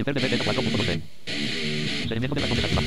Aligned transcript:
Inter 0.00 0.14
de 0.14 0.38
4.12. 0.38 1.00
Seguimiento 2.08 2.34
de 2.34 2.40
la 2.40 2.48
conversación. 2.48 2.84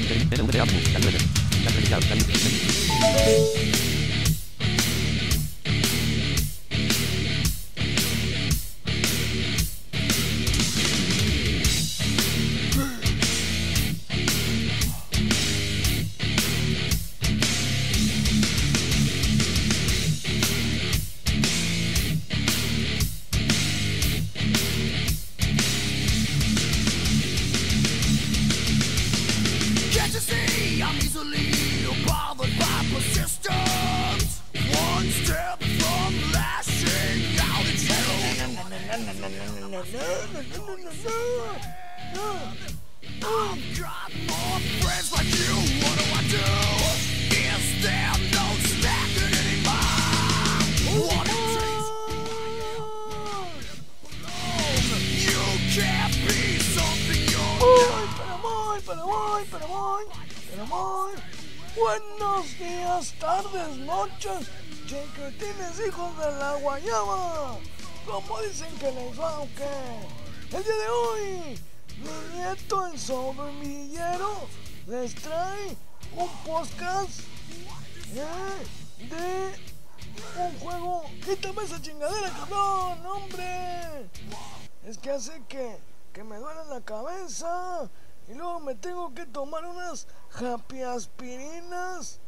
Y 88.27 88.33
luego 88.33 88.59
me 88.59 88.75
tengo 88.75 89.13
que 89.13 89.25
tomar 89.25 89.66
unas 89.66 90.07
happy 90.33 90.81
aspirinas. 90.81 92.19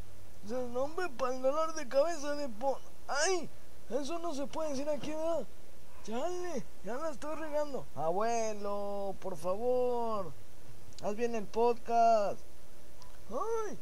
El 0.50 0.72
nombre 0.72 1.10
para 1.10 1.36
el 1.36 1.42
dolor 1.42 1.74
de 1.74 1.88
cabeza 1.88 2.36
de 2.36 2.48
po... 2.48 2.78
¡Ay! 3.08 3.50
Eso 3.90 4.20
no 4.20 4.34
se 4.34 4.48
puede 4.48 4.70
decir 4.70 4.88
aquí, 4.88 5.12
¿verdad? 5.12 5.46
Chale, 6.04 6.66
ya 6.86 6.96
la 6.96 7.10
estoy 7.10 7.36
regando. 7.36 7.86
Abuelo, 7.96 9.16
por 9.20 9.36
favor, 9.36 10.32
haz 11.04 11.16
bien 11.16 11.36
el 11.36 11.46
podcast. 11.46 12.40
¡Ay! 13.30 13.78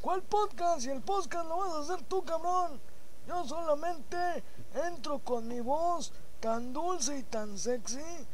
¿Cuál 0.00 0.22
podcast? 0.22 0.80
Si 0.80 0.90
el 0.90 1.00
podcast 1.00 1.46
lo 1.46 1.58
vas 1.58 1.74
a 1.74 1.80
hacer 1.80 2.02
tú, 2.06 2.24
cabrón. 2.24 2.80
Yo 3.28 3.44
solamente 3.44 4.42
entro 4.74 5.20
con 5.20 5.46
mi 5.46 5.60
voz 5.60 6.12
tan 6.40 6.72
dulce 6.72 7.18
y 7.18 7.22
tan 7.22 7.56
sexy 7.56 8.26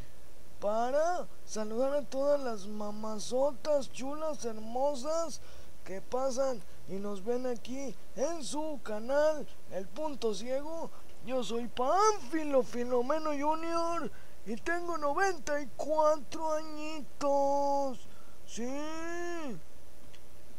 para 0.60 1.26
saludar 1.44 1.94
a 1.94 2.02
todas 2.02 2.40
las 2.40 2.66
mamazotas 2.66 3.90
chulas, 3.90 4.44
hermosas 4.44 5.40
que 5.84 6.02
pasan 6.02 6.62
y 6.88 6.94
nos 6.94 7.24
ven 7.24 7.46
aquí 7.46 7.94
en 8.14 8.44
su 8.44 8.78
canal 8.82 9.46
El 9.70 9.88
Punto 9.88 10.34
Ciego. 10.34 10.90
Yo 11.24 11.42
soy 11.42 11.66
Pánfilo 11.68 12.62
Filomeno 12.62 13.30
Junior 13.30 14.10
y 14.46 14.56
tengo 14.56 14.98
94 14.98 16.52
añitos. 16.52 18.06
Sí. 18.46 18.68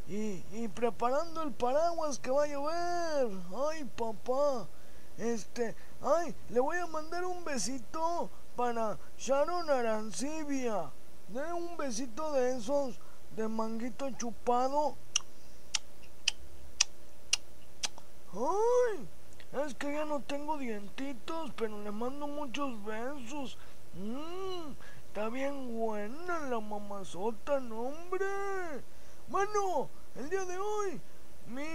Y, 0.07 0.43
y 0.51 0.67
preparando 0.73 1.43
el 1.43 1.51
paraguas 1.51 2.19
que 2.19 2.31
va 2.31 2.43
a 2.43 2.47
llover. 2.47 3.29
Ay, 3.69 3.85
papá. 3.95 4.67
Este, 5.17 5.75
ay, 6.01 6.35
le 6.49 6.59
voy 6.59 6.77
a 6.77 6.87
mandar 6.87 7.23
un 7.25 7.43
besito 7.43 8.29
para 8.55 8.97
Sharon 9.17 9.69
Arancibia. 9.69 10.91
De 11.27 11.53
un 11.53 11.77
besito 11.77 12.33
de 12.33 12.57
esos 12.57 12.99
de 13.35 13.47
manguito 13.47 14.09
chupado. 14.11 14.95
Ay, 18.33 19.07
es 19.65 19.75
que 19.75 19.93
ya 19.93 20.05
no 20.05 20.21
tengo 20.21 20.57
dientitos, 20.57 21.51
pero 21.55 21.81
le 21.83 21.91
mando 21.91 22.27
muchos 22.27 22.83
besos. 22.83 23.57
Mmm, 23.93 24.73
está 25.07 25.29
bien 25.29 25.77
buena 25.77 26.39
la 26.39 26.59
mamazota, 26.59 27.59
no 27.59 27.81
hombre. 27.81 28.25
Bueno, 29.27 29.89
el 30.15 30.29
día 30.29 30.45
de 30.45 30.57
hoy, 30.57 31.01
mi 31.47 31.65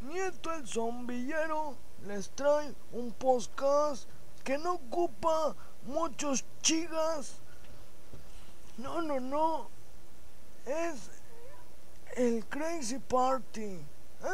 nieto 0.00 0.52
el 0.52 0.66
zombillero 0.66 1.76
les 2.06 2.30
trae 2.30 2.74
un 2.92 3.12
podcast 3.12 4.08
que 4.44 4.58
no 4.58 4.74
ocupa 4.74 5.54
muchos 5.86 6.44
chigas. 6.62 7.36
No, 8.76 9.02
no, 9.02 9.20
no. 9.20 9.68
Es 10.66 11.10
el 12.16 12.44
Crazy 12.46 12.98
Party. 12.98 13.80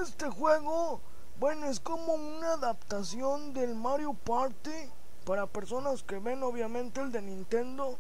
Este 0.03 0.29
juego, 0.29 1.01
bueno, 1.39 1.67
es 1.67 1.81
como 1.81 2.15
una 2.15 2.55
adaptación 2.55 3.53
del 3.53 3.75
Mario 3.75 4.15
Party 4.15 4.91
para 5.25 5.47
personas 5.47 6.03
que 6.03 6.19
ven 6.19 6.43
obviamente 6.43 7.01
el 7.01 7.13
de 7.13 7.23
Nintendo. 7.23 7.97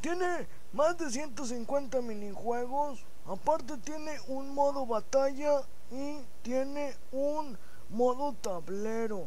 Tiene 0.00 0.46
más 0.72 0.98
de 0.98 1.10
150 1.10 2.00
minijuegos. 2.02 3.04
Aparte 3.26 3.76
tiene 3.78 4.18
un 4.28 4.54
modo 4.54 4.84
batalla 4.86 5.62
y 5.90 6.18
tiene 6.42 6.94
un 7.12 7.56
modo 7.88 8.34
tablero. 8.34 9.26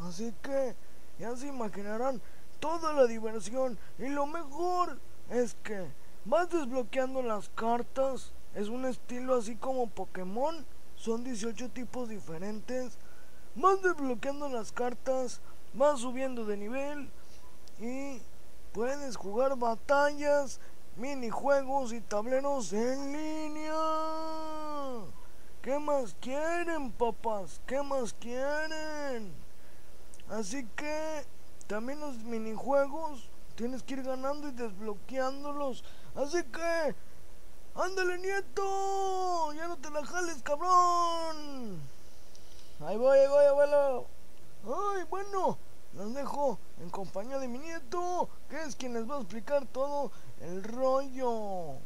Así 0.00 0.34
que 0.42 0.74
ya 1.18 1.36
se 1.36 1.46
imaginarán 1.48 2.20
toda 2.64 2.94
la 2.94 3.04
diversión. 3.04 3.78
Y 3.98 4.08
lo 4.08 4.24
mejor 4.24 4.98
es 5.28 5.54
que 5.62 5.92
vas 6.24 6.48
desbloqueando 6.48 7.22
las 7.22 7.50
cartas. 7.50 8.32
Es 8.54 8.68
un 8.68 8.86
estilo 8.86 9.34
así 9.34 9.54
como 9.54 9.86
Pokémon. 9.86 10.64
Son 10.96 11.22
18 11.22 11.68
tipos 11.72 12.08
diferentes. 12.08 12.96
Vas 13.54 13.82
desbloqueando 13.82 14.48
las 14.48 14.72
cartas. 14.72 15.42
Vas 15.74 16.00
subiendo 16.00 16.46
de 16.46 16.56
nivel. 16.56 17.10
Y 17.80 18.22
puedes 18.72 19.16
jugar 19.16 19.58
batallas, 19.58 20.58
minijuegos 20.96 21.92
y 21.92 22.00
tableros 22.00 22.72
en 22.72 23.12
línea. 23.12 23.74
¿Qué 25.60 25.78
más 25.78 26.16
quieren, 26.18 26.92
papás? 26.92 27.60
¿Qué 27.66 27.82
más 27.82 28.14
quieren? 28.14 29.34
Así 30.30 30.66
que 30.74 31.33
también 31.66 32.00
los 32.00 32.16
minijuegos 32.18 33.28
tienes 33.54 33.82
que 33.82 33.94
ir 33.94 34.02
ganando 34.02 34.48
y 34.48 34.52
desbloqueándolos. 34.52 35.84
Así 36.14 36.42
que, 36.44 36.94
ándale, 37.74 38.18
nieto. 38.18 39.52
Ya 39.54 39.68
no 39.68 39.76
te 39.78 39.90
la 39.90 40.04
jales, 40.04 40.42
cabrón. 40.42 41.80
Ahí 42.80 42.96
voy, 42.96 43.18
ahí 43.18 43.28
voy, 43.28 43.44
abuelo. 43.46 44.06
Ay, 44.64 45.04
bueno, 45.08 45.58
los 45.94 46.14
dejo 46.14 46.58
en 46.80 46.90
compañía 46.90 47.38
de 47.38 47.48
mi 47.48 47.58
nieto, 47.58 48.28
que 48.48 48.62
es 48.62 48.76
quien 48.76 48.94
les 48.94 49.08
va 49.08 49.16
a 49.16 49.20
explicar 49.20 49.66
todo 49.66 50.10
el 50.40 50.62
rollo. 50.62 51.78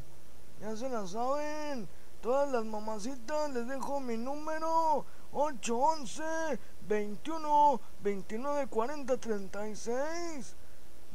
Ya 0.59 0.75
se 0.75 0.89
la 0.89 1.07
saben. 1.07 1.87
Todas 2.21 2.51
las 2.51 2.65
mamacitas 2.65 3.49
les 3.51 3.65
dejo 3.65 4.01
mi 4.01 4.17
número 4.17 5.05
811 5.31 6.59
21 6.89 7.79
29 8.03 8.67
40 8.67 9.17
36. 9.17 10.55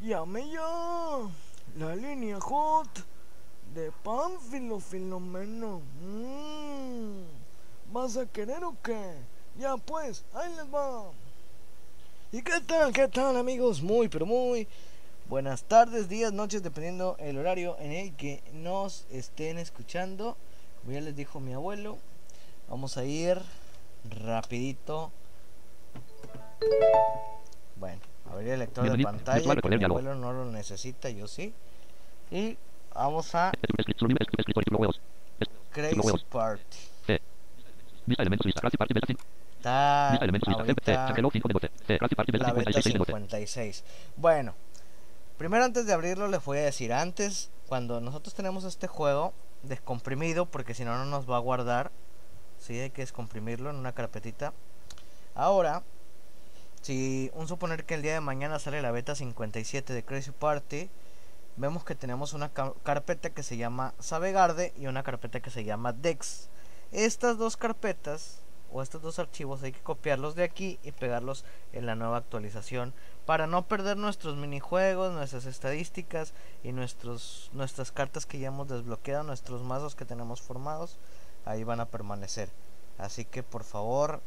Llame 0.01 0.49
ya. 0.49 1.29
La 1.77 1.97
línea 1.97 2.41
hot 2.41 2.89
de 3.75 3.91
Pánfilo 4.05 4.79
Filomeno. 4.79 5.83
Mm. 6.01 7.25
¿Vas 7.93 8.17
a 8.17 8.27
querer 8.27 8.63
o 8.63 8.77
qué? 8.85 9.15
Ya 9.59 9.77
pues, 9.77 10.25
ahí 10.33 10.55
les 10.55 10.73
va. 10.73 11.11
¿Y 12.31 12.43
qué 12.43 12.61
tal, 12.61 12.93
qué 12.93 13.09
tal 13.09 13.37
amigos? 13.37 13.83
Muy, 13.83 14.09
pero 14.09 14.27
muy 14.27 14.69
buenas 15.29 15.65
tardes, 15.65 16.09
días, 16.09 16.33
noches, 16.33 16.63
dependiendo 16.63 17.17
el 17.19 17.37
horario 17.37 17.77
en 17.81 17.91
el 17.91 18.15
que 18.15 18.45
nos 18.53 19.07
estén 19.11 19.59
escuchando. 19.59 20.37
Como 20.81 20.93
ya 20.93 21.01
les 21.01 21.17
dijo 21.17 21.41
mi 21.41 21.53
abuelo, 21.53 21.99
vamos 22.69 22.97
a 22.97 23.05
ir 23.05 23.41
rapidito. 24.05 25.11
Bueno, 27.77 28.01
abrir 28.31 28.51
el 28.51 28.59
lector 28.61 28.91
de 28.97 29.03
pantalla, 29.03 29.57
que 29.57 29.77
mi 29.77 29.85
abuelo 29.85 30.15
no 30.15 30.33
lo 30.33 30.45
necesita, 30.47 31.11
yo 31.11 31.27
sí. 31.27 31.55
Y 32.31 32.57
Vamos 32.95 33.35
a. 33.35 33.53
Crazy. 35.73 36.25
Party. 36.31 36.77
C. 37.07 37.21
Vista 38.07 38.23
elementos 38.23 38.47
lista. 38.47 38.61
Classy 38.61 38.77
Party 38.77 38.95
beta 38.95 39.07
5. 39.09 39.23
Está 39.57 40.09
Vista 40.13 40.25
elementos 40.25 40.49
lista. 40.49 40.65
C. 40.65 40.71
ahorita 40.71 41.07
Changelog 41.09 41.33
5 41.33 41.49
de 41.49 41.53
12. 41.55 41.71
C. 41.87 41.99
Classy 41.99 42.15
Party 42.15 42.33
beta 42.33 42.47
la 42.47 42.53
beta 42.53 42.73
56 42.73 42.93
de 42.93 42.99
12. 42.99 43.13
56. 43.13 43.85
Bueno, 44.17 44.55
primero 45.37 45.65
antes 45.65 45.87
de 45.87 45.93
abrirlo 45.93 46.29
les 46.29 46.45
voy 46.45 46.59
a 46.59 46.63
decir, 46.63 46.93
antes, 46.93 47.51
cuando 47.67 48.01
nosotros 48.01 48.35
tenemos 48.35 48.63
este 48.63 48.87
juego 48.87 49.35
descomprimido, 49.65 50.47
porque 50.47 50.75
si 50.75 50.85
no, 50.85 50.97
no 50.97 51.05
nos 51.05 51.29
va 51.29 51.37
a 51.37 51.41
guardar, 51.41 51.91
sí, 52.59 52.79
hay 52.79 52.91
que 52.91 53.03
descomprimirlo 53.03 53.71
en 53.71 53.77
una 53.77 53.93
carpetita. 53.93 54.53
Ahora, 55.35 55.83
si 56.85 57.31
un 57.35 57.49
suponer 57.49 57.85
que 57.87 57.95
el 57.95 58.03
día 58.03 58.13
de 58.13 58.21
mañana 58.21 58.59
sale 58.59 58.83
la 58.83 58.91
beta 58.91 59.15
57 59.15 59.95
de 59.95 60.05
Crazy 60.05 60.33
Party, 60.33 60.91
vemos 61.57 61.83
que 61.83 61.95
tenemos 61.95 62.35
una 62.35 62.51
ca- 62.51 62.75
carpeta 62.83 63.31
que 63.31 63.43
se 63.43 63.57
llama 63.57 63.95
Savegarde 64.01 64.75
y 64.79 64.87
una 64.87 65.03
carpeta 65.03 65.41
que 65.41 65.49
se 65.51 65.65
llama 65.65 65.95
Dex. 65.95 66.51
Estas 66.93 67.39
dos 67.39 67.57
carpetas 67.57 68.41
o 68.71 68.83
estos 68.83 69.01
dos 69.01 69.19
archivos 69.19 69.63
hay 69.63 69.73
que 69.73 69.81
copiarlos 69.81 70.35
de 70.35 70.43
aquí 70.45 70.79
y 70.83 70.93
pegarlos 70.93 71.47
en 71.73 71.87
la 71.87 71.95
nueva 71.95 72.19
actualización 72.19 72.93
para 73.25 73.47
no 73.47 73.67
perder 73.67 73.97
nuestros 73.97 74.37
minijuegos, 74.37 75.13
nuestras 75.15 75.47
estadísticas 75.47 76.35
y 76.63 76.73
nuestros 76.73 77.49
nuestras 77.55 77.93
cartas 77.93 78.27
que 78.27 78.39
ya 78.41 78.49
hemos 78.49 78.69
desbloqueado, 78.69 79.23
nuestros 79.25 79.63
mazos 79.63 79.95
que 79.95 80.05
tenemos 80.05 80.43
formados, 80.43 80.99
ahí 81.47 81.65
van 81.65 81.81
a 81.81 81.87
permanecer. 81.87 82.51
Así 82.99 83.25
que 83.25 83.43
por 83.43 83.65
favor, 83.65 84.21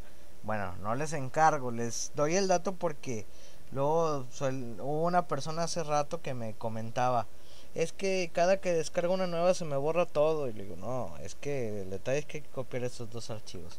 bueno, 0.48 0.74
no 0.82 0.96
les 0.96 1.14
encargo, 1.14 1.70
les 1.70 2.12
doy 2.16 2.36
el 2.36 2.48
dato 2.48 2.74
porque 2.74 3.26
luego 3.72 4.26
suel- 4.32 4.80
hubo 4.80 5.04
una 5.06 5.28
persona 5.28 5.64
hace 5.64 5.84
rato 5.84 6.22
que 6.22 6.34
me 6.34 6.54
comentaba, 6.56 7.28
es 7.76 7.92
que 7.94 8.32
cada 8.34 8.58
que 8.58 8.72
descargo 8.74 9.14
una 9.14 9.28
nueva 9.28 9.54
se 9.54 9.66
me 9.66 9.76
borra 9.78 10.06
todo 10.08 10.48
y 10.50 10.54
le 10.54 10.64
digo, 10.64 10.78
no, 10.78 11.16
es 11.22 11.36
que 11.36 11.82
el 11.84 11.90
detalle 11.92 12.20
es 12.20 12.26
que 12.26 12.38
hay 12.38 12.44
que 12.44 12.50
copiar 12.50 12.84
estos 12.86 13.12
dos 13.12 13.30
archivos. 13.30 13.78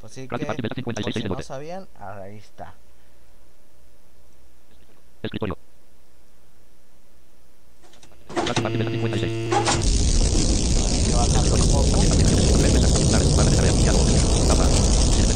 Pues 0.00 0.12
sí 0.12 0.22
que, 0.22 0.28
Clase 0.28 0.46
parte 0.46 0.62
beta 0.62 0.74
por 0.74 0.94
56 0.94 1.14
si 1.22 1.28
no 1.28 1.34
12. 1.34 1.42
sabían, 1.46 1.88
ahí 1.98 2.36
está. 2.36 2.74
Escritorio. 5.22 5.56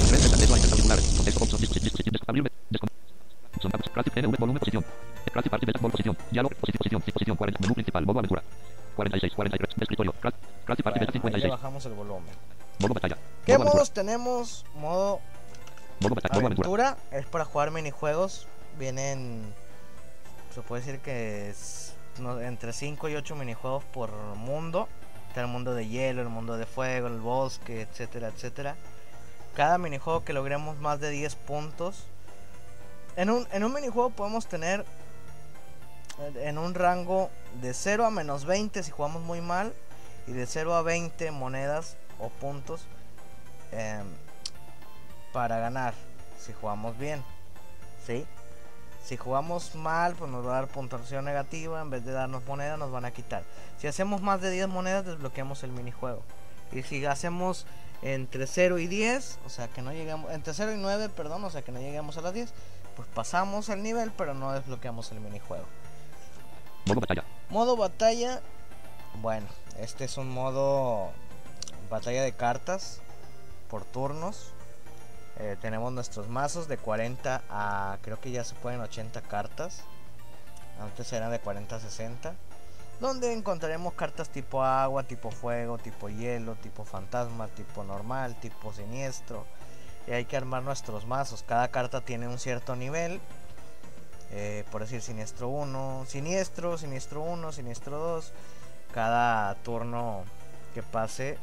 Parte 0.05 0.29
beta 0.29 0.37
56. 0.37 0.39
Hay 0.39 0.39
que 0.39 0.45
bajarlo 0.45 0.45
un 0.45 0.45
poco. 0.45 0.45
Titulares, 0.45 0.45
barra 0.45 0.45
de 0.45 0.45
tarea, 0.45 0.45
diálogo, 0.45 0.45
tapa. 0.45 0.45
Elemento 0.45 0.45
tres, 0.45 0.45
acceso 0.45 0.55
a 0.55 0.59
ingresar 0.59 0.77
titulares. 0.77 1.05
Contexto, 1.17 1.45
opción, 1.45 1.61
disposición, 1.61 1.85
disposición, 1.85 2.15
abrirme, 2.27 2.51
descom- 2.71 2.91
Son 3.61 3.71
datos. 3.71 3.89
Clase 3.93 4.23
NV, 4.23 4.37
volumen, 4.39 4.59
posición. 4.61 4.85
Clase 5.33 5.51
parte 5.51 5.73
posición. 5.73 6.17
Diálogo, 6.31 6.55
posición, 6.61 6.79
posición, 6.79 7.03
disposición, 7.05 7.37
40, 7.37 7.61
menú 7.61 7.75
principal, 7.75 8.07
modo 8.07 8.19
aventura. 8.19 8.43
46, 8.97 9.33
43, 9.35 9.75
escritorio. 9.81 10.13
Clase 10.21 10.37
clase 10.65 10.83
parte 10.83 11.01
beta 11.01 11.13
Bueno, 11.21 11.37
ahí 11.37 11.43
le 11.43 11.49
56. 11.49 11.51
bajamos 11.51 11.87
el 11.87 11.93
volumen. 11.95 12.35
Modo 12.79 12.95
batalla. 12.95 13.17
¿Qué 13.47 13.59
modos 13.59 13.91
tenemos? 13.93 14.65
Modo 14.75 15.21
Modo 16.01 16.15
batalla, 16.15 16.35
modo 16.35 16.47
aventura. 16.47 16.97
es 17.11 17.27
para 17.27 17.45
jugar 17.45 17.71
minijuegos. 17.71 18.47
Vienen, 18.79 19.53
se 20.55 20.61
puede 20.63 20.83
decir 20.85 21.01
que 21.01 21.51
es 21.51 21.95
entre 22.43 22.73
5 22.73 23.09
y 23.09 23.15
8 23.17 23.35
minijuegos 23.37 23.85
por 23.85 24.11
mundo. 24.37 24.89
Está 25.29 25.41
el 25.41 25.47
mundo 25.49 25.75
de 25.75 25.89
hielo, 25.89 26.23
el 26.23 26.29
mundo 26.29 26.57
de 26.57 26.67
fuego, 26.67 27.07
el 27.09 27.19
bosque, 27.21 27.83
etcétera, 27.83 28.29
etcétera. 28.29 28.77
Cada 29.55 29.79
minijuego 29.79 30.25
que 30.25 30.33
logremos 30.33 30.79
más 30.79 31.01
de 31.01 31.11
10 31.11 31.35
puntos. 31.37 32.05
En 33.17 33.31
un, 33.31 33.47
en 33.53 33.63
un 33.63 33.73
minijuego 33.73 34.11
podemos 34.11 34.47
tener 34.47 34.85
en 36.37 36.59
un 36.59 36.75
rango 36.75 37.31
de 37.61 37.75
0 37.75 38.05
a 38.05 38.11
menos 38.11 38.45
20 38.45 38.83
si 38.83 38.91
jugamos 38.91 39.23
muy 39.23 39.41
mal. 39.41 39.73
Y 40.27 40.33
de 40.33 40.47
0 40.47 40.75
a 40.75 40.83
20 40.83 41.31
monedas 41.31 41.97
o 42.19 42.31
puntos 42.31 42.87
em, 43.73 44.07
para 45.33 45.59
ganar 45.59 45.95
si 46.41 46.53
jugamos 46.53 46.99
bien. 46.99 47.23
¿Sí? 48.07 48.27
Si 49.05 49.19
jugamos 49.19 49.75
mal, 49.75 50.15
pues 50.15 50.31
nos 50.31 50.47
va 50.47 50.53
a 50.53 50.55
dar 50.63 50.69
puntuación 50.69 51.27
negativa. 51.27 51.81
En 51.83 51.91
vez 51.91 52.05
de 52.05 52.13
darnos 52.13 52.45
monedas, 52.47 52.79
nos 52.79 52.91
van 52.91 53.05
a 53.05 53.11
quitar. 53.11 53.45
Si 53.79 53.87
hacemos 53.87 54.23
más 54.23 54.41
de 54.41 54.51
10 54.51 54.69
monedas, 54.69 55.05
desbloqueamos 55.05 55.63
el 55.63 55.73
minijuego. 55.73 56.23
Y 56.73 56.83
si 56.83 57.05
hacemos 57.05 57.67
entre 58.05 58.47
0 58.47 58.79
y 58.79 58.87
10, 58.87 59.39
o 59.47 59.49
sea 59.49 59.69
que 59.69 59.81
no 59.81 59.93
llegamos, 59.93 60.31
entre 60.31 60.53
0 60.53 60.75
y 60.75 60.77
9, 60.77 61.09
perdón, 61.09 61.43
o 61.43 61.51
sea 61.51 61.63
que 61.63 61.73
no 61.73 61.81
lleguemos 61.81 62.19
a 62.19 62.21
las 62.21 62.35
10, 62.35 62.53
pues 62.95 63.09
pasamos 63.15 63.71
el 63.71 63.83
nivel, 63.83 64.13
pero 64.13 64.35
no 64.35 64.53
desbloqueamos 64.53 65.11
el 65.11 65.21
minijuego. 65.21 65.65
Modo 66.85 67.01
batalla. 67.01 67.25
Modo 67.49 67.77
batalla. 67.77 68.43
Bueno, 69.23 69.47
este 69.79 70.05
es 70.05 70.19
un 70.19 70.29
modo 70.29 71.11
batalla 71.91 72.23
de 72.23 72.33
cartas 72.33 73.01
por 73.71 73.85
turnos. 73.85 74.51
Eh, 75.39 75.57
tenemos 75.63 75.91
nuestros 75.93 76.29
mazos 76.29 76.69
de 76.69 76.77
40 76.77 77.43
a 77.49 77.99
creo 78.03 78.21
que 78.21 78.31
ya 78.31 78.45
se 78.45 78.55
pueden 78.55 78.81
80 78.81 79.23
cartas. 79.23 79.81
Antes 80.79 81.11
eran 81.13 81.31
de 81.31 81.41
40 81.41 81.77
a 81.77 81.81
60. 81.81 82.35
Donde 83.05 83.35
encontraremos 83.35 83.93
cartas 83.93 84.31
tipo 84.31 84.63
agua, 84.63 85.03
tipo 85.03 85.31
fuego, 85.31 85.77
tipo 85.77 86.09
hielo, 86.09 86.55
tipo 86.55 86.87
fantasma, 86.87 87.49
tipo 87.49 87.85
normal, 87.85 88.35
tipo 88.41 88.73
siniestro. 88.73 89.45
Y 90.07 90.13
hay 90.13 90.25
que 90.25 90.39
armar 90.39 90.63
nuestros 90.63 91.05
mazos. 91.05 91.43
Cada 91.43 91.69
carta 91.69 92.01
tiene 92.01 92.29
un 92.29 92.39
cierto 92.39 92.75
nivel. 92.77 93.21
Eh, 94.31 94.65
por 94.73 94.81
decir 94.81 95.03
siniestro 95.03 95.51
1, 95.51 96.07
siniestro, 96.09 96.79
siniestro 96.79 97.21
1, 97.21 97.53
siniestro 97.53 97.99
2. 97.99 98.33
Cada 98.95 99.55
turno 99.57 100.23
que 100.73 100.83
pase 100.83 101.37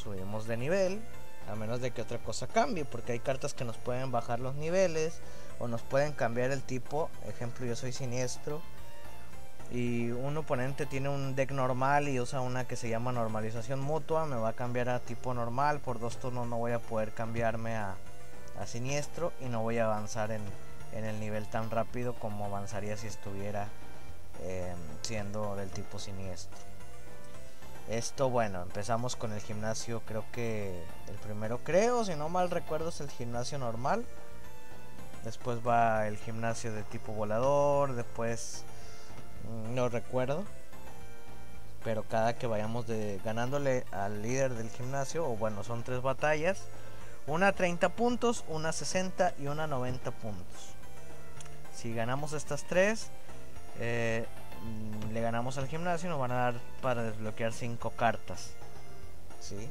subimos 0.00 0.46
de 0.46 0.56
nivel. 0.56 1.02
A 1.50 1.56
menos 1.56 1.80
de 1.80 1.90
que 1.90 2.02
otra 2.02 2.18
cosa 2.18 2.46
cambie. 2.46 2.84
Porque 2.84 3.10
hay 3.10 3.18
cartas 3.18 3.54
que 3.54 3.64
nos 3.64 3.76
pueden 3.76 4.12
bajar 4.12 4.38
los 4.38 4.54
niveles. 4.54 5.18
O 5.58 5.66
nos 5.66 5.82
pueden 5.82 6.12
cambiar 6.12 6.52
el 6.52 6.62
tipo. 6.62 7.10
Ejemplo, 7.26 7.66
yo 7.66 7.74
soy 7.74 7.90
siniestro. 7.90 8.62
Y 9.70 10.10
un 10.10 10.36
oponente 10.36 10.86
tiene 10.86 11.08
un 11.08 11.34
deck 11.34 11.50
normal 11.50 12.08
y 12.08 12.18
usa 12.20 12.40
una 12.40 12.66
que 12.66 12.76
se 12.76 12.88
llama 12.88 13.12
normalización 13.12 13.80
mutua. 13.80 14.26
Me 14.26 14.36
va 14.36 14.50
a 14.50 14.52
cambiar 14.54 14.88
a 14.88 15.00
tipo 15.00 15.34
normal. 15.34 15.80
Por 15.80 15.98
dos 15.98 16.18
turnos 16.18 16.46
no 16.46 16.56
voy 16.56 16.72
a 16.72 16.78
poder 16.78 17.12
cambiarme 17.12 17.76
a, 17.76 17.96
a 18.58 18.66
siniestro. 18.66 19.32
Y 19.40 19.46
no 19.46 19.62
voy 19.62 19.78
a 19.78 19.84
avanzar 19.84 20.30
en, 20.30 20.42
en 20.92 21.04
el 21.04 21.20
nivel 21.20 21.46
tan 21.48 21.70
rápido 21.70 22.14
como 22.14 22.46
avanzaría 22.46 22.96
si 22.96 23.06
estuviera 23.06 23.68
eh, 24.42 24.74
siendo 25.02 25.56
del 25.56 25.70
tipo 25.70 25.98
siniestro. 25.98 26.58
Esto, 27.88 28.28
bueno, 28.28 28.62
empezamos 28.62 29.16
con 29.16 29.32
el 29.32 29.40
gimnasio, 29.40 30.02
creo 30.04 30.22
que 30.32 30.84
el 31.08 31.14
primero, 31.16 31.58
creo, 31.64 32.04
si 32.04 32.14
no 32.16 32.28
mal 32.28 32.50
recuerdo, 32.50 32.90
es 32.90 33.00
el 33.00 33.08
gimnasio 33.08 33.58
normal. 33.58 34.04
Después 35.24 35.66
va 35.66 36.06
el 36.06 36.18
gimnasio 36.18 36.70
de 36.72 36.82
tipo 36.82 37.12
volador, 37.12 37.94
después 37.94 38.64
no 39.74 39.88
recuerdo. 39.88 40.44
Pero 41.84 42.02
cada 42.02 42.34
que 42.34 42.46
vayamos 42.46 42.86
de, 42.86 43.20
ganándole 43.24 43.84
al 43.92 44.22
líder 44.22 44.54
del 44.54 44.68
gimnasio, 44.70 45.24
o 45.26 45.36
bueno, 45.36 45.62
son 45.62 45.84
tres 45.84 46.02
batallas, 46.02 46.64
una 47.26 47.52
30 47.52 47.90
puntos, 47.90 48.44
una 48.48 48.72
60 48.72 49.34
y 49.38 49.46
una 49.46 49.66
90 49.66 50.10
puntos. 50.10 50.74
Si 51.74 51.94
ganamos 51.94 52.32
estas 52.32 52.64
tres, 52.64 53.10
eh, 53.78 54.26
mm, 54.62 55.12
le 55.12 55.20
ganamos 55.20 55.58
al 55.58 55.68
gimnasio 55.68 56.10
nos 56.10 56.18
van 56.18 56.32
a 56.32 56.36
dar 56.36 56.54
para 56.82 57.04
desbloquear 57.04 57.52
5 57.52 57.90
cartas. 57.90 58.50
¿Sí? 59.40 59.68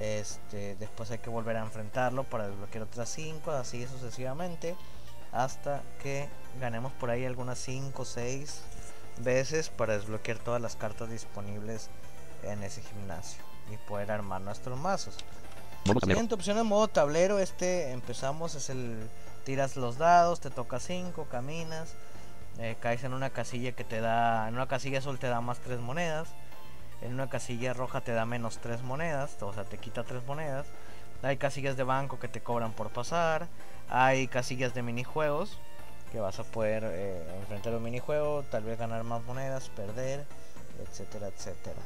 Este, 0.00 0.74
después 0.76 1.10
hay 1.12 1.18
que 1.18 1.30
volver 1.30 1.56
a 1.56 1.60
enfrentarlo 1.60 2.24
para 2.24 2.48
desbloquear 2.48 2.84
otras 2.84 3.08
5, 3.10 3.52
así 3.52 3.86
sucesivamente. 3.86 4.74
Hasta 5.34 5.82
que 6.00 6.28
ganemos 6.60 6.92
por 6.92 7.10
ahí 7.10 7.24
algunas 7.24 7.58
5 7.58 8.00
o 8.00 8.04
6 8.04 8.62
veces 9.18 9.68
para 9.68 9.94
desbloquear 9.94 10.38
todas 10.38 10.62
las 10.62 10.76
cartas 10.76 11.10
disponibles 11.10 11.90
en 12.44 12.62
ese 12.62 12.82
gimnasio 12.82 13.42
y 13.72 13.76
poder 13.88 14.12
armar 14.12 14.40
nuestros 14.40 14.78
mazos. 14.78 15.16
Siguiente 16.02 16.34
opción 16.34 16.56
en 16.58 16.66
modo 16.66 16.88
tablero, 16.88 17.38
este 17.38 17.90
empezamos, 17.90 18.54
es 18.54 18.70
el 18.70 19.08
tiras 19.44 19.76
los 19.76 19.98
dados, 19.98 20.40
te 20.40 20.50
toca 20.50 20.80
5, 20.80 21.26
caminas, 21.30 21.94
eh, 22.58 22.76
caes 22.80 23.04
en 23.04 23.12
una 23.12 23.30
casilla 23.30 23.72
que 23.72 23.84
te 23.84 24.00
da, 24.00 24.48
en 24.48 24.54
una 24.54 24.68
casilla 24.68 25.00
azul 25.00 25.18
te 25.18 25.26
da 25.26 25.40
más 25.40 25.58
3 25.58 25.80
monedas, 25.80 26.28
en 27.02 27.12
una 27.12 27.28
casilla 27.28 27.74
roja 27.74 28.00
te 28.00 28.12
da 28.12 28.24
menos 28.24 28.58
3 28.58 28.82
monedas, 28.82 29.36
o 29.42 29.52
sea 29.52 29.64
te 29.64 29.76
quita 29.78 30.04
3 30.04 30.24
monedas, 30.24 30.66
hay 31.22 31.36
casillas 31.36 31.76
de 31.76 31.82
banco 31.82 32.18
que 32.18 32.28
te 32.28 32.40
cobran 32.40 32.72
por 32.72 32.90
pasar, 32.90 33.48
hay 33.88 34.26
casillas 34.28 34.74
de 34.74 34.82
minijuegos 34.82 35.58
que 36.12 36.20
vas 36.20 36.38
a 36.38 36.44
poder 36.44 36.84
eh, 36.86 37.22
enfrentar 37.40 37.74
un 37.74 37.82
minijuego, 37.82 38.44
tal 38.50 38.62
vez 38.62 38.78
ganar 38.78 39.02
más 39.02 39.22
monedas, 39.24 39.68
perder, 39.70 40.24
etcétera, 40.80 41.26
etcétera. 41.28 41.80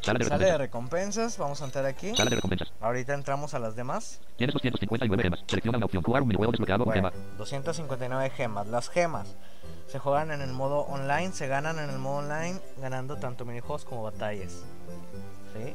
Sala 0.00 0.18
de 0.18 0.24
Sale 0.26 0.44
de 0.44 0.58
recompensas. 0.58 1.38
vamos 1.38 1.62
a 1.62 1.64
entrar 1.64 1.86
aquí. 1.86 2.14
Sala 2.14 2.28
de 2.28 2.36
recompensas. 2.36 2.72
Ahorita 2.80 3.14
entramos 3.14 3.54
a 3.54 3.58
las 3.58 3.74
demás. 3.74 4.20
Tienes 4.36 4.52
259 4.52 5.22
gemas. 5.22 5.44
Selecciona 5.46 5.78
una 5.78 5.86
opción. 5.86 6.02
Jugar 6.02 6.22
un 6.22 6.28
minijuego 6.28 6.52
desbloqueado 6.52 6.84
con 6.84 6.92
Bueno, 6.92 7.10
gema. 7.10 7.24
259 7.38 8.30
gemas. 8.30 8.66
Las 8.66 8.90
gemas. 8.90 9.28
Se 9.86 9.98
juegan 9.98 10.30
en 10.30 10.42
el 10.42 10.52
modo 10.52 10.80
online, 10.80 11.32
se 11.32 11.46
ganan 11.46 11.78
en 11.78 11.88
el 11.88 11.98
modo 11.98 12.16
online, 12.18 12.60
ganando 12.82 13.16
tanto 13.16 13.44
minijuegos 13.44 13.84
como 13.84 14.02
batallas. 14.02 14.64
¿Sí? 15.54 15.74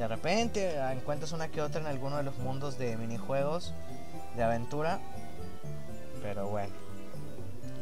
De 0.00 0.08
repente 0.08 0.78
ah, 0.78 0.94
encuentras 0.94 1.32
una 1.32 1.48
que 1.48 1.60
otra 1.60 1.82
en 1.82 1.86
alguno 1.86 2.16
de 2.16 2.22
los 2.22 2.38
mundos 2.38 2.78
de 2.78 2.96
minijuegos 2.96 3.74
de 4.34 4.42
aventura. 4.42 4.98
Pero 6.22 6.48
bueno. 6.48 6.72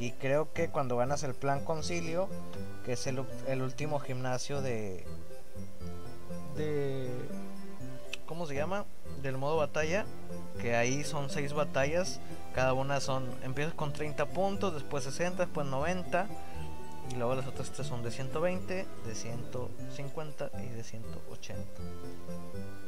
Y 0.01 0.11
creo 0.11 0.53
que 0.53 0.69
cuando 0.69 0.97
ganas 0.97 1.23
el 1.23 1.35
plan 1.35 1.65
concilio, 1.65 2.29
que 2.85 2.95
es 2.95 3.07
el, 3.07 3.25
el 3.47 3.63
último 3.63 4.01
gimnasio 4.01 4.61
de. 4.61 5.07
de. 6.57 7.09
¿Cómo 8.27 8.49
se 8.49 8.57
llama? 8.57 8.85
Del 9.23 9.39
modo 9.39 9.57
batalla. 9.57 10.05
Que 10.61 10.75
ahí 10.75 11.05
son 11.05 11.31
seis 11.31 11.53
batallas. 11.53 12.19
Cada 12.53 12.73
una 12.73 12.99
son. 12.99 13.29
Empiezas 13.45 13.75
con 13.75 13.93
30 13.93 14.27
puntos, 14.27 14.75
después 14.75 15.05
60, 15.05 15.45
después 15.45 15.69
90. 15.69 16.27
Y 17.11 17.15
luego 17.15 17.35
las 17.35 17.47
otras 17.47 17.71
tres 17.71 17.87
son 17.87 18.03
de 18.03 18.11
120, 18.11 18.87
de 19.07 19.15
150 19.15 20.51
y 20.63 20.69
de 20.69 20.85
180. 20.85 21.63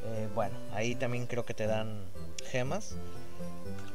Eh, 0.05 0.29
bueno, 0.35 0.57
ahí 0.75 0.95
también 0.95 1.27
creo 1.27 1.45
que 1.45 1.55
te 1.55 1.67
dan 1.67 2.05
gemas. 2.50 2.97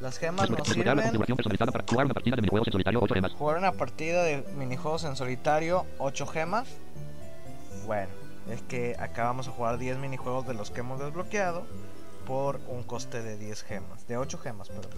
Las 0.00 0.18
gemas 0.18 0.50
nos 0.50 0.68
sirven. 0.68 0.96
para 0.96 1.84
jugar 1.88 2.06
una 2.06 2.14
partida 2.14 2.36
de 2.36 2.42
minijuegos 2.42 2.66
en 2.68 2.72
solitario 2.72 3.00
8 3.02 3.14
gemas. 3.14 3.32
Jugar 3.32 3.58
una 3.58 3.72
partida 3.72 4.22
de 4.22 4.44
minijuegos 4.56 5.04
en 5.04 5.16
solitario, 5.16 5.86
8 5.98 6.26
gemas. 6.26 6.68
Bueno, 7.86 8.10
es 8.50 8.62
que 8.62 8.96
acá 8.98 9.24
vamos 9.24 9.48
a 9.48 9.52
jugar 9.52 9.78
10 9.78 9.98
minijuegos 9.98 10.46
de 10.46 10.54
los 10.54 10.70
que 10.70 10.80
hemos 10.80 10.98
desbloqueado 10.98 11.66
por 12.26 12.60
un 12.68 12.82
coste 12.82 13.22
de 13.22 13.38
10 13.38 13.62
gemas, 13.62 14.06
de 14.06 14.16
8 14.18 14.38
gemas, 14.38 14.68
perdón. 14.68 14.90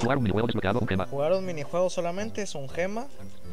Jugar 0.00 0.18
un 0.18 0.22
minijuego 0.24 0.46
desbloqueado 0.46 0.78
un 0.78 0.86
gema. 0.86 1.06
Jugar 1.06 1.32
un 1.32 1.44
minijuego 1.44 1.90
solamente 1.90 2.42
es 2.42 2.54
un 2.54 2.68
gema. 2.68 3.06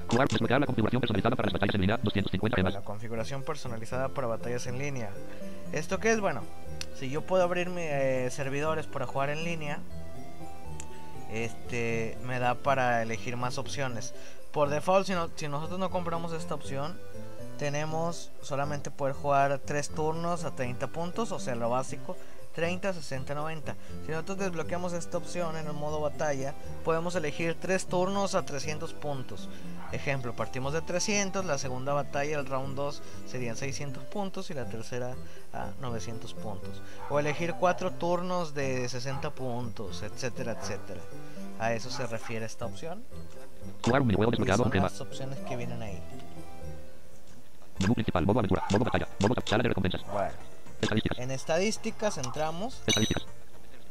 Jugar 0.10 0.28
desbloquear 0.28 0.60
la 0.60 0.66
configuración 0.68 1.00
personalizada 1.02 1.36
para 1.36 1.46
las 1.48 1.54
batallas 1.54 1.76
en 1.76 1.82
línea 1.82 1.98
250 2.04 2.56
gemas. 2.58 2.74
La 2.74 2.82
configuración 2.82 3.44
personalizada 3.44 4.10
para 4.10 4.28
batallas 4.28 4.68
en 4.68 4.78
línea. 4.78 5.10
¿Esto 5.72 6.00
qué 6.00 6.12
es? 6.12 6.20
Bueno, 6.20 6.42
si 7.00 7.10
yo 7.10 7.22
puedo 7.22 7.44
abrir 7.44 7.70
mi, 7.70 7.82
eh, 7.82 8.30
servidores 8.30 8.86
para 8.88 9.08
jugar 9.08 9.30
en 9.30 9.44
línea, 9.44 9.80
este 11.32 12.18
me 12.24 12.40
da 12.40 12.56
para 12.56 13.02
elegir 13.02 13.38
más 13.38 13.58
opciones. 13.58 14.14
Por 14.52 14.70
default, 14.70 15.08
si, 15.08 15.14
no- 15.14 15.30
si 15.36 15.48
nosotros 15.48 15.80
no 15.80 15.90
compramos 15.90 16.32
esta 16.34 16.54
opción, 16.54 16.98
tenemos 17.58 18.32
solamente 18.42 18.92
poder 18.92 19.16
jugar 19.16 19.60
3 19.64 19.90
turnos 19.90 20.44
a 20.44 20.52
30 20.56 20.88
puntos, 20.88 21.32
o 21.32 21.40
sea, 21.40 21.56
lo 21.56 21.70
básico. 21.70 22.16
30, 22.54 22.94
60, 22.94 23.34
90. 23.36 23.76
Si 24.06 24.12
nosotros 24.12 24.38
desbloqueamos 24.38 24.94
esta 24.94 25.18
opción 25.18 25.58
en 25.58 25.68
el 25.68 25.74
modo 25.74 26.02
batalla, 26.02 26.54
podemos 26.84 27.16
elegir 27.16 27.58
3 27.60 27.86
turnos 27.88 28.36
a 28.36 28.46
300 28.46 28.94
puntos. 28.94 29.50
Ejemplo, 29.92 30.36
partimos 30.36 30.74
de 30.74 30.82
300, 30.82 31.46
la 31.46 31.58
segunda 31.58 31.94
batalla, 31.94 32.40
el 32.40 32.46
round 32.46 32.76
2, 32.76 33.02
serían 33.28 33.58
600 33.58 34.04
puntos 34.06 34.50
y 34.50 34.54
la 34.54 34.66
tercera 34.66 35.16
a 35.54 35.72
900 35.82 36.34
puntos. 36.34 36.82
O 37.10 37.20
elegir 37.20 37.56
4 37.60 37.92
turnos 37.92 38.54
de 38.54 38.88
60 38.88 39.32
puntos, 39.32 40.04
etcétera, 40.04 40.58
etcétera. 40.60 41.02
A 41.60 41.74
eso 41.74 41.90
se 41.90 42.06
refiere 42.08 42.46
esta 42.46 42.66
opción. 42.66 43.04
Y 43.86 43.92
desbloqueado 43.92 44.64
son 44.64 44.78
las 44.78 45.02
opciones 45.02 45.40
que 45.40 45.56
vienen 45.56 45.82
ahí. 45.82 46.02
Menú 47.80 47.94
principal, 47.96 48.26
modo 48.26 48.40
aventura, 48.40 48.64
modo 48.72 48.86
batalla, 48.86 49.08
modo 49.20 49.36
sala 49.46 49.64
de 49.64 49.70
recompensas. 49.70 50.04
Bueno, 50.12 50.32
Estadísticas, 50.84 51.20
en 51.20 51.32
estadísticas 51.32 52.18
entramos. 52.18 52.84
estadísticas. 52.88 53.26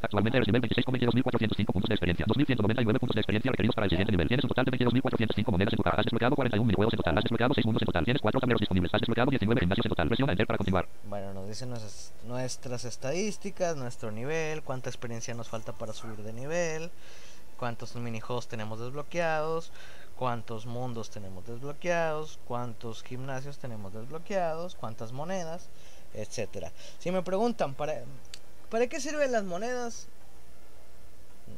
Actualmente 0.02 0.36
eres 0.36 0.48
nivel 0.48 0.62
26 0.62 0.84
con 0.84 0.94
22.405 0.96 1.66
puntos 1.72 1.88
de 1.88 1.94
experiencia, 1.94 2.26
2.199 2.26 2.98
puntos 2.98 3.14
de 3.14 3.20
experiencia 3.20 3.50
requeridos 3.52 3.74
para 3.76 3.84
el 3.84 3.90
siguiente 3.90 4.10
nivel. 4.10 4.26
Tienes 4.26 4.44
un 4.44 4.48
total 4.48 4.64
de 4.64 4.72
22.405 4.72 5.50
monedas 5.52 5.72
en 5.72 5.78
caja. 5.78 5.96
Has 5.96 6.04
desbloqueado 6.06 6.34
41 6.34 6.66
minijuegos 6.66 6.92
en 6.92 6.96
total. 6.96 7.18
Has 7.18 7.24
desbloqueado 7.24 7.54
6 7.54 7.66
mundos 7.66 7.82
en 7.82 7.86
total. 7.86 8.04
Tienes 8.04 8.20
4 8.20 8.40
tableros 8.40 8.60
disponibles. 8.60 8.94
Has 8.94 9.00
desbloqueado 9.00 9.30
19 9.30 9.60
gimnasios 9.60 9.86
en 9.86 9.90
total. 9.90 10.08
Presiona 10.08 10.32
Enter 10.32 10.46
para 10.46 10.58
continuar. 10.58 10.88
Bueno, 11.04 11.32
nos 11.32 11.46
dicen 11.46 11.70
nuestras, 11.70 12.12
nuestras 12.24 12.84
estadísticas, 12.84 13.76
nuestro 13.76 14.10
nivel, 14.10 14.62
cuánta 14.62 14.90
experiencia 14.90 15.34
nos 15.34 15.48
falta 15.48 15.72
para 15.72 15.92
subir 15.92 16.16
de 16.16 16.32
nivel, 16.32 16.90
cuántos 17.56 17.94
minijuegos 17.94 18.48
tenemos 18.48 18.80
desbloqueados, 18.80 19.70
cuántos 20.16 20.66
mundos 20.66 21.10
tenemos 21.10 21.46
desbloqueados, 21.46 22.40
cuántos 22.44 23.04
gimnasios 23.04 23.58
tenemos 23.58 23.92
desbloqueados, 23.92 24.74
cuántas 24.74 25.12
monedas, 25.12 25.70
etcétera. 26.14 26.72
Si 26.98 27.10
me 27.10 27.22
preguntan 27.22 27.74
para 27.74 28.02
¿para 28.70 28.86
qué 28.86 29.00
sirven 29.00 29.32
las 29.32 29.44
monedas? 29.44 30.08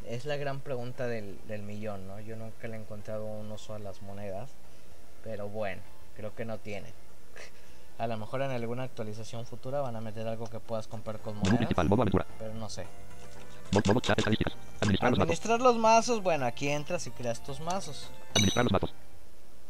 Es 0.09 0.25
la 0.25 0.37
gran 0.37 0.61
pregunta 0.61 1.07
del, 1.07 1.39
del 1.47 1.63
millón, 1.63 2.09
¿no? 2.09 2.19
Yo 2.21 2.35
nunca 2.37 2.67
le 2.67 2.77
he 2.77 2.81
encontrado 2.81 3.25
un 3.25 3.51
uso 3.53 3.75
a 3.75 3.79
las 3.79 4.03
monedas, 4.03 4.51
pero 5.23 5.49
bueno, 5.49 5.81
creo 6.17 6.35
que 6.35 6.45
no 6.45 6.59
tiene. 6.59 6.93
A 7.99 8.09
lo 8.09 8.17
mejor 8.17 8.43
en 8.43 8.51
alguna 8.51 8.83
actualización 8.83 9.47
futura 9.47 9.81
van 9.81 9.95
a 9.95 10.01
meter 10.01 10.27
algo 10.27 10.47
que 10.51 10.59
puedas 10.59 10.89
comprar 10.89 11.21
con 11.21 11.37
monedas, 11.37 11.59
principal, 11.59 11.89
modo 11.89 12.03
aventura. 12.03 12.27
pero 12.41 12.53
no 12.55 12.69
sé. 12.69 12.85
Administrar 14.81 15.11
los 15.13 15.19
mazos. 15.19 15.61
Los 15.61 15.77
mazos, 15.77 16.23
bueno, 16.23 16.45
aquí 16.47 16.69
entras 16.69 17.07
y 17.07 17.13
creas 17.13 17.43
tus 17.43 17.61
mazos. 17.61 18.11
Administrar 18.35 18.65
los 18.65 18.73
mazos. 18.73 18.93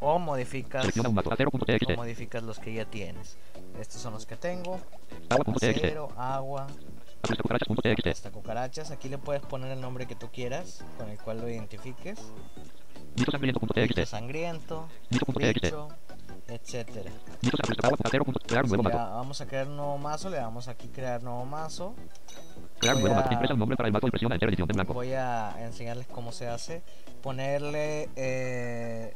O 0.06 0.18
modificas, 0.18 0.84
o 0.98 1.96
modificas 1.96 2.42
los 2.42 2.58
que 2.58 2.74
ya 2.74 2.84
tienes. 2.84 3.38
Estos 3.80 4.02
son 4.02 4.12
los 4.12 4.26
que 4.26 4.36
tengo. 4.36 4.78
Acero, 5.30 6.10
agua, 6.16 6.66
Apuesta 7.22 7.42
cucarachas.txt. 7.42 8.06
hasta 8.08 8.30
cucarachas. 8.30 8.90
Aquí 8.90 9.08
le 9.08 9.16
puedes 9.16 9.40
poner 9.42 9.70
el 9.70 9.80
nombre 9.80 10.06
que 10.06 10.14
tú 10.14 10.28
quieras, 10.30 10.84
con 10.98 11.08
el 11.08 11.16
cual 11.18 11.40
lo 11.40 11.48
identifiques. 11.48 12.18
Sangriento.txt. 13.30 14.04
Sangriento, 14.06 14.88
bicho, 15.10 15.88
etcétera. 16.48 17.10
Vamos 17.82 19.40
a 19.40 19.46
crear 19.46 19.66
un 19.68 19.76
nuevo 19.76 19.96
mazo, 19.98 20.28
le 20.28 20.36
damos 20.36 20.68
aquí 20.68 20.88
crear 20.88 21.22
nuevo 21.22 21.44
mazo. 21.46 21.94
Crear 22.78 22.96
nuevo 22.98 23.14
a- 23.14 23.20
mazo. 23.20 23.32
Impresa 23.32 23.54
un 23.54 23.60
nombre 23.60 23.76
para 23.76 23.86
el 23.86 23.92
mazo 23.92 24.08
y 24.08 24.10
presiona 24.10 24.34
Enter 24.34 24.48
edición 24.50 24.68
en 24.70 24.74
blanco. 24.74 24.92
Voy 24.92 25.12
a 25.14 25.54
enseñarles 25.60 26.06
cómo 26.08 26.30
se 26.32 26.46
hace. 26.48 26.82
Ponerle 27.22 28.10
eh, 28.16 29.14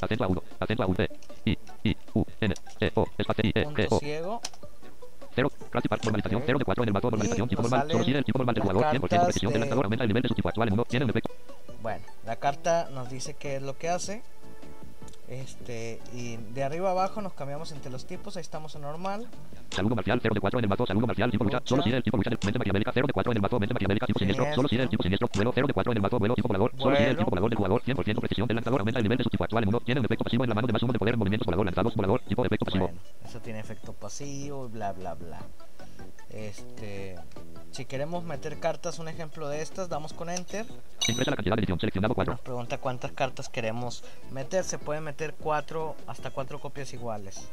Agudo. 0.00 0.42
Acento 0.60 0.82
agudo. 0.82 0.96
T. 0.96 1.10
I. 1.46 1.58
I. 1.84 1.96
U. 2.14 2.24
N. 2.40 2.54
E. 2.80 2.90
O. 2.94 3.06
Espacio 3.18 3.44
I. 3.46 3.52
E. 3.54 3.62
Punto 3.64 3.82
O. 3.90 3.98
ciego. 3.98 4.40
0. 5.34 5.50
Classifier. 5.70 6.00
Normalización. 6.04 6.42
0 6.46 6.58
de 6.58 6.64
4 6.64 6.82
en 6.84 6.88
el 6.88 6.92
mazo. 6.94 7.10
Normalización. 7.10 7.48
Tipo 7.48 7.62
normal. 7.62 7.90
Solo 7.90 8.04
si 8.04 8.12
el 8.12 8.24
tipo 8.24 8.38
normal 8.38 8.54
del 8.54 8.62
jugador. 8.62 8.84
100% 8.84 9.00
cartas 9.00 9.24
precisión 9.24 9.52
del 9.52 9.60
de- 9.60 9.66
lanzador. 9.66 9.84
Aumenta 9.84 10.04
el 10.04 10.08
nivel 10.08 10.22
de 10.22 10.28
su 10.28 10.34
tipo 10.34 10.48
actual 10.48 10.68
en 10.68 10.74
1. 10.74 10.84
Tiene 10.84 11.04
un 11.04 11.10
efecto. 11.10 11.32
Bueno, 11.82 12.04
la 12.24 12.36
carta 12.36 12.88
nos 12.92 13.10
dice 13.10 13.34
qué 13.34 13.56
es 13.56 13.62
lo 13.62 13.76
que 13.78 13.88
hace. 13.88 14.22
Este, 15.28 16.00
y 16.12 16.36
de 16.36 16.62
arriba 16.62 16.92
abajo 16.92 17.20
nos 17.20 17.32
cambiamos 17.32 17.72
entre 17.72 17.90
los 17.90 18.06
tipos. 18.06 18.36
Ahí 18.36 18.42
estamos 18.42 18.74
en 18.76 18.82
normal. 18.82 19.26
Saludo 19.70 19.96
marcial. 19.96 20.20
0 20.22 20.34
de 20.34 20.40
4 20.40 20.58
en 20.60 20.64
el 20.64 20.68
mazo. 20.68 20.86
Saludo 20.86 21.06
marcial. 21.06 21.30
Tipo 21.30 21.44
lucha. 21.44 21.60
Solo 21.64 21.82
si 21.82 21.90
el 21.90 22.02
tipo 22.02 22.16
lucha. 22.16 22.30
Mente 22.30 22.58
maquiavélica. 22.58 22.92
0 22.94 23.06
de 23.06 23.12
4 23.12 23.32
en 23.32 23.36
el 23.36 23.42
mazo. 23.42 23.58
Mente 23.58 23.74
maquiavélica. 23.74 24.06
Tipo 24.06 24.18
siniestro. 24.20 24.54
Solo 24.54 24.68
si 24.68 24.76
el 24.76 24.88
tipo 24.88 25.02
siniestro. 25.02 25.28
Vuelo. 25.34 25.52
0 25.52 25.66
de 25.66 25.72
4 25.72 25.92
en 25.92 25.96
el 25.96 26.02
mazo. 26.02 26.18
Vuelo. 26.18 26.34
Tipo 26.36 26.48
volador. 26.48 26.72
Solo 26.78 26.96
si 26.96 27.02
el 27.02 27.16
tipo 27.16 27.30
volador 27.30 27.50
del 27.50 27.56
jugador. 27.56 27.82
100% 27.82 28.20
precisión 28.20 28.46
del 28.46 28.54
lanzador. 28.54 28.80
Aumenta 28.80 28.98
el 29.00 29.04
nivel 29.04 29.18
de 29.18 29.24
su 29.24 29.30
tipo 29.30 29.44
actual 29.44 29.64
en 29.64 29.68
1. 29.68 29.80
Tiene 29.80 30.00
un 30.00 30.04
efecto 30.04 30.24
pasivo 30.24 30.44
en 30.44 30.48
la 30.48 30.54
mano 30.54 30.66
de 30.66 30.72
más 30.72 30.82
uno 30.82 30.92
de 30.92 30.98
poder 30.98 31.14
en 31.14 31.18
movimientos 31.18 31.46
volador. 31.46 31.66
Lanzados. 31.66 31.96
Volador. 31.96 32.20
Tipo 32.28 32.42
de 32.42 32.46
efecto 32.46 32.64
pasivo. 32.66 32.86
Bueno, 32.86 33.00
eso 33.24 33.40
tiene 33.40 33.58
efecto 33.58 33.92
pasivo 33.92 34.68
bla 34.68 34.92
bla 34.92 35.14
bla. 35.14 35.40
Este, 36.36 37.16
si 37.70 37.86
queremos 37.86 38.22
meter 38.22 38.60
cartas, 38.60 38.98
un 38.98 39.08
ejemplo 39.08 39.48
de 39.48 39.62
estas, 39.62 39.88
damos 39.88 40.12
con 40.12 40.28
enter. 40.28 40.66
Impresa 41.08 41.30
la 41.30 41.36
cantidad 41.36 41.56
de 41.56 41.60
edición. 41.60 41.80
Seleccionado 41.80 42.14
4. 42.14 42.34
Nos 42.34 42.40
pregunta 42.42 42.78
cuántas 42.78 43.12
cartas 43.12 43.48
queremos 43.48 44.04
meter. 44.30 44.62
Se 44.62 44.78
pueden 44.78 45.04
meter 45.04 45.34
cuatro, 45.34 45.96
hasta 46.06 46.30
cuatro 46.30 46.60
copias 46.60 46.92
iguales. 46.92 47.48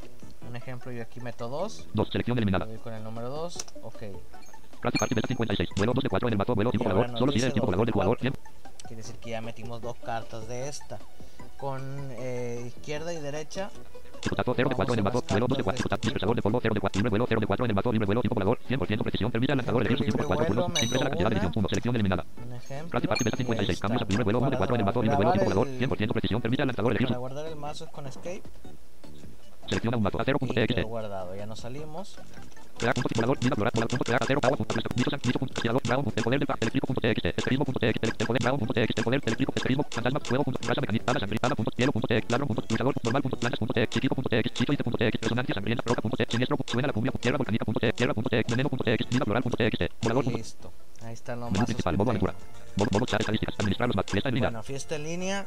Un 0.50 0.58
ejemplo, 0.58 0.92
yo 0.92 1.02
aquí 1.02 1.22
meto 1.22 1.48
dos. 1.48 1.88
2. 1.94 2.10
Selección 2.10 2.38
eliminada. 2.38 2.68
Con 2.84 2.94
el 2.94 3.04
número 3.04 3.30
2. 3.30 3.58
Ok. 3.84 4.02
Beta 4.84 5.28
56. 5.28 5.70
Vuelo 5.78 5.94
2 5.94 6.04
de 6.04 6.10
4 6.10 6.28
en 6.28 6.34
el. 6.34 6.46
Vuelo 6.46 6.72
volador. 6.78 7.18
Solo 7.18 7.32
si 7.32 7.36
dice 7.38 7.48
el 7.48 7.54
de 7.54 7.62
volador 7.62 7.86
del 7.86 7.94
jugador. 7.94 8.18
cuatro. 8.18 8.42
100. 8.42 8.84
Quiere 8.88 9.02
decir 9.02 9.16
que 9.16 9.30
ya 9.30 9.42
metimos 9.42 9.82
dos 9.82 9.96
cartas 9.98 10.48
de 10.50 10.68
esta. 10.68 11.00
Con 11.64 11.80
eh, 12.20 12.62
izquierda 12.68 13.14
y 13.14 13.22
derecha. 13.22 13.70
Putazo 14.28 14.54
0 14.54 14.68
de 14.68 14.76
4 14.76 14.94
en 14.96 15.00
el 15.00 15.04
mazo. 15.06 15.20
Vamos 15.22 15.32
a 15.32 15.34
Vuelo 15.34 15.48
2 15.48 15.58
de 15.58 15.64
las 15.64 15.64
4. 15.64 15.84
cartas 15.84 16.00
de- 16.02 16.08
Dispersador 16.08 16.36
de 16.36 16.42
polvo 16.42 16.60
0 16.62 16.74
de 16.74 16.80
4. 16.82 17.00
Libre 17.00 17.10
vuelo 17.10 17.26
0 17.30 17.40
de 17.40 17.48
4 17.48 17.64
en 17.66 17.72
el 17.72 17.76
mazo. 17.76 17.92
Libre 17.94 18.06
vuelo 18.06 18.22
tipo 18.22 18.36
volador. 18.36 18.60
100% 18.68 19.04
precisión. 19.04 19.32
Permite 19.32 19.54
al 19.54 19.58
lanzador 19.60 19.82
elegir 19.82 19.98
su 19.98 20.04
tipo 20.04 20.18
por 20.18 20.28
4 20.28 20.46
vuelo, 20.46 20.62
turnos. 20.64 20.84
Impresa 20.84 21.04
la 21.06 21.10
cantidad 21.10 21.30
de 21.30 21.36
edición. 21.38 21.52
1. 21.56 21.70
Selección 21.70 21.96
eliminada. 21.96 22.26
Un 22.46 22.54
ejemplo. 22.54 22.90
Clase 22.92 23.08
Party 23.08 23.24
Beta 23.24 23.38
y 23.38 23.40
ahí 23.40 23.46
56. 23.48 23.80
Cambios 23.80 24.02
a 24.02 24.06
libre 24.10 24.24
vuelo 24.26 24.40
1 24.40 24.50
de 24.50 24.58
4 24.58 24.76
en 24.76 24.80
el 24.82 24.86
mazo. 24.86 25.02
Libre 25.04 25.16
vuelo 25.16 25.32
tipo 25.32 25.44
volador. 25.46 25.68
100% 25.70 26.12
precisión. 26.12 26.42
Permite 26.42 26.62
al 26.64 26.68
lanzador 26.68 26.92
elegir 26.92 27.08
Para 27.08 27.16
su 27.16 27.20
guardar 27.22 27.46
el 27.48 27.56
mazo 27.56 27.86
es 27.86 27.92
con 27.92 28.08
escape. 28.08 28.44
Selecciona 29.68 29.98
un 29.98 30.04
mazo. 30.04 30.20
A 30.20 30.24
0 30.26 30.38
Y 30.38 30.40
punto 30.40 30.54
quedó 30.56 30.66
TXT. 30.68 30.84
guardado. 30.88 31.36
Ya 31.36 31.46
nos 31.46 31.60
salimos. 31.60 32.18
Crear 32.78 32.94
punto 32.96 33.10
simulador. 33.10 33.38
Mina 33.44 33.56
floral. 33.56 33.72
Volador 33.74 33.90
punto 33.90 34.04
crear. 34.06 34.24
A 34.24 34.26
0 34.26 34.40
agua 34.44 34.58
punto. 34.58 34.76
Mito 34.96 35.10
san- 35.10 35.20
mito 35.26 35.40
punto 35.40 35.54
creador. 35.62 35.82
Brown. 35.84 36.06
El 36.16 36.24
poder 36.24 36.40
del 36.40 36.48
pa- 36.48 36.56
eléctrico 36.60 36.88
punto 36.88 37.02
TXT. 37.02 37.26
Escapismo 37.38 37.66
punto 37.66 37.80
TXT. 37.80 38.04
El 38.04 38.28
poder 38.28 38.42
brown 38.44 38.60
punto 38.60 38.74
TXT. 38.74 38.98
El 39.00 39.04
poder 39.04 39.22
eléctrico. 39.24 39.54
Escapismo. 39.56 39.86
Fantasma. 39.90 40.20
Fuego 40.20 40.44
punto. 40.44 40.60
Raza 40.68 40.82
mecánica. 40.82 41.06
Tabla 41.06 41.20
sangrientada 41.20 41.56
punto. 41.56 41.72
Hielo 41.78 41.92
punto 41.92 42.08
TXT. 42.08 42.32
Ladrón 42.32 42.48
punto. 42.48 42.62
Luchador. 42.70 42.94
Normal 43.04 43.22
punto. 43.22 43.38
Plantas 43.40 43.60
punto 43.60 43.74
TXT. 43.74 43.94
Chiquito 43.94 44.16
punto 44.16 44.30
TXT. 44.30 44.54
Chico 44.54 44.84
punto 44.84 44.98
TXT. 44.98 45.24
Resonancia 45.24 45.54
sangrienta. 45.56 45.84
Roca 45.86 46.02
punto 46.02 46.18
TXT. 46.18 46.32
Siniestro. 46.32 46.58
Suena 46.68 46.88
la 46.88 46.94
cumbia. 46.94 47.12
Tierra 47.20 47.38
volcánica 47.38 47.66
punto 47.66 47.80
TXT. 47.80 47.96
Tierra 47.98 48.14
punto 48.14 48.30
TXT. 48.30 48.50
Veneno 48.52 48.70
punto 48.70 48.84
TXT. 48.84 49.12
Mina 49.14 49.26
floral 49.26 49.44
punto 49.44 49.58
TXT. 49.58 49.82
Volador 50.02 50.24
punto. 50.24 50.38
listo. 50.38 50.72
Ahí 51.04 51.14
están 51.14 51.40
los 51.40 51.48
Menú 51.52 51.60
mazos. 51.60 51.66
principal. 51.68 51.98
Modo 51.98 52.10
aventura. 52.12 52.34
Modo, 52.76 52.90
modo 52.92 53.06
chat 53.06 53.20
estadísticas. 53.22 53.56
Administrar 53.60 53.88
los 53.90 53.96
mazos. 53.96 54.12
Fiesta 54.12 54.30
en 54.30 54.36
línea. 54.36 54.50
Bueno, 54.50 54.64
fiesta 54.64 54.96
en 54.96 55.04
línea. 55.04 55.46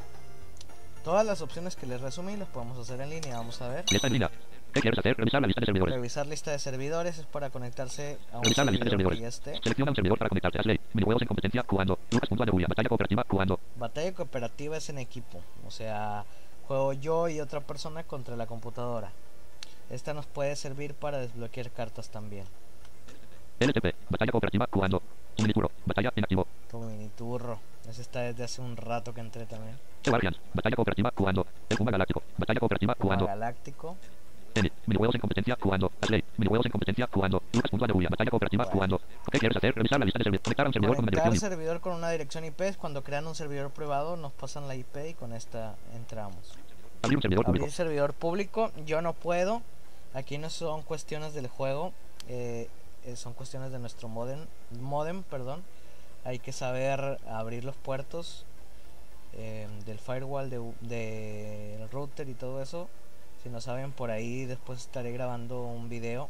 Todas 1.07 1.25
las 1.25 1.41
opciones 1.41 1.77
que 1.77 1.87
les 1.87 2.01
resumí 2.01 2.37
las 2.37 2.49
podemos 2.49 2.77
hacer 2.79 3.01
en 3.01 3.11
línea. 3.11 3.37
Vamos 3.37 3.63
a 3.63 3.69
ver. 3.69 3.85
Lista 3.93 4.09
en 4.09 4.13
línea. 4.15 4.29
¿Qué 4.73 4.81
quieres 4.81 4.99
hacer? 4.99 5.17
Revisar 5.17 5.41
la 5.41 5.47
lista 5.47 5.61
de 5.61 5.67
servidores. 5.67 5.95
Revisar 5.95 6.27
lista 6.27 6.51
de 6.51 6.59
servidores 6.59 7.19
es 7.19 7.27
para 7.27 7.49
conectarse 7.49 8.19
a 8.33 8.39
un 8.39 8.43
Revisar 8.43 8.67
la 8.67 8.73
lista 8.73 8.87
de 8.87 8.91
servidor 8.91 9.13
servidores. 9.13 9.21
ya 9.21 9.51
esté. 9.53 9.63
Selecciona 9.63 9.93
un 9.93 9.95
servidor 9.95 10.19
para 10.19 10.29
conectarte. 10.31 10.59
Ashley. 10.59 10.81
Minijuegos 10.95 11.23
en 11.23 11.29
competencia. 11.29 11.65
Jugando. 11.65 11.97
Lucas.anebuya. 12.11 12.67
Batalla 12.69 12.89
cooperativa. 12.89 13.25
Jugando. 13.29 13.61
Batalla 13.77 14.13
cooperativa 14.15 14.77
es 14.79 14.89
en 14.89 14.99
equipo. 14.99 15.41
O 15.65 15.71
sea, 15.71 16.25
juego 16.67 16.93
yo 16.93 17.29
y 17.29 17.39
otra 17.39 17.61
persona 17.61 18.03
contra 18.03 18.35
la 18.35 18.49
computadora. 18.49 19.13
Esta 19.91 20.13
nos 20.13 20.27
puede 20.27 20.57
servir 20.57 20.95
para 20.95 21.19
desbloquear 21.19 21.71
cartas 21.71 22.09
también. 22.11 22.47
LTP. 23.59 23.95
Batalla 24.11 24.33
cooperativa. 24.33 24.69
Jugando. 24.71 25.03
Miniturro. 25.39 25.71
Batalla 25.85 26.13
inactivo. 26.17 26.47
Tu 26.71 26.79
mini 26.79 27.09
turro. 27.11 27.59
Ese 27.89 28.03
está 28.03 28.21
desde 28.21 28.45
hace 28.45 28.61
un 28.61 28.77
rato 28.77 29.15
que 29.15 29.21
entré 29.21 29.47
también. 29.47 29.79
The 30.03 30.11
Guardians. 30.11 30.39
Batalla 30.55 30.77
cooperativa. 30.77 31.13
Jugando. 31.17 31.47
El 31.69 31.77
Puma 31.77 31.91
Galáctico. 31.91 32.23
Batalla 32.37 32.61
cooperativa. 32.61 32.97
Jugando. 32.99 33.27
Galáctico. 33.27 33.97
Emi. 34.55 34.73
Minijuegos 34.87 35.15
en 35.15 35.21
competencia. 35.21 35.57
Jugando. 35.61 35.93
Ashley. 36.01 36.25
Minijuegos 36.39 36.67
en 36.67 36.73
competencia. 36.73 37.09
Jugando. 37.13 37.43
Lucas.anebuya. 37.53 38.09
Batalla 38.11 38.31
cooperativa. 38.31 38.65
Bueno. 38.65 38.73
Jugando. 38.75 39.01
¿Qué 39.31 39.39
quieres 39.39 39.57
hacer? 39.57 39.75
Revisar 39.75 39.99
la 39.99 40.05
lista 40.07 40.19
de 40.19 40.25
servidores. 40.25 40.45
Conectar 40.45 40.67
a 40.67 40.69
un 40.69 40.73
servidor 40.73 40.97
con 40.97 41.03
una 41.05 41.11
Conectar 41.11 41.31
dirección. 41.33 41.51
servidor 41.51 41.81
con 41.81 41.95
una 41.95 42.11
dirección 42.11 42.45
IP 42.45 42.61
es 42.63 42.77
cuando 42.77 43.03
crean 43.03 43.27
un 43.27 43.35
servidor 43.35 43.71
privado, 43.71 44.17
nos 44.17 44.33
pasan 44.33 44.67
la 44.69 44.75
IP 44.75 44.97
y 45.11 45.15
con 45.15 45.33
esta 45.33 45.75
entramos. 45.95 46.55
Abrir 47.03 47.19
un 47.19 47.23
servidor 47.23 47.45
público. 47.45 47.65
Abrir 47.65 47.75
servidor 47.75 48.15
público, 48.15 48.73
yo 48.87 49.03
no 49.03 49.13
puedo. 49.13 49.63
Aquí 50.15 50.39
no 50.39 50.49
son 50.49 50.83
cuestiones 50.83 51.35
del 51.35 51.47
juego, 51.49 51.93
eh, 52.29 52.69
son 53.15 53.35
cuestiones 53.35 53.71
de 53.71 53.79
nuestro 53.79 54.09
modem, 54.09 54.47
modem, 54.81 55.23
perdón. 55.23 55.63
Hay 56.25 56.41
que 56.41 56.53
saber 56.53 57.19
abrir 57.29 57.65
los 57.65 57.77
puertos 57.77 58.45
eh, 59.35 59.69
del 59.85 59.99
firewall, 59.99 60.51
del 60.51 60.75
de, 60.81 61.77
del 61.79 61.91
router 61.91 62.29
y 62.29 62.35
todo 62.35 62.61
eso. 62.61 62.89
Si 63.43 63.49
no 63.49 63.61
saben, 63.61 63.93
por 63.93 64.11
ahí 64.11 64.45
después 64.45 64.81
estaré 64.81 65.13
grabando 65.13 65.63
un 65.63 65.89
video 65.89 66.29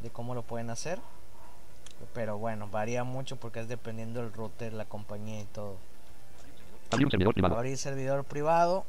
de 0.00 0.10
cómo 0.10 0.34
lo 0.34 0.42
pueden 0.42 0.70
hacer. 0.70 0.98
Pero 2.14 2.38
bueno, 2.38 2.68
varía 2.68 3.04
mucho 3.04 3.36
porque 3.36 3.60
es 3.60 3.68
dependiendo 3.68 4.22
del 4.22 4.32
router, 4.32 4.72
la 4.72 4.84
compañía 4.84 5.40
y 5.40 5.44
todo. 5.46 5.76
Abrir 6.90 7.06
un 7.06 7.10
servidor 7.10 7.34
privado. 7.34 7.56
Abrir 7.56 7.76
servidor 7.76 8.24
privado. 8.24 8.84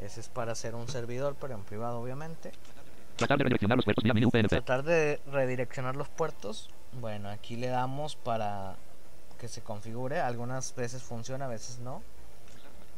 Ese 0.00 0.20
es 0.20 0.28
para 0.28 0.52
hacer 0.52 0.74
un 0.74 0.88
servidor, 0.88 1.36
pero 1.40 1.54
en 1.54 1.62
privado 1.64 2.00
obviamente. 2.00 2.52
Tratar 3.18 3.36
de 3.38 3.44
redireccionar 3.44 3.76
los 3.76 3.84
puertos 3.84 4.04
vía 4.04 4.14
mini 4.14 4.26
UPnP. 4.26 4.48
Tratar 4.48 4.84
de 4.84 5.20
redireccionar 5.32 5.96
los 5.96 6.08
puertos. 6.08 6.70
Bueno, 7.00 7.28
aquí 7.28 7.56
le 7.56 7.66
damos 7.66 8.14
para 8.14 8.76
que 9.38 9.48
se 9.48 9.60
configure. 9.60 10.20
Algunas 10.20 10.74
veces 10.76 11.02
funciona, 11.02 11.46
a 11.46 11.48
veces 11.48 11.80
no. 11.80 12.00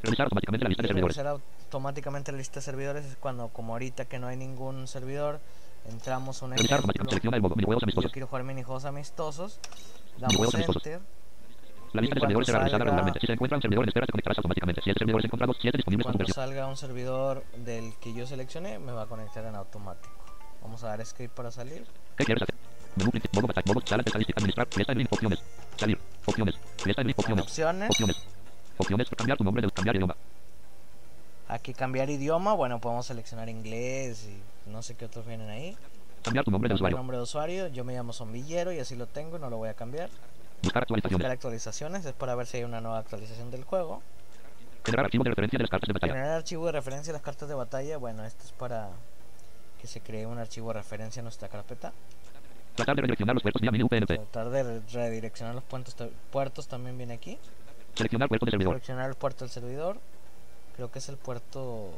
Revisar 0.03 0.25
automáticamente 0.25 0.65
la 0.65 0.69
lista 0.69 0.83
de 0.83 0.89
servidores. 0.89 1.17
revisar 1.17 1.41
automáticamente 1.65 2.33
la 2.33 2.39
lista 2.39 2.61
de 2.61 2.63
servidores 2.63 3.05
es 3.07 3.17
cuando, 3.17 3.49
como 3.49 3.73
ahorita 3.73 4.05
que 4.05 4.19
no 4.19 4.27
hay 4.27 4.37
ningún 4.37 4.87
servidor, 4.89 5.41
entramos 5.89 6.43
un 6.43 6.53
ejemplo. 6.53 6.93
Yo 8.03 8.11
quiero 8.11 8.27
jugar 8.27 8.45
minijuegos 8.45 8.85
amistosos. 8.85 9.59
Damos 10.19 10.35
Minijuegos 10.35 10.55
amistosos. 10.55 11.01
La 11.93 12.01
lista 12.01 12.15
de 12.15 12.21
servidores 12.21 12.47
será 12.47 12.59
revisada 12.61 12.85
regularmente. 12.85 13.21
Si 13.21 13.27
se 13.27 13.33
encuentra 13.33 13.57
un 13.57 13.63
servidor 13.63 13.85
en 13.85 13.89
espera, 13.89 14.07
se 14.07 14.13
conectará 14.13 14.35
automáticamente. 14.37 14.83
Si 14.83 14.91
el 14.91 14.97
servidor 14.97 15.21
es 15.21 15.25
encontrado, 15.25 15.55
7 15.55 15.77
disponibles 15.77 16.05
Cuando 16.07 16.27
salga 16.27 16.67
un 16.67 16.77
servidor 16.77 17.45
del 17.57 17.95
que 18.01 18.15
yo 18.15 18.27
seleccioné, 18.27 18.79
me 18.79 18.93
va 18.93 19.03
a 19.03 19.07
conectar 19.07 19.45
en 19.45 19.57
automático. 19.57 20.15
Vamos 20.63 20.85
a 20.85 20.89
dar 20.89 21.01
escape 21.01 21.29
para 21.31 21.51
salir. 21.51 21.85
¿Qué 22.17 22.25
quieres 22.25 22.43
hacer? 22.43 22.55
Menú 22.97 23.11
principal. 23.11 23.43
Modo. 23.43 23.55
Modo 23.67 23.87
sala 23.87 24.03
de 24.03 24.09
estadística. 24.09 24.39
Administrar. 24.39 24.69
Fiesta 24.71 24.93
en. 24.93 25.09
Opciones. 25.11 25.43
Salir. 25.77 25.99
Opciones. 26.27 26.55
Fiesta 26.77 27.03
en 27.03 27.11
Opciones. 27.11 27.45
opciones, 27.45 27.91
Opciones. 27.91 28.27
Opciones. 28.77 29.11
Cambiar 29.11 29.39
tu 29.39 29.45
nombre 29.45 29.63
de 29.63 29.71
cambiar 29.71 29.97
idioma. 29.97 30.17
aquí 31.49 31.75
cambiar 31.75 32.11
idioma. 32.11 32.55
Bueno, 32.55 32.81
podemos 32.81 33.07
seleccionar 33.07 33.49
inglés 33.49 34.29
y 34.29 34.71
no 34.71 34.83
sé 34.83 34.97
qué 34.97 35.07
otros 35.07 35.27
vienen 35.27 35.49
ahí. 35.51 35.77
Cambiar 36.23 36.45
tu 36.45 36.51
nombre 36.51 36.69
de 36.69 36.75
usuario. 36.75 36.97
nombre 36.97 37.17
de 37.17 37.23
usuario. 37.23 37.69
Yo 37.69 37.85
me 37.85 37.95
llamo 37.95 38.13
Zombillero 38.13 38.73
y 38.73 38.79
así 38.79 38.95
lo 38.95 39.07
tengo 39.07 39.39
no 39.39 39.49
lo 39.49 39.57
voy 39.57 39.71
a 39.71 39.75
cambiar. 39.75 40.11
Buscar 40.63 40.83
Buscar 40.83 40.83
actualizaciones. 40.83 41.31
actualizaciones 41.31 42.05
es 42.05 42.13
para 42.13 42.35
ver 42.35 42.47
si 42.47 42.59
hay 42.59 42.65
una 42.65 42.81
nueva 42.81 42.99
actualización 42.99 43.51
del 43.51 43.65
juego. 43.65 44.03
Generar 44.85 45.07
archivo 45.07 45.25
de 45.25 45.31
referencia 45.31 45.59
de 45.59 45.63
las 45.65 45.71
cartas 45.71 45.89
de 45.89 45.93
batalla. 45.95 46.13
Generar 46.15 46.37
archivo 46.37 46.67
de 46.67 46.73
referencia 46.73 47.11
a 47.11 47.15
las 47.15 47.23
cartas 47.23 47.49
de 47.49 47.55
batalla. 47.55 47.97
Bueno, 47.99 48.25
esto 48.25 48.45
es 48.45 48.53
para 48.53 48.91
que 49.81 49.87
se 49.87 50.01
cree 50.01 50.27
un 50.27 50.39
archivo 50.39 50.69
de 50.69 50.75
referencia 50.75 51.21
a 51.21 51.23
nuestra 51.23 51.49
carpeta. 51.49 51.93
Tratar 52.77 52.97
de 52.97 53.03
redireccionar 53.03 53.35
los 53.35 53.43
puertos 53.43 53.61
vía. 53.63 53.71
Tratar 54.07 54.51
de 54.51 54.63
re- 54.63 54.81
redireccionar 54.93 55.55
los 55.55 55.65
puertos, 55.65 55.97
puertos 56.31 56.69
también 56.69 56.97
viene 56.97 57.15
aquí. 57.15 57.39
Seleccionar 57.95 58.29
puerto 58.29 58.47
de 58.47 58.51
servidor. 58.53 58.73
Seleccionar 58.75 59.09
el 59.11 59.17
puerto 59.17 59.45
del 59.45 59.51
servidor. 59.51 59.99
Creo 60.77 60.91
que 60.91 60.99
es 61.01 61.09
el 61.09 61.17
puerto 61.17 61.91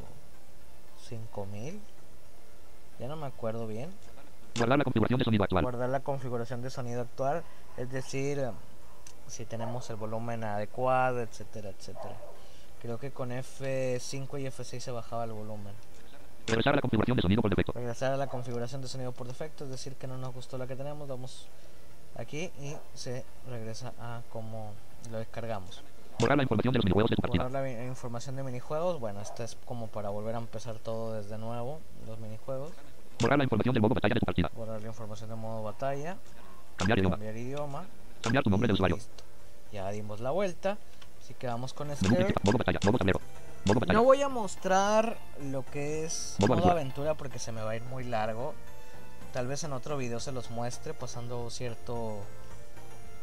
5000. 1.07 1.79
Ya 2.99 3.07
no 3.07 3.15
me 3.15 3.27
acuerdo 3.27 3.67
bien. 3.67 3.89
Guardar 4.57 4.77
la 4.77 4.83
configuración 4.83 5.19
de 5.19 5.25
sonido 5.25 5.43
actual. 5.43 5.63
Guardar 5.63 5.89
la 5.89 5.99
configuración 6.01 6.61
de 6.61 6.69
sonido 6.69 7.01
actual. 7.01 7.43
Es 7.77 7.91
decir, 7.91 8.39
eh, 8.39 8.51
si 9.27 9.45
tenemos 9.45 9.89
el 9.89 9.95
volumen 9.95 10.43
adecuado, 10.43 11.21
etcétera, 11.21 11.69
etcétera. 11.69 12.15
Creo 12.81 12.99
que 12.99 13.11
con 13.11 13.29
F5 13.31 14.39
y 14.41 14.45
F6 14.47 14.79
se 14.79 14.91
bajaba 14.91 15.23
el 15.23 15.31
volumen. 15.31 15.73
Regresar 16.47 16.73
a 16.73 16.75
la 16.75 16.81
configuración 16.81 17.15
de 17.15 17.21
sonido 17.21 17.41
por 17.41 17.49
defecto. 17.49 17.71
Regresar 17.73 18.13
a 18.13 18.17
la 18.17 18.27
configuración 18.27 18.81
de 18.81 18.87
sonido 18.89 19.11
por 19.13 19.27
defecto, 19.27 19.63
es 19.63 19.69
decir, 19.69 19.95
que 19.95 20.07
no 20.07 20.17
nos 20.17 20.33
gustó 20.33 20.57
la 20.57 20.67
que 20.67 20.75
tenemos, 20.75 21.07
damos 21.07 21.47
aquí 22.17 22.51
y 22.59 22.75
se 22.93 23.23
regresa 23.49 23.93
a 23.99 24.21
como 24.31 24.71
lo 25.09 25.19
descargamos. 25.19 25.81
Borrar 26.19 26.37
la 26.37 26.43
información 26.43 26.73
de 26.73 26.79
los 26.79 26.85
minijuegos 26.85 27.09
de 27.09 27.15
tu 27.15 27.21
partida. 27.21 27.43
Borrar 27.45 27.51
la 27.53 27.61
vi- 27.61 27.87
información 27.87 28.35
de 28.35 28.43
minijuegos, 28.43 28.99
bueno, 28.99 29.21
esta 29.21 29.45
es 29.45 29.57
como 29.65 29.87
para 29.87 30.09
volver 30.09 30.35
a 30.35 30.39
empezar 30.39 30.75
todo 30.75 31.13
desde 31.13 31.37
nuevo, 31.37 31.79
los 32.05 32.19
minijuegos. 32.19 32.71
Borrar 33.19 33.37
la 33.37 33.45
información 33.45 33.73
del 33.73 33.81
modo 33.81 33.95
batalla 33.95 34.13
de 34.15 34.19
tu 34.19 34.25
partida. 34.25 34.51
Borrar 34.55 34.81
la 34.81 34.87
información 34.87 35.29
de 35.29 35.35
modo 35.37 35.63
batalla, 35.63 36.17
Cambiar 36.77 36.99
idioma. 36.99 37.15
cambiar 37.15 37.37
idioma. 37.37 37.85
Cambiar 38.21 38.43
tu 38.43 38.49
nombre 38.49 38.67
de 38.67 38.73
usuario. 38.73 38.95
listo. 38.97 39.23
Ya 39.71 39.89
dimos 39.91 40.19
la 40.19 40.31
vuelta, 40.31 40.77
así 41.21 41.33
que 41.33 41.47
vamos 41.47 41.73
con 41.73 41.89
batalla. 41.89 42.79
No 43.93 44.03
voy 44.03 44.21
a 44.21 44.29
mostrar 44.29 45.17
lo 45.41 45.65
que 45.65 46.05
es 46.05 46.35
Modo 46.39 46.53
aventura. 46.53 46.73
aventura 46.73 47.13
porque 47.15 47.39
se 47.39 47.51
me 47.51 47.61
va 47.61 47.71
a 47.71 47.75
ir 47.75 47.83
muy 47.83 48.03
largo. 48.03 48.53
Tal 49.31 49.47
vez 49.47 49.63
en 49.63 49.73
otro 49.73 49.97
video 49.97 50.19
se 50.19 50.31
los 50.31 50.51
muestre 50.51 50.93
pasando 50.93 51.49
cierto... 51.49 52.19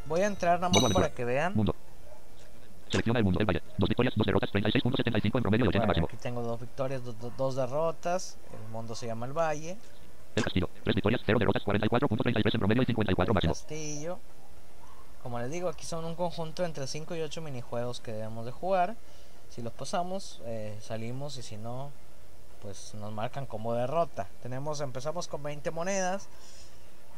Voy 0.07 0.21
a 0.21 0.27
entrar 0.27 0.59
nada 0.59 0.77
más 0.77 0.91
para 0.91 1.13
que 1.13 1.23
vean. 1.23 1.53
Mundo. 1.55 1.73
Selecciona 2.89 3.19
el 3.19 3.23
mundo 3.23 3.37
del 3.37 3.47
valle. 3.47 3.61
Dos 3.77 3.87
victorias, 3.87 4.13
dos 4.17 4.25
derrotas, 4.25 4.51
36.75 4.51 5.37
en 5.37 5.41
promedio 5.41 5.65
y 5.65 5.67
80 5.69 5.85
Bueno, 5.85 5.87
máximo. 5.87 6.07
aquí 6.07 6.17
tengo 6.17 6.41
dos 6.41 6.59
victorias, 6.59 7.05
do- 7.05 7.13
do- 7.13 7.31
dos 7.37 7.55
derrotas. 7.55 8.37
El 8.51 8.71
mundo 8.73 8.95
se 8.95 9.07
llama 9.07 9.27
el 9.27 9.31
Valle. 9.33 9.77
El 10.35 10.43
castillo. 10.43 10.69
Tres 10.83 10.95
victorias, 10.95 11.21
cero 11.25 11.39
derrotas, 11.39 11.63
44.33 11.63 12.53
en 12.53 12.59
promedio 12.59 12.83
y 12.83 12.85
54 12.85 13.31
El 13.31 13.33
máximo. 13.33 13.53
castillo. 13.53 14.19
Como 15.23 15.39
les 15.39 15.51
digo, 15.51 15.69
aquí 15.69 15.85
son 15.85 16.05
un 16.05 16.15
conjunto 16.15 16.63
entre 16.65 16.87
5 16.87 17.15
y 17.15 17.21
8 17.21 17.41
minijuegos 17.41 17.99
que 17.99 18.11
debemos 18.13 18.45
de 18.45 18.51
jugar. 18.51 18.95
Si 19.49 19.61
los 19.61 19.73
pasamos, 19.73 20.41
eh, 20.45 20.77
salimos 20.81 21.37
y 21.37 21.43
si 21.43 21.57
no, 21.57 21.91
pues 22.61 22.93
nos 22.95 23.11
marcan 23.11 23.45
como 23.45 23.73
derrota. 23.73 24.27
Tenemos, 24.41 24.81
empezamos 24.81 25.27
con 25.27 25.43
20 25.43 25.69
monedas. 25.71 26.27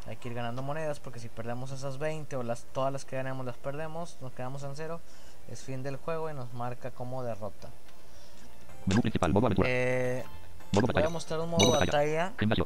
Hay 0.07 0.17
que 0.17 0.27
ir 0.27 0.33
ganando 0.33 0.61
monedas 0.63 0.99
porque 0.99 1.19
si 1.19 1.29
perdemos 1.29 1.71
esas 1.71 1.97
20 1.97 2.35
o 2.35 2.43
las 2.43 2.63
todas 2.73 2.91
las 2.91 3.05
que 3.05 3.15
ganamos 3.15 3.45
las 3.45 3.55
perdemos, 3.55 4.17
nos 4.19 4.33
quedamos 4.33 4.63
en 4.63 4.75
cero. 4.75 4.99
Es 5.49 5.61
fin 5.63 5.81
del 5.83 5.95
juego 5.97 6.29
y 6.29 6.33
nos 6.33 6.51
marca 6.53 6.91
como 6.91 7.23
derrota. 7.23 7.69
Menú 8.85 9.01
principal. 9.01 9.31
Modo 9.31 9.45
aventura. 9.45 9.69
Eh, 9.71 10.23
Modo 10.73 10.87
voy 10.91 11.03
a 11.03 11.09
mostrar 11.09 11.39
un 11.39 11.51
Modo 11.51 11.67
modo 11.67 11.79
batalla. 11.79 12.31
batalla. 12.37 12.65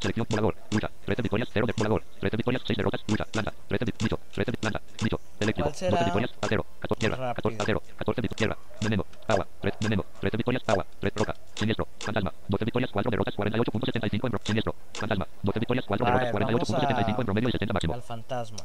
Selección 0.00 0.26
volador. 0.28 0.54
Lucha. 0.70 0.90
13 1.04 1.22
victorias, 1.22 1.48
0 1.52 1.66
de 1.66 1.72
volador. 1.76 2.02
13 2.20 2.36
victorias, 2.36 2.62
6 2.66 2.76
derrotas. 2.76 3.00
Lucha. 3.08 3.26
Lanza. 3.32 3.52
13 3.68 3.84
de 3.84 3.92
nicho. 4.00 4.18
13 4.32 4.50
de 4.52 4.58
lanza. 4.62 4.80
Nicho. 5.02 5.20
Eléctrico. 5.40 5.68
¿Cuál 5.68 5.74
será 5.76 5.90
12 5.90 6.04
victorias. 6.04 6.30
Acero. 6.40 6.66
14 6.80 6.98
tierra. 7.00 7.16
14 7.34 7.56
rápido? 7.58 7.62
acero. 7.62 7.82
14 7.98 8.22
de 8.22 8.28
tierra. 8.28 8.56
Veneno. 8.80 9.06
Agua. 9.28 9.46
3 9.60 9.74
veneno. 9.80 10.04
13 10.20 10.36
victorias. 10.36 10.62
Agua. 10.66 10.86
3 11.00 11.12
roca. 11.16 11.34
Siniestro. 11.54 11.88
Fantasma. 12.00 12.32
12 12.48 12.64
victorias, 12.64 12.90
4 12.92 13.10
derrotas. 13.10 13.34
48.75 13.36 14.26
en 14.26 14.30
pro. 14.30 14.40
Siniestro. 14.44 14.74
Fantasma. 14.94 15.26
12 15.42 15.58
victorias, 15.60 15.84
4 15.86 16.06
A 16.06 16.10
derrotas. 16.10 16.32
ver, 16.32 16.44
vamos 16.44 16.68
48.75 16.68 17.16
a- 17.16 17.20
en 17.20 17.26
promedio 17.26 17.48
y 17.48 17.52
70 17.52 17.72
máximo. 17.74 17.94
Al 17.94 18.02
fantasma. 18.02 18.58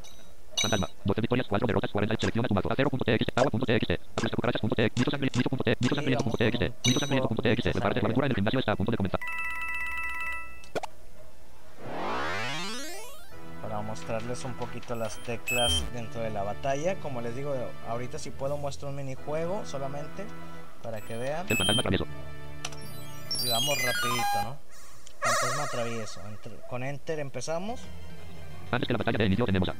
Fantasma. 0.62 0.88
12 1.06 1.22
victorias, 1.22 1.48
4 1.48 1.68
derrotas, 1.68 1.92
40. 1.92 2.16
Selecciona 2.20 2.48
tu 2.48 2.54
mazo. 2.54 2.72
Acero.txt. 2.72 3.30
Agua.txt. 3.36 3.92
Aplasta 3.92 4.36
cucarachas.txt. 4.36 4.98
Nicho 4.98 5.12
sangriento.txt. 5.12 5.82
Nicho 5.82 5.96
sangriento.txt. 7.00 7.76
La 7.76 7.82
parte 7.82 8.00
de 8.00 8.06
aventura 8.06 8.26
en 8.28 8.32
el 8.32 8.36
gimnasio 8.36 8.60
está 8.60 8.72
a 8.74 8.76
punto 8.76 8.92
de 8.92 8.98
comenzar. 8.98 9.20
Para 13.72 13.82
mostrarles 13.84 14.44
un 14.44 14.54
poquito 14.56 14.96
las 14.96 15.18
teclas 15.20 15.82
dentro 15.94 16.20
de 16.22 16.30
la 16.30 16.44
batalla. 16.44 16.96
Como 16.96 17.22
les 17.22 17.34
digo, 17.38 17.56
ahorita 17.88 18.20
si 18.20 18.30
puedo 18.30 18.58
muestro 18.58 18.90
un 18.90 18.96
minijuego 18.98 19.66
solamente 19.66 20.26
para 20.84 21.00
que 21.00 21.16
vean. 21.16 21.46
El 21.50 21.56
fantasma 21.56 21.82
travieso. 21.82 22.06
Y 23.46 23.50
vamos 23.50 23.78
rapidito, 23.82 24.44
¿no? 24.44 24.58
Fantasma 25.22 25.68
travieso. 25.72 26.20
Enter- 26.28 26.60
con 26.70 26.84
Enter 26.84 27.20
empezamos. 27.20 27.80
Antes 28.72 28.88
que 28.88 28.94
la 28.94 28.98
batalla 28.98 29.18
de 29.20 29.26
inicio 29.28 29.46
tenemos 29.46 29.70
a 29.70 29.74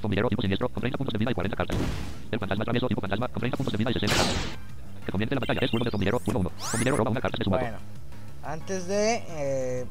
Zombillero 0.00 0.28
tipo 0.30 0.40
siniestro 0.40 0.68
con 0.70 0.80
30 0.80 0.96
puntos 0.96 1.12
de 1.12 1.18
vida 1.18 1.30
y 1.30 1.34
40 1.34 1.56
cartas. 1.58 1.76
El 2.30 2.38
fantasma 2.38 2.64
travieso 2.64 2.88
tipo 2.88 3.00
fantasma 3.02 3.28
con 3.28 3.40
30 3.40 3.56
puntos 3.58 3.72
de 3.72 3.78
vida 3.78 3.90
y 3.90 3.94
60 3.94 4.16
cartas. 4.16 4.36
Que 5.04 5.12
comience 5.12 5.34
la 5.34 5.40
batalla. 5.40 5.60
Es 5.62 5.70
turno 5.70 5.84
de 5.84 5.90
zombillero. 5.90 6.20
Turno 6.20 6.40
1. 6.40 6.50
Zombillero 6.58 6.96
roba 6.96 7.10
una 7.10 7.20
carta 7.20 7.36
de 7.38 7.44
su. 7.44 7.50
Bueno, 7.50 7.76
antes 8.42 8.86
de. 8.88 9.24
eh, 9.28 9.86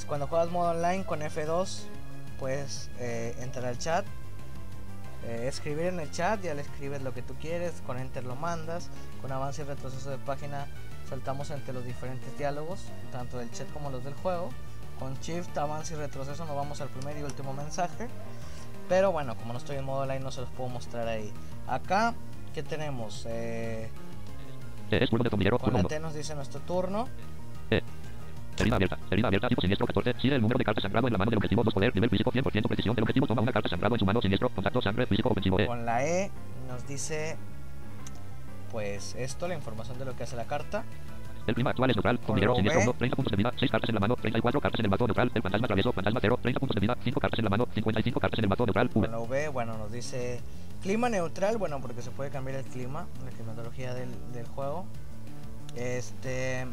es 0.00 0.06
cuando 0.06 0.26
juegas 0.26 0.50
modo 0.50 0.70
online 0.70 1.04
con 1.04 1.20
F2, 1.20 1.82
puedes 2.38 2.90
eh, 2.98 3.36
entrar 3.40 3.66
al 3.66 3.76
chat, 3.76 4.06
eh, 5.26 5.44
escribir 5.46 5.86
en 5.86 6.00
el 6.00 6.10
chat, 6.10 6.40
ya 6.40 6.54
le 6.54 6.62
escribes 6.62 7.02
lo 7.02 7.12
que 7.12 7.20
tú 7.20 7.34
quieres, 7.34 7.82
con 7.86 7.98
Enter 7.98 8.24
lo 8.24 8.34
mandas, 8.34 8.88
con 9.20 9.30
avance 9.30 9.60
y 9.60 9.66
retroceso 9.66 10.10
de 10.10 10.16
página 10.16 10.66
saltamos 11.08 11.50
entre 11.50 11.74
los 11.74 11.84
diferentes 11.84 12.36
diálogos, 12.38 12.86
tanto 13.12 13.38
del 13.38 13.50
chat 13.50 13.70
como 13.72 13.90
los 13.90 14.02
del 14.02 14.14
juego. 14.14 14.48
Con 14.98 15.14
Shift, 15.20 15.56
avance 15.56 15.94
y 15.94 15.96
retroceso 15.96 16.44
nos 16.44 16.56
vamos 16.56 16.80
al 16.80 16.88
primer 16.88 17.18
y 17.18 17.22
último 17.22 17.52
mensaje. 17.52 18.08
Pero 18.88 19.12
bueno, 19.12 19.36
como 19.36 19.52
no 19.52 19.58
estoy 19.58 19.76
en 19.76 19.84
modo 19.84 20.02
online 20.02 20.20
no 20.20 20.30
se 20.30 20.40
los 20.42 20.50
puedo 20.50 20.68
mostrar 20.68 21.08
ahí. 21.08 21.32
Acá, 21.66 22.14
¿qué 22.54 22.62
tenemos? 22.62 23.26
Eh, 23.28 23.90
Eh, 24.90 25.06
con 25.58 25.72
la 25.72 25.80
1. 25.80 25.88
T 25.88 26.00
nos 26.00 26.14
dice 26.14 26.34
nuestro 26.34 26.60
turno. 26.60 27.08
Herida 28.60 28.76
abierta. 28.76 28.98
Herida 29.10 29.28
abierta. 29.28 29.48
Tipo 29.48 29.60
siniestro 29.60 29.86
14. 29.86 30.14
Sigue 30.20 30.34
el 30.36 30.42
número 30.42 30.58
de 30.58 30.64
cartas 30.64 30.82
sangrado 30.82 31.06
en 31.06 31.12
la 31.12 31.18
mano 31.18 31.30
del 31.30 31.38
objetivo. 31.38 31.62
2 31.62 31.74
poder. 31.74 31.94
Nivel 31.94 32.10
físico 32.10 32.30
100% 32.30 32.68
precisión 32.68 32.94
del 32.94 33.02
objetivo. 33.02 33.26
Toma 33.26 33.42
una 33.42 33.52
carta 33.52 33.68
sangrado 33.68 33.94
en 33.94 33.98
su 33.98 34.06
mano. 34.06 34.20
Siniestro. 34.20 34.48
Contacto. 34.50 34.80
Sangre. 34.82 35.06
Físico 35.06 35.28
ofensivo. 35.30 35.58
E. 35.58 35.66
Con 35.66 35.84
la 35.84 36.04
E 36.06 36.30
nos 36.68 36.86
dice 36.86 37.36
pues 38.70 39.16
esto, 39.16 39.48
la 39.48 39.54
información 39.54 39.98
de 39.98 40.04
lo 40.04 40.14
que 40.14 40.22
hace 40.22 40.36
la 40.36 40.44
carta. 40.44 40.84
El 41.46 41.54
clima 41.54 41.70
actual 41.70 41.90
es 41.90 41.96
neutral. 41.96 42.20
Siniestro. 42.24 42.54
1. 42.56 42.92
30 42.94 43.16
puntos 43.16 43.30
de 43.30 43.36
vida. 43.36 43.52
6 43.58 43.70
cartas 43.70 43.88
en 43.88 43.94
la 43.94 44.00
mano. 44.00 44.16
34 44.16 44.60
cartas 44.60 44.78
en 44.78 44.86
el 44.86 44.90
mazo 44.90 45.06
neutral. 45.06 45.30
El 45.34 45.42
fantasma 45.42 45.66
travieso. 45.66 45.92
Fantasma 45.92 46.20
0. 46.20 46.38
30 46.42 46.60
puntos 46.60 46.74
de 46.74 46.80
vida. 46.80 46.96
5 47.02 47.20
cartas 47.20 47.38
en 47.38 47.44
la 47.44 47.50
mano. 47.50 47.68
55 47.74 48.20
cartas 48.20 48.38
en 48.38 48.44
el 48.44 48.48
neutral. 48.48 48.90
V. 48.92 49.08
Con 49.08 49.10
la 49.10 49.18
V, 49.18 49.48
bueno, 49.48 49.76
nos 49.78 49.90
dice 49.90 50.40
clima 50.80 51.08
neutral, 51.08 51.58
bueno, 51.58 51.80
porque 51.80 52.02
se 52.02 52.10
puede 52.10 52.30
cambiar 52.30 52.58
el 52.58 52.64
clima, 52.64 53.06
la 53.24 53.30
climatología 53.30 53.94
del, 53.94 54.10
del 54.32 54.46
juego. 54.46 54.86
Este 55.76 56.66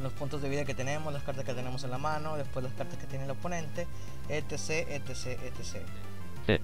los 0.00 0.12
puntos 0.12 0.42
de 0.42 0.48
vida 0.48 0.64
que 0.64 0.74
tenemos, 0.74 1.12
las 1.12 1.22
cartas 1.22 1.44
que 1.44 1.54
tenemos 1.54 1.82
en 1.84 1.90
la 1.90 1.98
mano, 1.98 2.36
después 2.36 2.64
las 2.64 2.74
cartas 2.74 2.98
que 2.98 3.06
tiene 3.06 3.24
el 3.24 3.30
oponente, 3.30 3.86
etc, 4.28 4.52
etc, 4.88 5.40
etc. 5.42 5.86
Sí. 6.46 6.56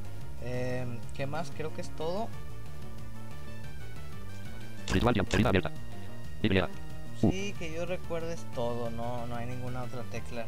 Em, 0.44 0.98
¿Qué 1.14 1.26
más? 1.26 1.50
Creo 1.56 1.72
que 1.74 1.80
es 1.80 1.90
todo. 1.96 2.28
Ritual. 4.92 5.14
abierta. 5.44 5.72
Uh. 7.22 7.30
Sí, 7.30 7.54
que 7.58 7.72
yo 7.72 7.86
recuerde 7.86 8.34
es 8.34 8.44
todo, 8.54 8.90
no, 8.90 9.26
no 9.26 9.36
hay 9.36 9.46
ninguna 9.46 9.82
otra 9.82 10.02
tecla 10.10 10.44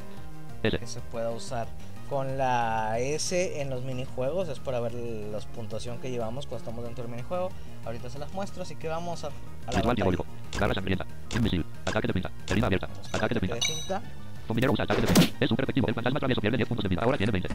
que 0.62 0.86
se 0.86 1.00
pueda 1.00 1.30
usar. 1.30 1.68
Con 2.08 2.38
la 2.38 2.98
S 3.00 3.60
en 3.60 3.68
los 3.68 3.82
minijuegos 3.82 4.48
es 4.48 4.60
para 4.60 4.78
ver 4.78 4.94
la 4.94 5.38
puntuación 5.54 5.98
que 5.98 6.08
llevamos 6.10 6.46
cuando 6.46 6.58
estamos 6.58 6.84
dentro 6.84 7.02
del 7.02 7.10
minijuego. 7.10 7.50
Ahorita 7.84 8.08
se 8.10 8.18
las 8.20 8.32
muestro, 8.32 8.62
así 8.62 8.76
que 8.76 8.86
vamos 8.88 9.24
a, 9.24 9.26
a 9.26 9.30
la 9.30 9.36
Ritual 9.66 9.74
batalla. 9.82 9.94
diabólico. 9.94 10.26
Garra 10.58 10.74
sangrienta. 10.74 11.04
Invisible. 11.34 11.66
Ataque 11.84 12.06
de 12.06 12.12
pinza. 12.12 12.30
Herida 12.48 12.66
abierta. 12.66 12.88
Ataque 13.12 13.34
de 13.34 13.40
pinza. 13.40 13.54
De 13.56 13.62
cinta. 13.62 14.02
Zombillero 14.46 14.72
usa 14.72 14.84
ataque 14.84 15.00
de 15.00 15.06
pinza. 15.08 15.32
Es 15.40 15.48
super 15.48 15.64
efectivo. 15.64 15.88
El 15.88 15.94
fantasma 15.94 16.18
travieso 16.20 16.40
pierde 16.40 16.56
10 16.58 16.68
puntos 16.68 16.82
de 16.84 16.88
vida. 16.88 17.02
Ahora 17.02 17.16
tiene 17.18 17.32
20. 17.32 17.48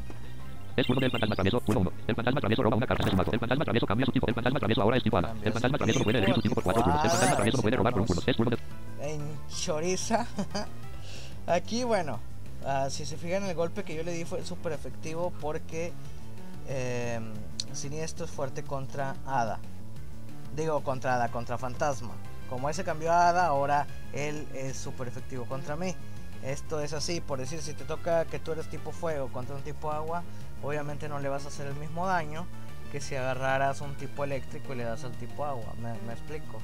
Es 0.76 0.86
turno 0.88 1.00
del 1.02 1.12
fantasma 1.12 1.36
travieso. 1.36 1.60
Turno 1.62 1.82
1. 1.82 1.92
El 2.08 2.16
fantasma 2.16 2.40
travieso 2.42 2.64
roba 2.64 2.76
una 2.76 2.88
carta 2.88 3.04
de 3.06 3.12
su 3.12 3.18
mazo. 3.18 3.32
El 3.32 3.40
fantasma 3.40 3.64
travieso 3.64 3.86
cambia 3.88 4.06
su 4.06 4.12
tipo. 4.12 4.28
El 4.28 4.34
fantasma 4.36 4.60
travieso 4.60 4.82
ahora 4.82 4.98
es 4.98 5.04
tipo 5.04 5.18
El 5.20 5.26
su 5.26 5.52
fantasma 5.54 5.78
travieso 5.78 6.00
no 6.00 6.04
puede 6.04 6.18
elegir 6.18 6.36
su 6.36 6.42
tipo 6.42 6.56
por 6.56 6.64
4 6.66 6.84
tipo. 6.84 6.92
turnos. 6.92 7.06
El 7.06 7.10
fantasma 7.12 7.36
travieso 7.36 7.58
no 7.58 7.62
puede 7.64 7.76
robar 7.78 7.94
por 7.94 8.02
un 8.02 8.08
turno. 8.08 8.22
Es 8.26 8.36
turno 8.36 8.50
de 8.52 9.14
En 9.14 9.22
Choriza. 9.50 10.28
Aquí, 11.48 11.84
bueno, 11.86 12.20
ah, 12.66 12.90
si 12.90 13.06
se 13.06 13.18
fijan, 13.18 13.44
el 13.44 13.56
golpe 13.56 13.84
que 13.84 13.96
yo 13.96 14.04
le 14.04 14.12
di 14.12 14.26
fue 14.26 14.44
súper 14.46 14.74
efectivo 14.74 15.32
porque 15.42 15.94
eh, 16.68 17.20
Siniestro 17.74 18.26
es 18.26 18.32
fuerte 18.32 18.64
contra 18.64 19.16
Hada. 19.26 19.60
Digo, 20.56 20.84
contra 20.84 21.16
Hada, 21.16 21.30
contra 21.30 21.58
Fantasma. 21.58 22.14
Como 22.50 22.70
ese 22.70 22.84
cambió 22.84 23.12
a 23.12 23.30
Hada, 23.30 23.46
ahora 23.46 23.88
él 24.14 24.48
es 24.54 24.78
súper 24.78 25.08
efectivo 25.08 25.46
contra 25.46 25.76
mí. 25.76 25.96
Esto 26.44 26.82
es 26.82 26.94
así, 26.94 27.22
por 27.22 27.40
decir, 27.40 27.62
si 27.62 27.74
te 27.74 27.86
toca 27.86 28.26
que 28.26 28.40
tú 28.40 28.52
eres 28.52 28.68
tipo 28.70 28.92
fuego 28.92 29.28
contra 29.32 29.56
un 29.56 29.62
tipo 29.62 29.92
agua, 29.92 30.24
obviamente 30.64 31.08
no 31.08 31.20
le 31.20 31.30
vas 31.30 31.46
a 31.46 31.50
hacer 31.50 31.68
el 31.68 31.76
mismo 31.76 32.08
daño 32.08 32.48
que 32.92 33.00
si 33.00 33.16
agarraras 33.16 33.80
un 33.82 33.96
tipo 33.96 34.24
eléctrico 34.24 34.74
y 34.74 34.78
le 34.78 34.84
das 34.84 35.04
al 35.04 35.14
tipo 35.14 35.46
agua. 35.46 35.74
¿Me, 35.82 35.94
me 36.02 36.14
explico? 36.14 36.60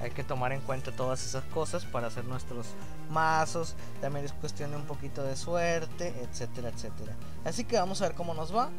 Hay 0.00 0.10
que 0.10 0.24
tomar 0.24 0.52
en 0.52 0.60
cuenta 0.60 0.92
todas 0.92 1.24
esas 1.24 1.44
cosas 1.44 1.84
para 1.84 2.06
hacer 2.06 2.24
nuestros 2.24 2.68
mazos. 3.10 3.74
También 4.00 4.24
es 4.24 4.32
cuestión 4.32 4.70
de 4.70 4.78
un 4.78 4.84
poquito 4.84 5.22
de 5.22 5.36
suerte, 5.36 6.14
etcétera, 6.22 6.70
etcétera. 6.70 7.14
Así 7.44 7.64
que 7.64 7.76
vamos 7.76 8.00
a 8.00 8.08
ver 8.08 8.16
cómo 8.16 8.32
nos 8.34 8.54
va. 8.54 8.70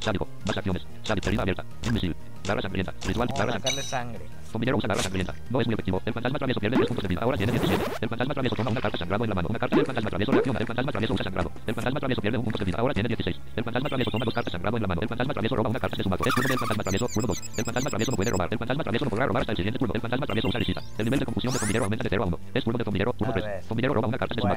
sádico. 0.00 0.26
Más 0.46 0.56
acciones. 0.56 0.86
Herida 1.08 1.42
abierta. 1.42 1.64
Invisible. 1.84 2.16
Garra 2.48 2.62
sangrienta. 2.62 2.92
Ritual. 3.06 3.28
Vamos 3.28 3.40
a 3.40 3.44
Garra 3.44 3.52
sangrienta. 3.52 3.68
sacarle 3.68 3.82
sangre. 3.82 4.38
Usa 4.74 4.88
garra 4.88 5.02
sangrienta. 5.02 5.34
No 5.50 5.60
es 5.60 5.66
muy 5.66 5.74
efectivo. 5.74 6.00
El 6.04 6.12
fantasma 6.14 6.38
travieso 6.38 6.60
pierde 6.60 6.76
10 6.78 6.88
puntos 6.88 7.02
de 7.02 7.08
vida. 7.08 7.20
Ahora 7.22 7.36
tiene 7.36 7.52
17. 7.52 7.84
El 8.00 8.08
fantasma 8.08 8.34
travieso 8.34 8.56
toma 8.56 8.70
una 8.70 8.80
carta 8.80 8.98
sangrado 8.98 9.24
en 9.24 9.28
la 9.30 9.34
mano. 9.34 9.48
Una 9.50 9.58
carta 9.58 9.76
del 9.76 9.86
fantasma 9.86 10.10
travieso 10.10 10.32
reacciona. 10.32 10.58
El 10.58 10.66
fantasma 10.66 10.92
travieso 10.92 11.14
usa 11.14 11.24
sangrado. 11.24 11.52
El 11.66 11.74
fantasma 11.74 12.00
travieso 12.00 12.22
pierde 12.22 12.38
un 12.38 12.44
punto 12.44 12.58
de 12.58 12.64
vida. 12.64 12.78
Ahora 12.78 12.94
tiene 12.94 13.08
16. 13.08 13.36
El 13.56 13.64
fantasma 13.64 13.88
travieso 13.88 14.10
toma 14.10 14.24
dos 14.24 14.34
cartas 14.34 14.52
sangrado 14.52 14.76
en 14.76 14.82
la 14.82 14.88
mano. 14.88 15.00
El 15.02 15.08
fantasma 15.08 15.32
travieso 15.34 15.56
roba 15.56 15.68
una 15.70 15.80
carta 15.80 15.96
de 15.96 16.02
su 16.02 16.08
mazo. 16.08 16.24
Es 16.24 16.34
turno 16.34 16.48
del 16.48 16.58
fantasma 16.58 16.82
travieso. 16.82 17.06
Turno 17.12 17.26
2. 17.28 17.38
El 17.58 17.64
fantasma 17.64 17.90
travieso 17.90 18.10
no 18.12 18.16
puede 18.16 18.30
robar. 18.30 18.48
El 18.50 18.58
fantasma 18.58 18.82
travieso 18.82 19.04
no 19.04 19.10
podrá 19.10 19.26
robar 19.26 19.40
hasta 19.42 19.52
el 19.52 19.56
siguiente 19.56 19.78
turno. 19.78 19.94
El 19.94 20.00
fantasma 20.00 20.26
travieso 20.26 20.48
usa. 20.48 20.58
El 20.98 21.04
nivel 21.04 21.18
de 21.20 21.26
confusión 21.26 21.52
de 21.54 21.78
aumenta 21.78 22.02
de 22.04 22.08
0 22.10 22.22
a 22.22 22.26
1. 22.26 22.38
Es 22.54 22.64
turno 22.64 22.78
de 22.78 22.84
zombillero. 22.84 23.12
Turno 23.12 23.30
A 23.32 23.34
3. 23.34 23.44
ver. 23.46 23.62
Zombillero 23.64 23.94
roba 23.94 24.08
una 24.08 24.18
carta 24.18 24.34
de 24.34 24.40
su. 24.40 24.48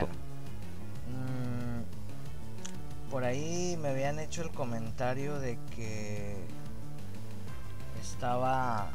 Mm, 1.12 1.84
por 3.10 3.24
ahí 3.24 3.78
me 3.82 3.90
habían 3.90 4.20
hecho 4.20 4.42
el 4.42 4.52
comentario 4.52 5.40
de 5.40 5.60
que 5.76 6.38
estaba 8.02 8.90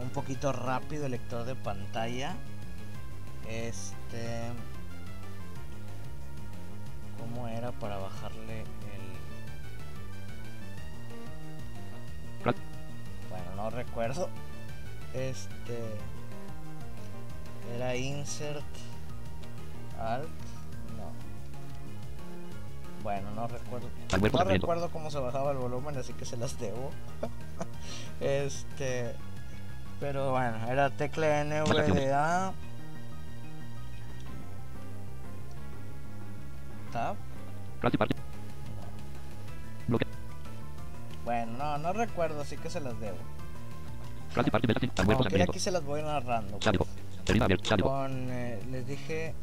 un 0.00 0.10
poquito 0.10 0.52
rápido 0.52 1.06
el 1.06 1.12
lector 1.12 1.44
de 1.44 1.54
pantalla. 1.54 2.34
Este. 3.48 4.50
¿Cómo 7.18 7.48
era 7.48 7.72
para 7.72 7.96
bajarle 7.98 8.60
el.? 8.60 8.66
Bueno, 13.30 13.54
no 13.56 13.70
recuerdo. 13.70 14.28
Este. 15.14 15.96
Era 17.74 17.96
insert. 17.96 18.64
Alt. 19.98 20.45
No. 23.06 23.12
Bueno, 23.12 23.30
no 23.30 23.46
recuerdo. 23.46 23.88
No 24.32 24.44
recuerdo 24.44 24.90
cómo 24.90 25.10
se 25.10 25.18
bajaba 25.20 25.52
el 25.52 25.58
volumen, 25.58 25.96
así 25.96 26.12
que 26.12 26.24
se 26.24 26.36
las 26.36 26.58
debo. 26.58 26.90
este. 28.20 29.14
Pero 30.00 30.32
bueno, 30.32 30.56
era 30.68 30.90
tecla 30.90 31.44
NVDA. 31.44 32.52
Tab. 36.92 37.16
Bueno, 41.24 41.52
no, 41.58 41.78
no 41.78 41.92
recuerdo, 41.92 42.40
así 42.40 42.56
que 42.56 42.70
se 42.70 42.80
las 42.80 42.98
debo. 42.98 43.18
Sangriento. 44.96 45.50
aquí 45.52 45.60
se 45.60 45.70
las 45.70 45.84
voy 45.84 46.02
narrando. 46.02 46.58
pues. 46.58 46.90
Con, 47.82 48.28
eh, 48.30 48.60
les 48.70 48.86
dije. 48.86 49.34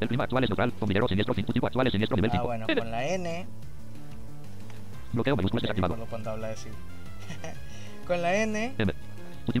El 0.00 0.08
clima 0.08 0.24
actual 0.24 0.44
es 0.44 0.50
neutral. 0.50 0.72
Siniestro. 0.78 1.34
Actual 1.66 1.86
es 1.86 1.92
siniestro 1.92 2.16
nivel 2.16 2.30
ah 2.30 2.36
5. 2.36 2.44
bueno, 2.46 2.66
con 2.76 2.90
la 2.90 3.06
N, 3.06 3.46
Bloqueo 5.12 5.36
mayúsculas 5.36 5.62
desactivado. 5.62 6.06
cuando 6.06 6.30
habla 6.30 6.48
de 6.48 6.56
sí. 6.56 6.68
con 8.06 8.22
la 8.22 8.34
N, 8.34 8.74
M. 8.76 8.94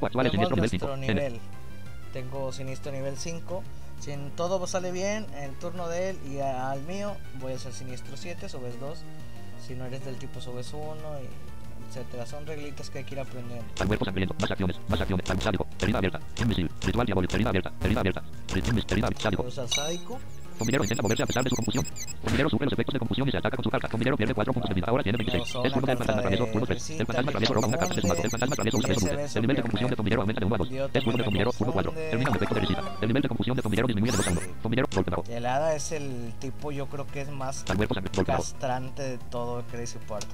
Actual 0.02 0.26
es 0.26 0.32
siniestro 0.32 0.56
nivel 0.56 0.70
5. 0.70 0.86
nuestro 0.86 1.04
N. 1.04 1.14
nivel. 1.14 1.40
Tengo 2.12 2.52
siniestro 2.52 2.92
nivel 2.92 3.16
5. 3.16 3.62
Si 4.00 4.10
en 4.10 4.30
todo 4.32 4.66
sale 4.66 4.92
bien, 4.92 5.26
en 5.36 5.44
el 5.44 5.54
turno 5.54 5.88
de 5.88 6.10
él 6.10 6.18
y 6.30 6.40
al 6.40 6.82
mío, 6.82 7.16
voy 7.40 7.52
a 7.52 7.56
hacer 7.56 7.72
siniestro 7.72 8.16
7, 8.16 8.48
subes 8.48 8.78
2. 8.78 8.98
Si 9.66 9.74
no 9.74 9.86
eres 9.86 10.04
del 10.04 10.16
tipo, 10.16 10.40
subes 10.40 10.72
1, 10.72 10.82
y 11.22 11.55
etcétera. 11.88 12.26
Son 12.26 12.46
reglitas 12.46 12.90
que 12.90 12.98
hay 12.98 13.04
que 13.04 13.14
ir 13.14 13.20
aprendiendo. 13.20 13.64
Al 13.80 13.86
cuerpo 13.86 14.04
sangriento. 14.04 14.34
Más 14.40 14.50
acciones. 14.50 14.76
Más 14.88 15.00
acciones. 15.00 15.30
Al 15.30 15.40
sádico. 15.40 15.66
Herida 15.80 15.98
abierta. 15.98 16.20
Ritual 16.82 17.06
diabólico. 17.06 17.34
Herida 17.34 17.48
abierta. 17.50 17.72
Herida 17.82 18.00
abierta. 18.00 18.22
Herida. 18.54 19.08
Sádico. 19.18 19.50
Sádico. 19.50 20.20
Intenta 20.58 21.02
moverse 21.02 21.22
a 21.22 21.26
pesar 21.26 21.44
de 21.44 21.50
su 21.50 21.56
confusión. 21.56 21.84
Sufre 22.24 22.42
los 22.42 22.72
efectos 22.72 22.94
de 22.94 22.98
confusión 22.98 23.28
y 23.28 23.30
se 23.30 23.36
ataca 23.36 23.56
con 23.56 23.64
su 23.64 23.70
carta. 23.70 23.88
Pierde 23.88 24.32
4 24.34 24.52
puntos 24.54 24.68
de 24.70 24.74
vida. 24.74 24.86
Ahora 24.88 25.02
tiene 25.02 25.18
26. 25.18 25.42
Usó 25.42 25.64
Es 25.66 25.72
turno 25.72 25.86
del 25.86 25.98
fantasma 25.98 26.22
travieso. 26.22 26.46
Turno 26.46 26.66
3. 26.66 26.76
visita 26.76 27.00
El 27.00 27.06
fantasma 27.06 27.30
travieso 27.30 27.54
roba 27.54 27.66
una 27.68 27.76
carta 27.76 27.94
de 27.94 28.00
su 28.00 28.06
mazo. 28.06 28.22
El 28.22 28.30
fantasma 28.30 28.54
travieso 28.54 28.78
usa 28.78 28.88
beso 28.88 29.36
El 29.36 29.42
nivel 29.42 29.56
de 29.56 29.62
confusión 29.62 29.90
de 29.90 29.96
aumenta 30.22 30.40
de 30.40 30.46
1 30.46 30.54
a 30.54 30.58
2. 30.58 30.70
Yo 30.70 30.86
Es 30.86 31.04
turno 31.04 31.18
de 31.18 31.24
Turno 31.24 31.72
4. 31.72 31.92
confunde. 31.92 32.08
Termina 32.08 32.30
efecto 32.30 32.54
de 32.54 32.60
visita. 32.62 32.96
El 33.02 33.08
nivel 33.08 33.22
de 33.22 33.28
confusión 33.28 33.56
de 33.56 33.62
disminuye 33.86 34.12
de 34.12 34.16
2 34.16 34.26
a 34.26 34.30
1. 34.30 34.40
Zombillero 34.62 34.88
golpe 34.94 35.10
bajo. 35.10 35.24
El 35.28 35.44
hada 35.46 35.74
es 35.74 35.92
el 35.92 36.32
tipo, 36.38 36.72
yo 36.72 36.86
creo 36.86 37.06
que 37.06 37.20
es 37.20 37.28
más 37.28 37.64
castrante 38.24 39.02
de 39.02 39.18
todo 39.18 39.62
Crazy 39.70 39.98
Party. 40.08 40.26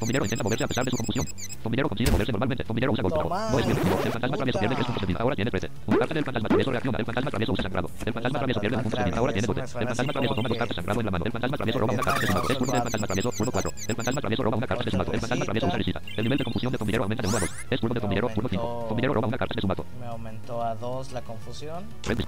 Zombinero 0.00 0.24
intenta 0.24 0.42
moverse 0.42 0.64
a 0.64 0.68
pesar 0.68 0.84
de 0.84 0.90
su 0.90 0.96
confusión. 0.96 1.26
Zombinero 1.62 1.88
consigue 1.88 2.10
moverse 2.10 2.32
normalmente. 2.32 2.64
Zombinero 2.64 2.92
usa 2.92 3.02
golpe. 3.02 3.28
No 3.28 3.58
es. 3.58 3.66
El 3.66 4.12
fantasma 4.12 4.36
travieso 4.36 4.58
pierde 4.58 4.74
3 4.74 4.86
puntos 4.86 5.00
de 5.02 5.06
vida. 5.06 5.18
Ahora 5.20 5.36
tiene 5.36 5.50
13. 5.50 5.70
Una 5.86 5.98
carta 5.98 6.14
del 6.14 6.24
fantasma 6.24 6.48
travieso 6.48 6.70
reacciona. 6.70 6.98
El 6.98 7.04
fantasma 7.04 7.30
travieso 7.30 7.52
usa 7.52 7.62
sangrado. 7.62 7.90
El 8.06 8.12
fantasma 8.12 8.38
travieso 8.38 8.60
pierde 8.60 8.76
un 8.76 8.82
punto 8.82 8.96
de 8.96 9.04
vida. 9.04 9.18
Ahora 9.18 9.32
tiene 9.32 9.46
12. 9.46 9.60
El 9.60 9.68
fantasma 9.68 10.12
travieso 10.12 10.34
toma 10.34 10.48
dos 10.48 10.58
cartas 10.58 10.76
sangrado 10.76 11.00
en 11.00 11.06
la 11.06 11.12
mano. 11.12 11.24
El 11.26 11.32
fantasma 11.32 11.56
travieso 11.56 11.78
roba 11.78 11.92
una 11.92 12.02
carta 12.02 12.20
de 12.20 12.26
su. 12.26 12.38
Es 12.38 12.58
turno 12.58 12.72
del 12.72 12.82
fantasma 12.82 13.06
travieso 13.06 13.32
1 13.38 13.50
4. 13.52 13.70
El 13.88 13.96
fantasma 13.96 14.20
travieso 14.20 14.42
roba 14.42 14.56
una 14.56 14.66
carta 14.66 14.84
de 14.84 14.90
su. 14.90 14.96
El 14.96 15.20
fantasma 15.20 15.44
travieso 15.44 15.66
usa 15.66 15.76
risita. 15.76 16.02
El 16.16 16.24
nivel 16.24 16.38
de 16.38 16.44
confusión 16.44 16.72
de 16.72 16.78
zombinero 16.78 17.04
aumenta 17.04 17.22
de 17.22 17.28
1 17.28 17.36
a 17.36 17.40
2. 17.40 17.50
Es 17.70 17.80
turno 17.80 17.94
de 17.94 18.00
zombinero 18.00 18.30
1 18.34 18.48
5. 18.48 18.86
Zombinero 18.88 19.14
roba 19.14 19.28
una 19.28 19.38
carta 19.38 19.54
de 19.54 19.60
su. 19.60 19.68
Me 19.68 20.06
aumentó 20.06 20.62
a 20.62 20.74
2 20.76 21.12
la 21.12 21.20
confusión. 21.20 21.84
Red. 22.04 22.18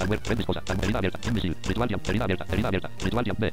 Alwer, 0.00 0.20
red 0.24 0.40
herida 0.82 0.98
abierta. 0.98 1.28
Invisible. 1.28 1.56
Ritual 1.64 1.88
diam. 1.88 2.00
Herida 2.04 2.24
abierta. 2.24 2.44
Herida 2.52 2.68
abierta. 2.68 2.90
Ritual 3.00 3.24
diam. 3.24 3.36
B. 3.38 3.52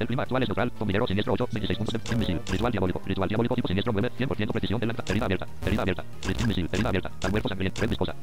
El 0.00 0.06
clima 0.06 0.22
actual 0.22 0.42
es 0.42 0.48
neutral. 0.48 0.72
Zombinero 0.78 1.06
siniestro 1.06 1.34
8. 1.34 1.48
26 1.52 1.78
puntos 1.78 2.02
de 2.02 2.12
invisible. 2.14 2.42
Ritual 2.50 2.72
diabólico. 2.72 3.02
Ritual 3.04 3.28
diabólico 3.28 3.54
tipo 3.54 3.68
siniestro 3.68 3.92
9. 3.92 4.10
100% 4.18 4.50
precisión 4.50 4.80
de 4.80 4.86
lanza. 4.86 5.04
Herida 5.06 5.26
abierta. 5.26 5.46
Herida 5.66 5.82
abierta. 5.82 6.04
Invisible. 6.40 6.70
Herida 6.72 6.88
abierta. 6.88 7.10
Alwer 7.22 7.42
sangriento. 7.46 7.80
Red 7.82 7.90
viscosa. 7.90 8.14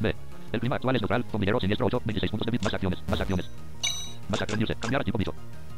B. 0.00 0.14
El 0.52 0.60
clima 0.60 0.76
actual 0.76 0.96
es 0.96 1.02
neutral. 1.02 1.24
Zombinero 1.30 1.58
siniestro 1.60 1.86
8. 1.86 2.02
26 2.04 2.30
puntos 2.30 2.44
de 2.44 2.50
vida. 2.50 2.60
Más 2.64 2.74
acciones. 2.74 3.02
Más 3.08 3.20
acciones. 3.22 3.50
Más 4.28 4.42
acciones. 4.42 4.76
Cambiar 4.78 5.00
a 5.00 5.04
tipo 5.04 5.16
bicho. 5.16 5.32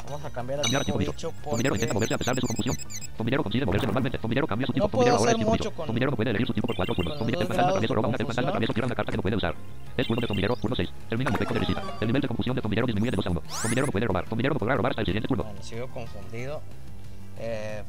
Vamos 0.06 0.24
a 0.24 0.30
cambiar 0.30 0.58
a 0.60 0.62
Cambiar 0.62 0.84
tipo 0.84 0.98
bicho. 0.98 1.32
Zombinero 1.42 1.74
intenta 1.74 1.94
moverse 1.94 2.14
a 2.14 2.18
pesar 2.18 2.34
de 2.34 2.40
su 2.42 2.46
confusión. 2.46 2.76
Zombinero 3.16 3.42
consigue 3.42 3.64
moverse 3.64 3.86
normalmente. 3.86 4.18
Zombinero 4.18 4.46
cambia 4.46 4.66
su 4.66 4.72
tipo. 4.72 4.84
No 4.86 4.90
Zombinero 4.90 5.16
ahora 5.16 5.32
es 5.32 5.38
mucho 5.38 5.70
con- 5.70 5.86
no 5.94 6.16
puede 6.16 6.30
elegir 6.30 6.46
su 6.46 6.52
tipo 6.52 6.66
por 6.66 6.76
cuatro 6.76 6.94
turnos. 6.94 7.18
los 7.20 7.30
fantasma 7.30 7.70
travieso 7.72 7.94
roba 7.94 8.08
una. 8.08 8.16
El 8.18 8.26
fantasma 8.26 8.50
travieso 8.50 8.72
tira 8.74 8.86
una 8.86 8.94
carta 8.94 9.10
que 9.10 9.16
no 9.16 9.22
puede 9.22 9.36
usar. 9.36 9.54
Es 9.96 10.06
turno 10.06 10.20
de 10.20 10.26
zombinero, 10.26 10.56
turno 10.56 10.76
6. 10.76 10.90
Termina 11.08 11.30
el 11.30 11.34
efecto 11.36 11.54
de 11.54 11.60
risita. 11.60 11.82
El 12.00 12.06
nivel 12.08 12.22
de 12.22 12.28
confusión 12.28 12.56
de 12.56 12.62
zombinero 12.62 12.86
disminuye 12.86 13.10
de 13.10 13.16
2 13.16 13.26
a 13.26 13.30
1. 13.30 13.42
Zombinero 13.48 13.86
no 13.86 13.92
puede 13.92 14.06
robar. 14.06 14.28
Zombinero 14.28 14.54
no 14.54 14.58
podrá 14.58 14.74
robar 14.76 14.90
hasta 14.92 15.00
el 15.02 15.06
siguiente 15.06 15.28
turno. 15.28 15.44
Bueno, 15.44 15.62
sigo 15.62 15.86
confundido. 15.88 16.60
Eh, 17.38 17.82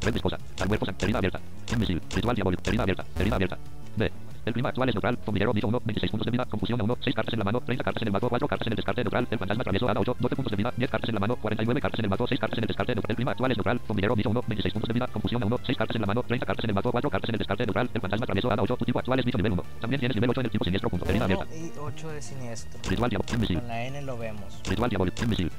Red 0.00 0.12
viscosa. 0.14 0.38
Al 0.60 0.68
cuerpo 0.68 0.86
herida 1.00 1.18
abierta. 1.18 1.40
Invisible. 1.72 2.02
Ritual 2.14 2.34
diabólico. 2.36 2.62
Herida 2.66 2.82
abierta. 2.82 3.04
Herida 3.18 3.34
abierta. 3.36 3.58
B. 3.96 4.12
El 4.44 4.52
clima 4.52 4.68
actual 4.68 4.88
es 4.88 4.94
neutral. 4.94 5.18
Zombinero 5.24 5.52
bicho 5.52 5.68
1. 5.68 5.80
26 5.84 6.10
puntos 6.10 6.26
de 6.26 6.30
vida. 6.30 6.44
Confusión 6.44 6.80
a 6.80 6.84
1. 6.84 6.98
6 7.00 7.16
cartas 7.16 7.32
en 7.32 7.38
la 7.38 7.44
mano. 7.44 7.60
30 7.60 7.84
cartas 7.84 8.02
en 8.02 8.08
el 8.08 8.12
mazo. 8.12 8.28
4 8.28 8.48
cartas 8.48 8.66
en 8.66 8.72
el 8.72 8.76
descarte 8.76 9.02
neutral. 9.02 9.26
El 9.30 9.38
fantasma 9.38 9.64
travieso 9.64 9.88
a 9.88 9.92
8. 9.96 10.16
12 10.18 10.36
puntos 10.36 10.50
de 10.50 10.56
vida. 10.56 10.72
10 10.76 10.90
cartas 10.90 11.08
en 11.08 11.14
la 11.14 11.20
mano. 11.20 11.36
49 11.36 11.80
cartas 11.80 11.98
en 11.98 12.04
el 12.04 12.10
mazo. 12.10 12.26
6 12.26 12.40
cartas 12.40 12.58
en 12.58 12.64
el 12.64 12.68
descarte 12.68 12.94
neutral. 12.94 13.10
El 13.10 13.16
clima 13.16 13.30
actual 13.32 13.50
es 13.52 13.56
neutral. 13.56 13.80
Zombinero 13.86 14.14
bicho 14.14 14.30
1. 14.30 14.42
26 14.46 14.74
puntos 14.74 14.88
de 14.88 14.94
vida. 14.94 15.06
Confusión 15.06 15.42
a 15.42 15.46
1. 15.46 15.58
6 15.64 15.78
cartas 15.78 15.96
en 15.96 16.00
la 16.02 16.06
mano. 16.06 16.22
30 16.22 16.46
cartas 16.46 16.64
en 16.64 16.70
el 16.70 16.74
mazo. 16.74 16.92
4 16.92 17.10
cartas 17.10 17.28
en 17.28 17.34
el 17.34 17.38
descarte 17.38 17.66
neutral. 17.66 17.90
El 17.94 18.00
fantasma 18.00 18.26
travieso 18.26 18.50
a 18.52 18.62
8. 18.62 18.76
Tu 18.76 18.84
tipo 18.84 18.98
actual 18.98 19.18
es 19.18 19.24
bicho 19.24 19.38
nivel 19.38 19.52
1. 19.52 19.64
También 19.80 20.00
tienes 20.00 20.14
nivel 20.16 20.30
8 20.30 20.40
en 20.40 20.46
el 20.46 20.52
tipo 20.52 20.64
siniestro. 20.64 20.90
Punto. 20.90 21.06
Herida 21.06 21.24
1 21.24 21.34
abierta. 21.34 21.56
y 21.56 21.72
8 21.78 22.08
de 22.10 22.22
siniestro. 22.22 22.80
Ritual 22.90 23.10
diabólico. 23.10 23.34
Invisible. 23.34 23.60
Con 23.60 23.68
la 23.68 23.84
N 23.86 24.02
lo 24.02 24.18
vemos. 24.18 24.60
Ritual 24.68 24.90
diabólico. 24.90 25.22
Invisible. 25.22 25.52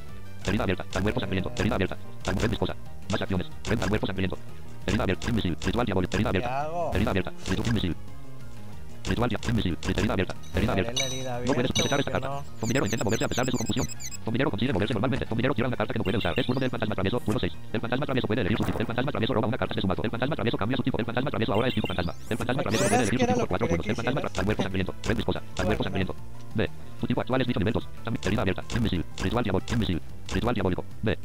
Herida 0.45 0.63
abierta. 0.63 0.85
Al 0.93 1.01
cuerpo 1.01 1.19
sangriento. 1.19 1.51
Herida 1.57 1.75
abierta. 1.75 1.97
Al 2.27 2.35
red 2.35 2.49
viscosa. 2.49 2.75
Más 3.11 3.21
acciones. 3.21 3.47
Red 3.65 3.81
al 3.81 3.89
cuerpo 3.89 4.07
sangriento. 4.07 4.37
Herida 4.85 5.03
abierta. 5.03 5.29
Invisible. 5.29 5.57
Ritual 5.65 5.85
diabólico. 5.85 6.15
Herida 6.15 6.31
¿Qué 6.31 6.37
abierta. 6.37 6.91
Herida 6.93 7.09
abierta. 7.09 7.33
Ritual 7.49 7.67
invisible. 7.67 8.14
Ritual 9.07 9.29
diabólico. 9.29 9.49
Invisible. 9.49 9.77
Herida 9.87 10.13
abierta. 10.13 10.35
Herida 10.55 10.71
abierta. 10.71 10.93
No 11.45 11.53
puedes 11.53 11.71
esta 11.99 12.11
carta. 12.11 12.43
intenta 12.85 13.03
moverse 13.03 13.25
a 13.25 13.27
pesar 13.27 13.45
de 13.45 13.51
su 13.51 13.57
confusión. 13.57 13.87
Consigue 14.23 14.73
moverse 14.73 14.93
normalmente. 14.93 15.25
Tira 15.55 15.67
una 15.67 15.77
carta 15.77 15.93
que 15.93 15.99
no 15.99 16.03
puede 16.03 16.17
usar. 16.17 16.33
Es 16.39 16.45
turno 16.45 16.59
del 16.59 16.69
fantasma 16.69 16.95
travieso. 16.95 17.19
Turno 17.19 17.39
6. 17.39 17.53
El 17.73 17.81
fantasma 17.81 18.05
travieso 18.05 18.27
puede 18.27 18.41
elegir 18.41 18.57
su 18.57 18.63
tipo. 18.63 18.79
El 18.79 18.85
fantasma 18.87 19.11
travieso 19.11 19.33
roba 19.33 19.47
una 19.47 19.57
carta 19.57 19.75
de 19.75 19.81
su 19.81 19.87
mazo. 19.87 20.03
El 20.03 20.09
fantasma 20.11 20.35
travieso 20.35 20.57
cambia 20.57 20.77
su 20.77 20.83
tipo. 20.83 20.97
El 20.97 21.05
fantasma 21.05 21.29
travieso 21.29 21.53
ahora 21.53 21.67
es 21.67 21.73
tipo 21.75 21.87
fantasma. 21.87 22.13
El 22.29 22.37
fantasma 22.37 22.61
travieso 22.63 22.85
puede 22.87 22.95
elegir 23.01 23.09
su 23.11 23.17
¿Qué 23.17 23.23
era 23.23 23.33
tipo 23.33 23.47
por 23.47 23.59
turnos. 23.59 23.87
El 23.87 23.95
fantasma 23.95 24.21
quisieras? 24.21 24.33
tra- 24.33 24.39
al 24.39 24.45
cuerpo 24.45 24.63
sangriento. 24.63 24.95
Sangriento. 25.83 26.15
B. 26.55 26.69
Tu 27.01 27.07
tipo 27.07 27.21
actual 27.21 27.41
es 27.41 27.47
bicho 27.47 27.59
nivel 27.59 27.73
2. 27.73 27.87
También 28.03 28.21
herida 28.25 28.41
abierta. 28.41 28.63
Ritual 29.23 29.43
diabólico. 29.43 29.75
Ritual 30.33 30.53
diabólico. 30.55 30.85
B. 31.03 31.17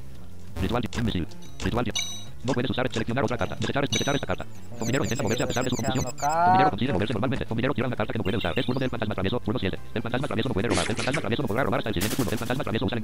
Ritual. 0.60 0.82
Ritual 1.62 1.84
di- 1.84 1.92
No 2.44 2.54
puedes 2.54 2.70
usar 2.70 2.90
seleccionar 2.90 3.24
otra 3.24 3.36
carta. 3.36 3.56
Desechar, 3.56 3.86
desechar 3.88 4.14
esta 4.14 4.26
carta. 4.26 4.46
Intenta 4.80 5.22
moverse 5.22 5.42
a 5.42 5.46
pesar 5.46 5.64
de 5.64 5.70
su 5.70 5.76
confusión. 5.76 6.04
Zombinero 6.04 6.70
consigue 6.70 6.92
moverse 6.92 7.12
normalmente. 7.12 7.44
Tira 7.74 7.86
una 7.86 7.96
carta 7.96 8.12
que 8.12 8.18
no 8.18 8.24
puede 8.24 8.36
usar. 8.38 8.58
Es 8.58 8.66
turno 8.66 8.80
del 8.80 8.90
fantasma 8.90 9.14
travieso. 9.14 9.40
Turno 9.40 9.58
7. 9.58 9.78
El 9.94 10.02
fantasma 10.02 10.26
travieso 10.26 10.48
no 10.48 10.54
puede 10.54 10.68
robar. 10.68 10.84
El 10.88 10.96
fantasma 10.96 11.20
travieso 11.20 11.42
no 11.42 11.48
podrá 11.48 11.64
robar 11.64 11.78
hasta 11.78 11.90
el 11.90 11.94
siguiente 11.94 12.16
turno. 12.16 12.30
El 12.32 12.38
fantasma 12.38 12.64
travieso 12.64 12.86
usa 12.86 12.96
el 12.96 13.02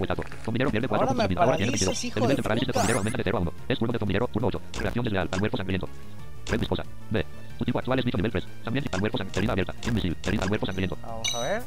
pierde 0.70 0.88
4 0.88 1.07
Ahora 1.07 1.07
puntos 1.07 1.22
de 1.22 1.29
vida. 1.29 1.42
Ahora 1.42 1.57
tiene 1.57 1.72
paralizas, 1.72 1.88
22. 1.88 2.05
hijo 2.05 2.18
El 2.18 2.22
nivel 2.22 2.37
de 2.37 2.42
parálisis 2.42 2.66
de 2.66 2.72
puta. 2.72 2.81
zombinero 2.81 2.99
aumenta 2.99 3.18
de 3.18 3.25
0 3.25 3.37
a 3.37 3.40
1. 3.40 3.53
Es 3.68 3.79
turno 3.79 3.92
de 3.92 3.99
zombinero. 3.99 4.27
Turno 4.29 4.49
8. 4.49 4.61
Reacción 4.81 5.05
desleal. 5.05 5.29
Al 5.31 5.40
cuerpo 5.40 5.57
sangriento. 5.57 5.88
Red 6.46 6.61
viscosa. 6.61 6.83
B. 7.11 7.27
Tu 7.59 7.64
tipo 7.64 7.79
actual 7.79 7.99
es 7.99 8.05
bicho 8.05 8.16
nivel 8.16 8.33
3. 8.33 8.44
También 8.64 8.85
al 8.90 9.01
cuerpo 9.01 9.18
sangriento. 9.18 9.38
Herida 9.40 9.53
abierta. 9.53 9.75
Invisible. 9.88 10.18
Herida 10.25 10.42
al 10.42 10.49
cuerpo 10.49 10.66
sangriento. 10.66 10.99
Vamos 11.03 11.35
a 11.35 11.40
ver. 11.40 11.62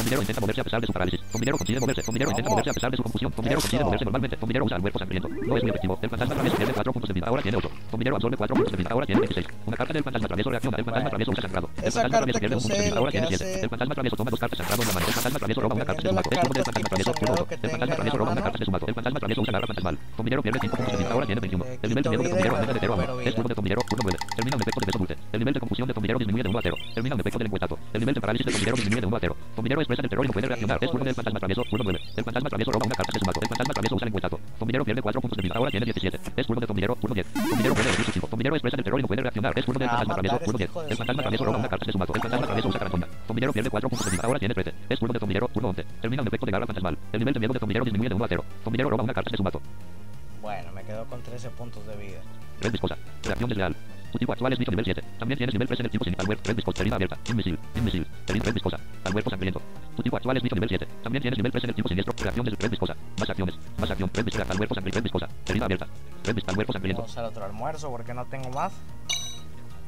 Zombinero 0.00 0.22
intenta 0.22 0.40
moverse 0.40 0.60
a 0.60 0.64
pesar 0.64 0.80
de 0.80 0.86
su 0.86 0.92
parálisis. 0.94 1.20
Zombinero 1.30 1.58
consigue 1.58 1.80
moverse. 1.80 2.02
Zombinero 2.02 2.30
intenta 2.30 2.50
moverse 2.50 2.70
a 2.70 2.72
pesar 2.72 2.90
de 2.90 2.96
su 2.96 3.02
confusión. 3.02 3.32
Consigue 3.32 3.84
moverse 3.84 4.04
normalmente. 4.06 4.38
Usa 4.40 4.78
cuerpo 4.80 4.98
sangriento. 4.98 5.28
No 5.28 5.56
es 5.56 5.62
muy 5.62 5.70
efectivo. 5.70 5.98
El 6.00 6.08
fantasma 6.10 6.34
travieso 6.34 6.56
pierde 6.56 6.72
4 6.72 6.92
puntos 6.92 7.08
de 7.08 7.14
vida. 7.14 7.26
Ahora 7.28 7.42
tiene 7.42 7.58
8. 7.58 7.70
Zombinero 7.90 8.16
absorbe 8.16 8.36
4 8.36 8.54
puntos 8.56 8.72
de 8.72 8.78
vida. 8.78 8.88
Ahora 8.90 9.06
tiene 9.06 9.20
26. 9.20 9.46
Una 9.66 9.76
carta 9.76 9.92
del 9.92 10.02
fantasma 10.02 10.28
travieso 10.28 10.50
reacciona. 10.50 10.76
El 10.78 10.84
fantasma 10.84 11.08
travieso 11.10 11.30
usa 11.32 11.42
sangrado. 11.42 11.70
El 11.76 11.92
fantasma 11.92 12.16
travieso 12.18 12.38
pierde 12.40 12.56
un 12.56 12.62
punto 12.62 12.76
de 12.76 12.82
vida. 12.84 12.96
Ahora 12.98 13.10
tiene 13.10 13.26
hace- 13.26 13.36
7. 13.36 13.60
El 13.60 13.68
fantasma 13.70 13.94
travieso 13.94 14.16
toma 14.16 14.30
dos 14.30 14.40
cartas 14.40 14.58
sangrado 14.58 14.82
en 14.82 14.88
la 14.88 14.94
mano. 14.94 15.06
El 15.06 15.12
fantasma 15.12 15.38
travieso 15.38 15.60
roba 15.60 15.74
una 15.74 15.84
carta 15.84 16.02
de 16.02 16.08
su 16.08 16.14
mazo. 16.14 16.30
Es 16.30 16.40
turno 16.40 16.54
del 16.54 16.64
fantasma 16.64 16.88
travieso. 16.88 17.12
Turno 17.12 17.34
8. 17.34 17.46
El 17.50 17.70
fantasma 17.70 17.94
travieso 17.94 18.16
roba 18.18 18.32
una 18.32 18.42
carta 18.42 18.58
de 18.58 18.64
su 18.64 18.70
mazo. 18.70 18.86
El 18.88 18.94
fantasma 18.94 19.18
travieso 19.20 19.40
usa 19.42 19.52
garra 19.52 19.66
fantasmal. 19.66 19.98
Pierde 20.40 20.58
5 20.60 20.76
puntos 20.76 20.92
de 20.92 20.98
vida. 20.98 21.12
Ahora 21.12 21.26
tiene 21.26 21.40
21. 21.40 21.64
El 21.82 21.88
nivel 21.90 22.02
de 22.04 22.10
miedo 22.10 22.22
de 22.22 22.48
aumenta 22.48 22.72
de 22.72 22.80
0 22.80 22.92
a 22.92 22.96
1. 22.96 23.20
Es 23.20 23.34
turno 23.34 23.48
de 23.48 23.54
zombinero. 23.54 23.82
Turno 23.88 24.02
9. 24.04 24.18
Termina 24.36 24.56
un 24.56 24.62
efecto 24.62 24.80
de. 24.80 25.16
El 25.32 25.38
nivel 25.38 25.54
de 25.54 25.60
confusión 25.60 25.88
de 25.88 25.94
disminuye 26.18 26.42
de 26.42 26.48
1 26.48 26.58
a 26.58 26.62
0. 26.62 26.76
Termina 26.94 27.14
un 27.14 27.20
efecto 27.20 27.38
del. 27.38 27.50
El 27.92 28.00
nivel 28.00 28.14
de 28.14 28.20
parálisis 28.20 28.46
de 28.46 28.52
disminuye 28.72 29.00
de 29.00 29.06
1 29.06 29.16
a 29.16 29.20
0. 29.20 29.36
Zombinero 29.56 29.80
expresa 29.94 30.02
el 30.02 30.10
terror 30.10 30.24
y 30.24 30.28
no 30.28 30.32
puede 30.32 30.46
reaccionar. 30.46 30.78
Es 30.80 30.92
del 30.92 31.14
fantasma 31.14 31.38
travieso. 31.40 31.62
Turno 31.64 31.84
9. 31.84 32.00
El 32.16 32.24
fantasma 32.24 32.48
travieso 32.48 32.70
roba 32.72 32.86
una 32.86 32.94
carta 32.94 33.12
de 33.12 33.18
su 33.18 33.26
mazo. 33.26 33.40
El 33.40 33.48
fantasma 33.48 33.74
travieso 33.74 33.94
usa 33.96 34.04
el 34.04 34.08
encuentro. 34.08 34.40
Zombinero 34.58 34.84
pierde 34.84 35.02
4 35.02 35.20
puntos 35.20 35.36
de 35.36 35.42
vida. 35.42 35.54
Ahora 35.56 35.70
tiene 35.70 35.84
17. 35.84 36.20
Es 36.36 36.46
turno 36.46 36.60
de 36.60 36.66
zombinero. 36.66 36.96
Turno 36.96 37.14
10. 37.14 37.26
Zombinero 37.26 37.74
puede 37.74 37.88
elegir 37.88 38.04
su 38.04 38.20
expresa 38.56 38.76
terror 38.84 39.00
y 39.00 39.02
no 39.02 39.08
puede 39.08 39.22
reaccionar. 39.22 39.58
Es 39.58 39.64
turno 39.64 39.78
del 39.78 39.88
fantasma 39.88 40.14
travieso. 40.14 40.38
matar 40.38 40.44
Turno 40.44 40.58
10. 40.58 40.70
hijo 40.70 40.82
de 40.82 40.90
El 40.90 40.96
fantasma 40.96 41.22
travieso 41.22 41.44
roba 41.44 41.58
una 41.58 41.68
carta 41.68 41.86
de 41.86 41.92
su 41.92 41.98
mazo. 41.98 42.14
El 42.14 42.20
fantasma 42.20 42.46
travieso 42.46 42.68
usa 42.68 42.78
pierde 43.52 43.70
4 43.70 43.88
puntos 43.88 44.04
de 44.04 44.10
vida. 44.10 44.22
Ahora 44.24 44.38
tiene 44.38 44.54
13. 44.54 44.74
Es 44.88 44.98
turno 44.98 45.12
de 45.12 45.18
zombinero. 45.18 45.48
Turno 45.48 45.68
11. 45.70 45.84
Termina 46.00 46.22
un 46.22 46.28
efecto 46.28 46.46
de 46.46 46.52
garra 46.52 46.66
fantasmal. 46.66 46.98
El 47.12 47.18
nivel 47.18 47.34
de 47.34 47.40
miedo 47.40 47.52
de 47.52 47.58
zombinero 47.58 47.84
disminuye 47.84 48.08
de 48.08 48.14
1 48.14 48.24
a 48.24 48.28
0. 48.28 48.44
Zombinero 48.64 48.90
roba 48.90 49.04
una 49.04 49.14
carta 49.14 49.30
de 49.30 49.36
su 49.36 49.42
mazo. 49.42 49.60
Bueno, 50.42 50.72
me 50.72 50.82
quedo 50.84 51.04
con 51.06 51.22
13 51.22 51.50
puntos 51.50 51.86
de 51.86 51.96
vida. 51.96 52.20
Red 52.60 52.72
viscosa. 52.72 52.96
Reacción 53.22 53.48
desleal. 53.48 53.76
Tu 54.12 54.18
tipo 54.18 54.32
actual 54.32 54.52
es 54.52 54.58
bicho 54.58 54.70
nivel 54.70 54.84
7. 54.84 55.02
También 55.18 55.38
tienes 55.38 55.54
nivel 55.54 55.68
3 55.68 55.80
en 55.80 55.86
el 55.86 55.90
tipo 55.92 56.04
sin 56.04 56.16
al 56.18 56.26
red 56.26 56.92
abierta. 56.92 57.18
Invisible. 57.28 57.60
Invisible. 57.76 58.08
Herida 58.26 58.44
red. 58.50 58.82
Al 59.04 59.22
sangriento. 59.30 59.62
Actual 60.12 60.36
es 60.36 60.42
nivel 60.42 60.68
7. 60.68 60.88
También 61.02 61.22
tienes 61.22 61.38
nivel 61.38 61.52
3 61.52 61.64
en 61.64 61.70
el 61.70 61.76
tipo 61.76 61.88
del 61.88 62.56
red 62.56 62.70
viscosa. 62.70 62.96
Más 63.18 63.30
acciones. 63.30 63.54
Más 63.78 63.90
acción. 63.90 64.10
Red 64.12 64.24
viscosa. 64.24 64.50
Al 64.50 64.56
cuerpo 64.58 64.74
sangriento. 64.74 64.98
Red 64.98 65.04
viscosa. 65.04 65.28
Abierta. 65.64 65.86
Red 66.24 66.34
viscosa. 66.34 66.60
Al 66.60 66.66
sangriento. 66.72 67.02
Vamos 67.02 67.10
a 67.10 67.20
usar 67.20 67.24
otro 67.24 67.44
almuerzo 67.44 67.90
porque 67.90 68.14
no 68.14 68.26
tengo 68.26 68.50
más. 68.50 68.72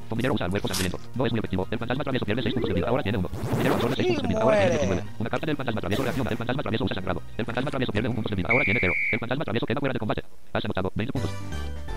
Usa 0.09 0.47
sangriento. 0.47 0.99
No 1.15 1.25
es 1.25 1.31
muy 1.31 1.39
efectivo. 1.39 1.67
El 1.71 1.79
fantasma 1.79 2.03
travieso 2.03 2.25
pierde 2.25 2.43
6 2.43 2.53
puntos 2.53 2.69
de 2.69 2.73
vida. 2.75 2.87
Ahora 2.87 3.03
tiene 3.03 3.17
1. 3.17 3.29
Zombinero 3.29 3.75
absorbe 3.75 3.95
6 3.95 4.07
Y 4.07 4.13
puntos 4.13 4.23
de 4.23 4.27
vida. 4.27 4.41
Ahora 4.41 4.57
tiene 4.57 4.85
muere. 4.85 5.01
19. 5.01 5.15
Una 5.19 5.29
carta 5.29 5.45
del 5.45 5.57
fantasma 5.57 5.81
travieso 5.81 6.03
reacciona. 6.03 6.29
El 6.29 6.37
fantasma 6.37 6.61
travieso 6.63 6.85
usa 6.85 6.95
sangrado. 6.95 7.21
El 7.37 7.45
fantasma 7.45 7.71
travieso 7.71 7.91
pierde 7.91 8.09
1 8.09 8.15
punto 8.15 8.29
de 8.29 8.35
vida. 8.35 8.49
Ahora 8.51 8.63
tiene 8.65 8.79
0. 8.81 8.93
El 9.11 9.19
fantasma 9.19 9.43
travieso 9.43 9.65
queda 9.65 9.79
fuera 9.79 9.93
de 9.93 9.99
combate. 9.99 10.23
Has 10.53 10.65
anotado 10.65 10.91
20 10.95 11.13
puntos. 11.13 11.31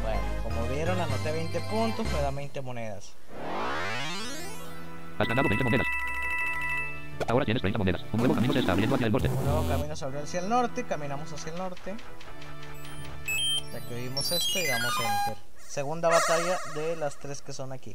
Bueno, 0.02 0.20
como 0.44 0.74
vieron, 0.74 1.00
anoté 1.00 1.32
20 1.32 1.60
puntos, 1.60 2.06
me 2.12 2.20
da 2.20 2.30
20 2.30 2.60
monedas. 2.62 3.16
Has 5.18 5.28
ganado 5.28 5.48
20 5.48 5.64
monedas. 5.64 5.86
Ahora 7.28 7.44
tienes 7.44 7.62
30 7.62 7.78
monedas. 7.78 8.04
Un 8.12 8.18
nuevo 8.18 8.34
camino 8.34 8.52
se 8.52 8.60
está 8.60 8.72
abriendo 8.72 8.94
hacia 8.94 9.06
el 9.06 9.12
norte. 9.12 9.28
Un 9.28 9.44
nuevo 9.44 9.68
camino 9.68 9.96
se 9.96 10.04
abrió 10.04 10.20
hacia 10.20 10.40
el 10.40 10.48
norte, 10.48 10.84
caminamos 10.84 11.32
hacia 11.32 11.52
el 11.52 11.58
norte. 11.58 11.94
Ya 13.72 13.80
que 13.88 13.94
vimos 14.02 14.30
esto 14.30 14.58
y 14.58 14.66
damos 14.66 14.92
enter. 15.00 15.42
Segunda 15.76 16.08
batalla 16.08 16.58
de 16.74 16.96
las 16.96 17.18
tres 17.18 17.42
que 17.42 17.52
son 17.52 17.70
aquí. 17.70 17.94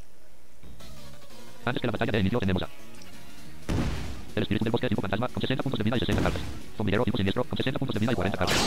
Antes 1.66 1.82
que 1.82 1.88
la 1.88 1.92
batalla 1.92 2.12
de 2.12 2.20
inicio 2.20 2.38
tenemos 2.38 2.62
a... 2.62 2.70
El 4.36 4.44
espíritu 4.44 4.66
del 4.66 4.72
bosque 4.72 4.88
tipo 4.88 5.02
fantasma 5.02 5.28
con 5.28 5.42
60 5.42 5.64
puntos 5.64 5.80
de 5.80 5.84
vida 5.86 5.98
y 5.98 6.00
60 6.02 6.22
cartas. 6.22 6.42
Zombinero 6.78 7.04
tipo 7.06 7.18
siniestro 7.18 7.44
con 7.44 7.58
60 7.58 7.80
puntos 7.80 7.96
de 7.96 8.00
vida 8.02 8.12
y 8.12 8.16
40 8.16 8.38
cartas. 8.38 8.58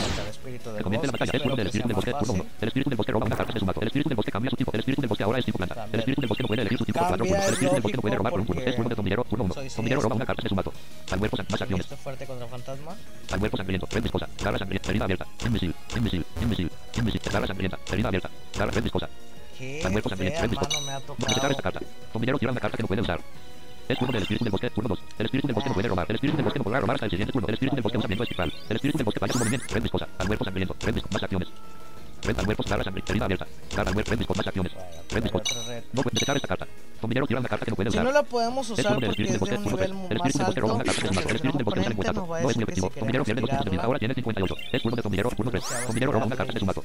Que 0.43 0.83
comience 0.83 1.07
la 1.07 1.13
bosque, 1.13 1.25
batalla. 1.25 1.31
Es 1.31 1.33
espero 1.33 1.55
del 1.55 1.67
espíritu 1.67 1.87
del 1.87 1.95
bosque, 1.95 2.11
1. 2.11 2.19
fácil. 2.19 2.43
El 2.59 2.67
espíritu 2.67 2.89
del 2.89 2.97
bosque 2.97 3.11
roba 3.13 3.25
una 3.25 3.35
carta 3.37 3.53
de 3.53 3.59
su 3.61 3.65
mazo. 3.65 3.79
El 3.79 3.87
espíritu 3.87 4.09
del 4.09 4.15
bosque 4.17 4.31
cambia 4.33 4.49
su 4.51 4.57
tipo. 4.57 4.71
El 4.73 4.79
espíritu 4.81 5.01
del 5.01 5.07
bosque 5.07 5.23
ahora 5.23 5.39
es 5.39 5.45
tipo 5.45 5.57
planta. 5.59 5.87
El 5.93 5.99
espíritu 5.99 6.21
del 6.21 6.27
bosque 6.27 6.43
no 6.43 6.47
puede 6.47 6.61
elegir 6.61 6.77
su 6.77 6.83
tipo 6.83 6.99
por 6.99 7.07
4 7.07 7.17
Cambia, 7.17 7.31
turnos. 7.31 7.47
El 7.47 7.47
es 7.47 7.53
espíritu 7.53 7.73
del 7.73 7.83
bosque 7.83 7.95
no 7.95 8.01
puede 8.01 8.15
robar 8.17 8.31
por 8.31 8.39
un 8.41 8.47
turno. 8.47 8.61
Es 8.61 8.75
turno 8.75 8.89
de 8.89 8.95
turno 8.95 9.43
1. 9.45 9.53
soy 9.53 9.69
Zombinero 9.69 10.01
roba 10.01 10.15
una 10.15 10.25
carta 10.25 10.43
de 10.43 10.49
su 10.49 10.55
mazo. 10.55 10.73
Al 11.09 11.19
cuerpo 11.19 11.37
más 11.37 11.61
acciones. 11.61 11.87
Al 13.31 13.39
cuerpo 13.39 13.55
sangriento. 13.55 13.87
Red 13.89 14.03
viscosa. 14.03 14.27
Garra 14.43 14.57
sangrienta. 14.57 14.89
Herida 14.89 15.05
abierta. 15.05 15.25
Invisible. 15.45 15.75
Invisible. 15.95 16.25
Invisible. 16.41 16.84
Garra 17.31 17.47
sangrienta. 17.47 17.77
Herida 17.91 18.07
abierta. 18.07 18.29
Garra 18.57 18.71
red 18.71 18.83
viscosa. 18.83 19.09
¿Qué 19.57 19.81
Al 19.83 19.91
cuerpo 19.91 20.09
sangriento. 20.09 20.35
fea 20.39 20.41
Red 20.43 20.49
viscosa. 20.49 20.79
desechar 21.17 21.51
esta 21.51 21.63
carta. 21.63 21.79
Zombinero 22.13 22.37
tira 22.39 22.51
una 22.51 22.61
carta 22.61 22.77
que 22.77 22.83
no 22.83 22.87
puede 22.87 23.01
usar. 23.01 23.19
Es 23.87 23.97
turno 23.99 24.13
del 24.13 24.21
espíritu 24.23 24.43
del 24.45 24.51
bosque, 24.51 24.69
turno 24.71 24.87
2. 24.89 24.99
El 25.19 25.25
espíritu 25.25 25.47
del 25.47 25.53
bosque 25.55 25.69
no 25.69 25.75
puede 25.75 25.87
robar. 25.89 26.05
El 26.09 26.15
espíritu 26.15 26.37
del 26.37 26.43
bosque 26.45 26.59
no 26.59 26.63
podrá 26.63 26.79
robar 26.79 26.95
hasta 26.95 27.05
el 27.05 27.11
siguiente 27.11 27.31
turno. 27.33 27.47
El 27.47 27.53
espíritu 27.53 27.75
del 27.75 27.83
bosque 27.83 27.97
usa 27.97 28.07
viento 28.07 28.23
espectral. 28.23 28.53
El 28.69 28.75
espíritu 28.75 28.97
del 28.97 29.05
bosque 29.05 29.19
falla 29.19 29.33
su 29.33 29.39
movimiento. 29.39 29.65
Red 29.73 29.83
viscosa. 29.83 30.07
Al 30.17 30.27
cuerpo 30.27 30.45
sangriento. 30.45 30.75
Red 30.81 30.93
viscosa. 30.95 31.13
Más 31.13 31.23
acciones. 31.23 31.47
Red. 32.25 32.37
Herida 33.07 33.25
abierta. 33.25 33.47
Cuerpo. 33.73 33.93
Red. 33.93 34.19
Más 34.35 34.47
acciones. 34.47 34.73
No 35.93 36.01
puede 36.01 36.13
desechar 36.13 36.35
esta 36.35 36.47
carta. 36.47 36.67
Tira 37.07 37.39
una 37.39 37.49
carta 37.49 37.65
que 37.65 37.71
no 37.71 37.75
puede 37.75 37.91
Si 37.91 37.97
usar. 37.97 38.05
no 38.05 38.11
la 38.11 38.23
podemos 38.23 38.69
usar 38.69 38.93
porque 38.99 39.23
es 39.23 39.31
de 39.33 39.37
bosque, 39.37 39.55
un 39.55 39.63
turno 39.63 39.77
nivel 39.77 39.77
3. 39.77 39.89
El 40.09 40.17
más 40.17 40.27
espíritu 40.27 40.37
del 40.37 40.45
bosque 40.45 40.61
roba 40.61 40.73
alto, 40.73 40.75
una 40.75 40.83
carta 40.85 41.01
de 41.01 41.07
su 41.07 41.13
mazo. 41.15 41.29
El 41.29 41.35
espíritu 41.35 41.57
del 41.57 41.65
bosque 41.65 41.79
usa 41.79 41.87
el 41.87 41.93
oponente 41.93 41.93
encuentro. 41.93 42.25
No 42.41 42.49
es 42.49 42.55
muy 42.55 42.63
efectivo. 42.63 42.89
Pierde 42.89 43.17
2 43.17 43.49
puntos 43.49 43.65
de 43.65 43.71
vida. 43.71 43.83
Ahora 43.83 43.99
tiene 43.99 44.13
58. 44.15 44.55
Es 44.71 44.81
turno 44.81 44.95
de 44.95 45.01
zombinero, 45.03 45.29
turno 45.31 45.51
3. 45.51 45.63
seamos 45.63 45.85
Zombinero 45.85 46.11
roba 46.11 46.25
una 46.25 46.35
carta 46.35 46.53
de 46.53 46.59
su 46.59 46.65
¿no? 46.65 46.83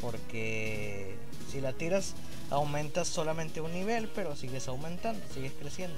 Porque 0.00 1.16
Si 1.50 1.60
la 1.60 1.72
tiras, 1.72 2.14
aumentas 2.50 3.08
solamente 3.08 3.60
un 3.60 3.72
nivel, 3.72 4.08
pero 4.14 4.36
sigues 4.36 4.68
aumentando, 4.68 5.20
sigues 5.32 5.52
creciendo. 5.58 5.96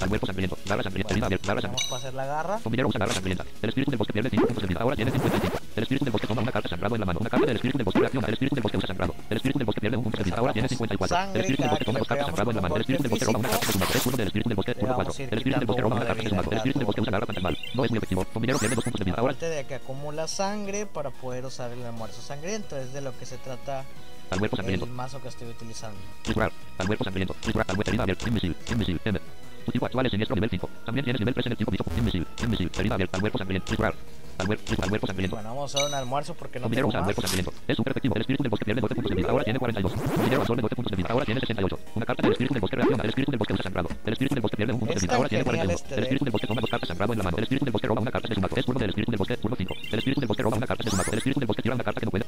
Al 0.00 0.08
cuerpo 0.08 0.26
sangriento. 0.26 0.58
Garra 0.66 0.82
sangrienta. 0.82 1.14
Abierta. 1.14 1.46
Garra 1.46 1.60
sangrienta. 1.60 1.88
para 1.88 1.98
hacer 1.98 2.14
la 2.14 2.26
garra. 2.26 2.58
Combinero 2.62 2.88
usa 2.88 2.98
garra 2.98 3.14
sangrienta. 3.14 3.44
El 3.62 3.68
espíritu 3.68 3.90
del 3.90 3.98
bosque 3.98 4.12
pierde 4.12 4.30
5 4.30 4.46
puntos 4.46 4.62
de 4.62 4.68
vida. 4.68 4.80
Ahora 4.80 4.96
tiene 4.96 5.10
55. 5.10 5.58
El 5.76 5.82
espíritu 5.82 6.04
del 6.04 6.12
bosque 6.12 6.26
toma 6.26 6.42
una 6.42 6.52
carta 6.52 6.68
sangrado 6.68 6.94
en 6.94 7.00
la 7.00 7.06
mano. 7.06 7.18
Una 7.20 7.30
carta 7.30 7.46
del 7.46 7.56
espíritu 7.56 7.78
del 7.78 7.84
bosque 7.84 8.00
reacciona. 8.00 8.26
El 8.26 8.32
espíritu 8.34 8.54
del 8.56 8.62
bosque 8.62 8.76
usa 8.78 8.86
sangrado. 8.88 9.14
El 9.30 9.36
espíritu 9.36 9.58
del 9.58 9.66
bosque 9.66 9.80
pierde 9.80 9.96
un 9.96 10.02
punto 10.02 10.18
de 10.18 10.24
vida. 10.24 10.36
Ahora 10.36 10.52
tiene 10.52 10.68
54. 10.68 11.18
El 11.34 11.40
espíritu 11.40 11.62
del 11.62 11.70
bosque 11.70 11.84
toma 11.84 11.98
dos 11.98 12.08
cartas 12.08 12.26
sangrado 12.26 12.50
en 12.50 12.56
la 12.56 12.62
mano. 12.62 12.74
El 12.76 12.80
espíritu 12.82 13.02
del 13.02 13.10
bosque 13.10 13.24
roba 13.24 13.38
una 13.38 13.48
carta 13.48 13.66
de 13.66 13.72
su 13.72 13.78
mano. 13.78 13.90
Es 13.94 14.02
turno 14.02 14.16
del 14.16 14.26
espíritu 14.26 14.48
del 14.48 14.56
bosque. 14.56 14.74
Turno 14.74 14.94
4. 14.94 15.14
El 15.18 15.38
espíritu 15.38 15.58
del 15.60 15.66
bosque 15.66 15.82
roba 15.82 15.96
una 15.96 16.06
carta 16.06 16.22
de 16.22 16.28
su 16.28 16.34
mano. 16.34 16.48
El 16.50 16.56
espíritu 16.56 16.78
del 16.78 16.86
bosque 16.86 17.00
usa 17.00 17.12
garra 17.12 17.26
fantasmal. 17.26 17.58
No 17.74 17.84
es 17.84 17.90
muy 17.90 17.98
efectivo. 17.98 18.24
Combinero 18.32 18.58
pierde 18.58 18.74
2 18.76 18.84
puntos 18.84 18.98
de 18.98 19.04
vida. 19.04 19.16
Ahora 19.18 19.34
de 19.34 19.66
que 19.66 19.74
acumula 19.74 20.26
sangre 20.28 20.86
para 20.86 21.10
poder 21.10 21.44
usar 21.44 21.70
el 21.70 21.84
almuerzo 21.84 22.20
sangriento, 22.22 22.76
es 22.76 22.92
de 22.92 23.00
lo 23.00 23.16
que 23.18 23.26
se 23.26 23.38
trata 23.38 23.84
al 24.30 24.38
cuerpo 24.38 24.56
el 24.56 24.62
sangriento. 24.62 24.86
mazo 24.86 25.20
que 25.20 25.28
estoy 25.28 25.48
utilizando. 25.48 25.98
Disparar. 26.24 26.52
Al 26.78 26.86
cuerpo 26.86 27.04
sangriento. 27.04 27.36
Disparar. 27.44 27.70
Al 27.70 27.76
cuerpo 27.76 28.02
abierta. 28.02 28.28
Invisible. 28.28 28.56
Invisible. 28.70 29.20
M. 29.64 29.66
Tu 29.66 29.72
tipo 29.72 29.86
actual 29.86 30.06
es 30.06 30.10
siniestro 30.12 30.34
nivel 30.36 30.50
5. 30.50 30.70
También 30.84 31.04
tienes 31.04 31.20
nivel 31.20 31.34
3 31.34 31.46
en 31.46 31.52
el 31.52 31.58
tipo 31.58 31.70
bicho. 31.70 31.84
Invisible. 31.96 32.28
Invisible. 32.42 32.72
Herida 32.78 32.94
abierta. 32.94 33.16
Al 33.16 33.20
cuerpo 33.20 33.38
sangriento. 33.38 33.70
Disparar. 33.70 33.94
Al 34.36 34.46
cuerpo, 34.46 34.64
al 34.82 34.88
cuerpo 34.88 35.06
sangriento. 35.06 35.36
Bueno, 35.36 35.48
vamos 35.50 35.74
a 35.76 35.86
un 35.86 35.94
almuerzo 35.94 36.34
porque 36.34 36.58
no 36.58 36.68
tengo 36.68 36.88
usa 36.88 37.02
cuerpo 37.04 37.22
sangriento. 37.22 37.52
Es 37.68 37.76
super 37.76 37.90
efectivo. 37.92 38.14
El 38.16 38.20
espíritu 38.22 38.42
del 38.42 38.50
bosque 38.50 38.64
pierde 38.64 38.80
12 38.80 38.94
puntos 38.94 39.10
de 39.10 39.16
vida. 39.16 39.30
Ahora 39.30 39.44
tiene 39.44 39.58
42. 39.58 39.92
Combinero 39.92 40.40
absorbe 40.40 40.62
12 40.62 40.74
puntos 40.74 40.90
de 40.90 40.96
vida. 40.96 41.08
Ahora 41.10 41.24
tiene 41.24 41.40
68. 41.40 41.78
Una 41.94 42.06
carta 42.06 42.22
del 42.22 42.32
espíritu 42.32 42.54
del 42.54 42.60
bosque 42.60 42.76
reacciona. 42.76 43.02
El 43.04 43.08
espíritu 43.10 43.30
del 43.30 43.38
bosque 43.38 43.52
usa 43.54 43.62
sangrado. 43.62 43.88
El 44.04 44.12
espíritu 44.12 44.34
del 44.34 44.42
bosque 44.42 44.56
pierde 44.56 44.72
un 44.72 44.78
punto 44.80 44.94
de 44.94 45.00
vida. 45.00 45.14
Ahora 45.14 45.28
tiene 45.28 45.44
genial 45.44 45.64
41. 45.64 45.74
este 45.74 45.94
El 45.94 46.02
espíritu 46.02 46.24
deck. 46.24 46.24
del 46.24 46.32
bosque 46.32 46.46
toma 46.46 46.60
dos 46.60 46.70
cartas 46.70 46.88
sangrado 46.88 47.12
en 47.12 47.18
la 47.18 47.24
mano. 47.24 47.36
El 47.36 47.42
espíritu 47.44 47.64
del 47.64 47.72
bosque 47.72 47.86
roba 47.86 48.00
una 48.00 48.10
carta 48.10 48.28
de 48.28 48.34
su. 48.34 48.40
Es 48.56 48.66
turno 48.66 48.80
del 48.80 48.90
espíritu 48.90 49.10
del 49.12 49.18
bosque. 49.18 49.36
Turno 49.36 49.56
5. 49.56 49.74
El 49.92 49.98
espíritu 49.98 50.20
del 50.20 50.28
bosque 50.28 50.42
roba 50.42 50.56
una 50.56 50.66
carta 50.66 50.84
de 50.84 50.90
su. 50.90 50.96
El 50.96 51.18
espíritu 51.18 51.40
del 51.40 51.46
bosque 51.46 51.62
tira 51.62 51.74
una 51.74 51.84
carta 51.84 52.00
que 52.00 52.06
no 52.06 52.10
puede. 52.10 52.24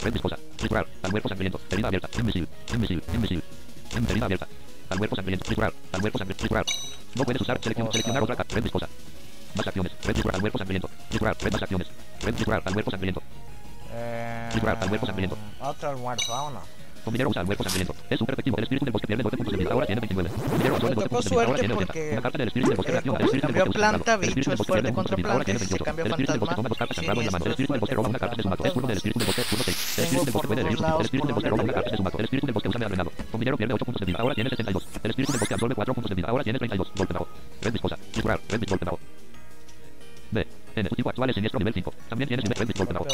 Sangriento. 1.29 1.61
Herida 1.71 1.89
abierta. 1.89 2.09
Invisible. 2.19 2.49
Invisible. 2.73 3.05
Invisible. 3.15 3.45
Herida 4.09 4.25
abierta. 4.27 4.49
Al 4.91 4.99
cuerpo 4.99 5.17
sangriento. 5.17 5.49
Disparar. 5.49 5.73
Al 5.93 6.01
cuerpo 6.01 6.19
sangriento. 6.19 6.43
Disparar. 6.45 6.67
No 7.17 7.25
puedes 7.25 7.41
usar. 7.41 7.59
Selección, 7.63 7.91
seleccionar 7.91 8.23
otra. 8.23 8.37
Red 8.37 8.63
viscosa. 8.63 8.89
Más 9.55 9.67
acciones. 9.67 9.93
Red 10.05 10.15
disparar 10.15 10.35
al 10.37 10.41
cuerpo 10.43 10.59
sangriento. 10.59 10.91
Disparar. 11.11 11.37
Red 11.41 11.53
más 11.53 11.63
acciones. 11.63 11.89
Red 12.21 12.35
disparar 12.35 12.63
al 12.65 12.73
cuerpo 12.75 12.91
sangriento. 12.91 13.23
Eh, 13.93 14.51
Disparar 14.53 14.83
al 14.83 14.89
cuerpo 14.89 15.07
sangriento. 15.07 15.39
Otro 15.61 15.89
almuerzo, 15.89 16.33
vámonos. 16.33 16.63
Combinero 17.07 17.31
usa 17.31 17.47
sangriento. 17.47 17.95
Es 18.11 18.19
super 18.19 18.33
efectivo. 18.33 18.57
El 18.57 18.65
espíritu 18.65 18.85
del 18.85 18.93
bosque 18.93 19.07
pierde 19.07 19.23
12 19.23 19.37
puntos 19.37 19.53
de 19.53 19.59
vida. 19.59 19.71
Ahora 19.73 19.87
tiene 19.87 20.01
29. 20.01 20.29
Combinero 20.29 20.75
absorbe 20.75 20.97
Me 20.97 21.03
12 21.03 21.09
tocó 21.09 21.15
puntos 21.15 21.31
de 21.31 21.31
vida. 21.31 21.47
Ahora 21.47 21.59
tiene 21.61 21.75
80. 21.75 21.87
porque, 21.87 22.11
Una 22.11 22.23
carta 22.23 22.39
del 22.39 22.49
espíritu 22.49 22.69
del 22.71 22.77
bosque 22.77 22.91
eh, 22.91 22.95
reacciona. 22.95 23.19
El 23.19 23.23
como 23.23 23.31
se 23.31 23.37
espíritu 23.37 23.47
del 23.47 23.55
cambió 23.55 23.65
bosque 23.65 23.79
usa 23.79 23.87
planta, 23.87 24.11
sangrado. 24.11 24.19
El 24.19 24.29
espíritu 24.29 24.35
bicho 24.35 24.51
del 24.51 24.57
es 24.57 24.59
bosque 24.59 24.67
fuerte 24.67 24.83
pierde 24.83 24.91
un 24.91 24.97
punto 24.97 25.11
de 25.11 25.17
vida. 25.17 25.31
Ahora 25.31 25.45
contra 25.45 25.55
tiene 25.55 25.59
planta, 25.61 25.63
y 25.63 25.63
si 25.63 25.71
se 25.71 25.79
28. 25.79 25.85
cambia 25.87 26.03
El 26.03 26.11
espíritu 26.11 26.33
del 26.33 26.41
bosque 26.41 26.55
fantasma, 26.57 26.57
toma 26.57 26.69
dos 26.69 26.79
cartas 26.79 26.97
sangrado 26.97 27.21
en 27.21 27.27
la 27.27 27.31
mano. 27.31 27.45
El 27.47 27.51
espíritu 27.53 27.73
del 27.73 27.81
bosque 27.81 27.95
roba 27.95 28.09
una 28.09 28.19
carta 28.19 28.37
de 28.37 28.43
su 28.43 28.49
mazo. 28.49 28.65
Es 28.67 28.73
turno 28.75 28.89
del 28.89 28.97
espíritu 28.97 29.19
del 29.21 29.27
bosque. 29.27 29.43
Turno 29.47 29.65
6. 29.65 29.77
El 29.77 30.05
espíritu 30.05 30.25
del 30.27 30.35
bosque 30.35 30.49
puede 30.49 30.61
elegir 30.61 30.79
su 30.79 30.83
tipo. 30.83 30.99
El 30.99 31.05
espíritu 31.07 31.27
del 31.27 31.35
bosque 31.37 31.51
roba 31.51 31.63
una 31.63 31.73
carta 31.79 31.91
de 31.91 31.97
su 31.97 32.03
mazo. 32.03 32.19
El 32.19 32.25
espíritu 32.27 32.47
del 32.47 32.55
bosque 32.55 32.69
usa 32.69 32.79
medio 32.81 33.13
Combinero 33.31 33.57
pierde 33.57 33.75
8 33.75 33.85
puntos 33.87 34.01
de 34.01 34.07
vida. 34.07 34.19
Ahora 34.19 34.35
tiene 34.35 34.51
72. 34.51 34.89
El 35.03 35.11
espíritu 35.11 35.33
del 35.33 35.41
bosque 35.41 35.55
absorbe 35.55 35.75
4 35.77 35.95
puntos 35.95 36.11
de 36.11 36.15
vida. 36.17 36.29
Ahora 36.29 36.43
tiene 36.43 36.59
32. 36.59 36.93
Golpe 36.97 37.13
bajo. 37.15 37.29
Red 37.63 37.73
viscosa. 37.73 37.97
Red 38.51 38.61
vis 38.61 38.71
golpe 38.71 38.85
bajo. 38.85 38.99
B. 40.33 40.47
N. 40.75 40.89
Tu 40.89 40.97
tipo 40.97 41.11
actual 41.11 41.31
es 41.31 41.35
siniestro 41.35 41.59
nivel 41.61 41.75
5. 41.75 41.95
También 42.09 42.29
tienes 42.29 42.45
nivel 42.45 42.59
red 42.59 42.67
vis 42.67 42.77
golpe 42.77 42.95
bajo. 42.95 43.07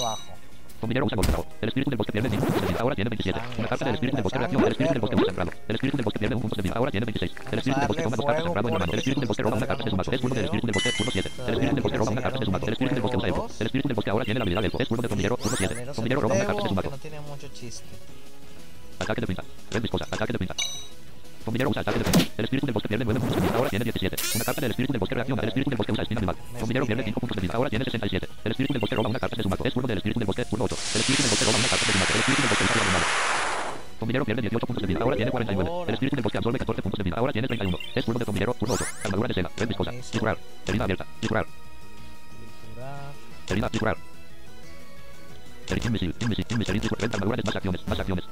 Combinero 0.82 1.06
usa 1.06 1.14
golpe. 1.14 1.32
El 1.60 1.68
espíritu 1.68 1.90
del 1.90 1.96
bosque 1.96 2.10
pierde 2.10 2.28
5 2.28 2.44
puntos 2.44 2.60
de 2.62 2.66
vida. 2.66 2.80
Ahora 2.80 2.94
tiene 2.96 3.10
27. 3.10 3.40
Una 3.56 3.68
carta 3.68 3.84
del 3.84 3.94
espíritu 3.94 4.16
del 4.16 4.24
bosque 4.24 4.38
reacciona. 4.40 4.66
El 4.66 4.72
espíritu 4.72 4.92
del 4.92 5.00
bosque 5.00 5.14
usa 5.14 5.26
sangrado. 5.26 5.50
El 5.68 5.74
espíritu 5.76 5.96
del 5.96 6.04
bosque 6.04 6.18
pierde 6.18 6.34
1 6.34 6.42
punto 6.42 6.56
de 6.56 6.62
vida. 6.62 6.74
Ahora 6.74 6.90
tiene 6.90 7.06
26. 7.06 7.32
El 7.52 7.58
espíritu 7.58 7.78
del 7.78 7.86
bosque 7.88 8.02
toma 8.02 8.16
dos 8.16 8.26
cartas 8.26 8.42
sangrado 8.42 8.68
en 8.68 8.74
la 8.74 8.78
mano. 8.80 8.92
El 8.92 8.98
espíritu 8.98 9.20
del 9.20 9.28
bosque 9.28 9.42
roba 9.44 9.56
una 9.58 9.66
carta 9.66 9.84
de 9.84 9.90
su 9.90 9.96
mazo. 9.96 10.10
Es 10.10 10.20
turno 10.20 10.34
del 10.34 10.44
espíritu 10.44 10.66
del 10.66 10.74
bosque. 10.74 10.90
Turno 10.98 11.12
7. 11.12 11.30
El 11.46 11.54
espíritu 11.54 11.74
del 11.76 11.82
bosque 11.82 11.98
roba 11.98 12.10
una 12.10 12.22
carta 12.22 12.38
de 12.40 12.44
su 12.44 12.50
mazo. 12.50 12.66
El 12.66 12.72
espíritu 12.72 12.94
del 12.94 13.02
bosque 13.02 13.16
usa 13.16 13.28
elfo. 13.28 13.46
El 13.60 13.66
espíritu 13.66 13.88
del 13.88 13.94
bosque 13.94 14.10
ahora 14.10 14.24
tiene 14.24 14.38
la 14.38 14.42
habilidad 14.42 14.60
de 14.60 14.66
elfo. 14.66 14.78
Es 14.82 14.88
turno 14.88 15.02
de 15.02 15.08
combinero. 15.08 15.36
Turno 15.36 15.56
7. 15.56 15.72
Primero 15.72 15.94
Combinero 15.94 16.20
roba 16.20 16.34
una 16.34 16.44
carta 16.46 16.62
de 16.62 16.68
su 16.68 16.74
mazo. 16.74 16.90
no 16.90 16.98
tiene 16.98 17.20
mucho 17.20 17.46
chiste. 17.54 17.86
Ataque 18.98 19.20
de 19.20 19.26
pinza. 19.28 19.42
Red 19.70 19.82
viscosa. 19.82 20.04
Ataque 20.10 20.32
de 20.32 20.38
pinza. 20.40 20.54
Combinero 21.44 21.70
usa 21.70 21.80
ataque 21.82 21.98
de 21.98 22.04
pinza. 22.04 22.32
El 22.36 22.44
espíritu 22.44 22.66
del 22.66 22.74
bosque 22.74 22.88
pierde 22.88 23.04
9 23.04 23.20
puntos 23.20 23.36
de 23.36 23.42
vida. 23.42 23.56
Ahora 23.56 23.70
tiene 23.70 23.84
17. 23.84 24.16
Una 24.34 24.44
carta 24.44 24.60
del 24.60 24.70
espíritu 24.70 24.92
del 24.92 25.00
bosque 25.00 25.14
reacciona. 25.14 25.42
El 25.42 25.48
espíritu 25.48 25.70
del 25.70 25.76
bosque 25.76 25.92
usa 25.92 26.02
espina 26.02 26.18
animal. 26.20 26.36
Combinero 26.60 26.86
pierde 26.86 27.04
5 27.04 27.20
puntos 27.20 27.36
de 27.36 27.42
vida. 27.42 27.54
Ahora 27.54 27.70
tiene 27.70 27.84
67. 27.84 28.28
El 28.44 28.50
espíritu 28.52 28.72
del 28.74 28.80
bosque 28.80 28.96
roba 28.96 29.08
una 29.08 29.18
carta 29.18 29.36
de 29.36 29.42
su 29.42 29.48
mazo. 29.48 29.64
Es 29.64 29.74
turno 29.74 29.88
del 29.88 29.98
espíritu 29.98 30.20
del 30.20 30.26
bosque. 30.26 30.44
Turno 30.44 30.64
8. 30.64 30.76
El 30.94 31.00
espíritu 31.00 31.22
del 31.22 31.30
bosque 31.30 31.44
roba 31.44 31.58
una 31.58 31.68
carta 31.68 31.86
de 31.86 31.92
su 31.92 31.98
mazo. 31.98 32.12
El 32.12 32.20
espíritu 32.20 32.42
del 32.42 32.50
bosque 32.50 32.64
usa 32.64 32.82
animal. 32.82 33.02
Combinero 33.98 34.24
pierde 34.24 34.42
18 34.42 34.66
puntos 34.66 34.82
de 34.82 34.86
vida. 34.86 35.00
Ahora 35.02 35.16
tiene 35.16 35.30
49. 35.30 35.70
El 35.86 35.94
espíritu 35.94 36.16
del 36.16 36.22
bosque 36.22 36.38
absorbe 36.38 36.58
14 36.58 36.82
puntos 36.82 36.98
de 36.98 37.04
vida. 37.04 37.16
Ahora 37.18 37.32
tiene 37.32 37.48
31. 37.48 37.78
Es 37.94 38.04
turno 38.04 38.18
de 38.18 38.24
combinero. 38.24 38.54
Turno 38.54 38.74
8. 38.74 38.84
Armadura 39.04 39.28
de 39.28 39.34
seda. 39.34 39.50
Red 39.56 39.68
viscosa. 39.68 39.90
Disparar. 39.90 40.38
Herida 40.66 40.84
abierta. 40.84 41.06
Triturar. 41.20 41.46
Herida. 43.48 43.68
Disparar. 43.68 43.96
Herida. 45.68 45.86
Invisible. 45.86 46.14
Invisible. 46.20 46.46
Invisible. 46.50 46.80
Disparar. 46.80 47.02
Red 47.02 47.14
armadura 47.14 47.36
de 47.36 47.42
más 47.44 47.56
acciones. 47.56 47.88
Más 47.88 48.00
acciones. 48.00 48.24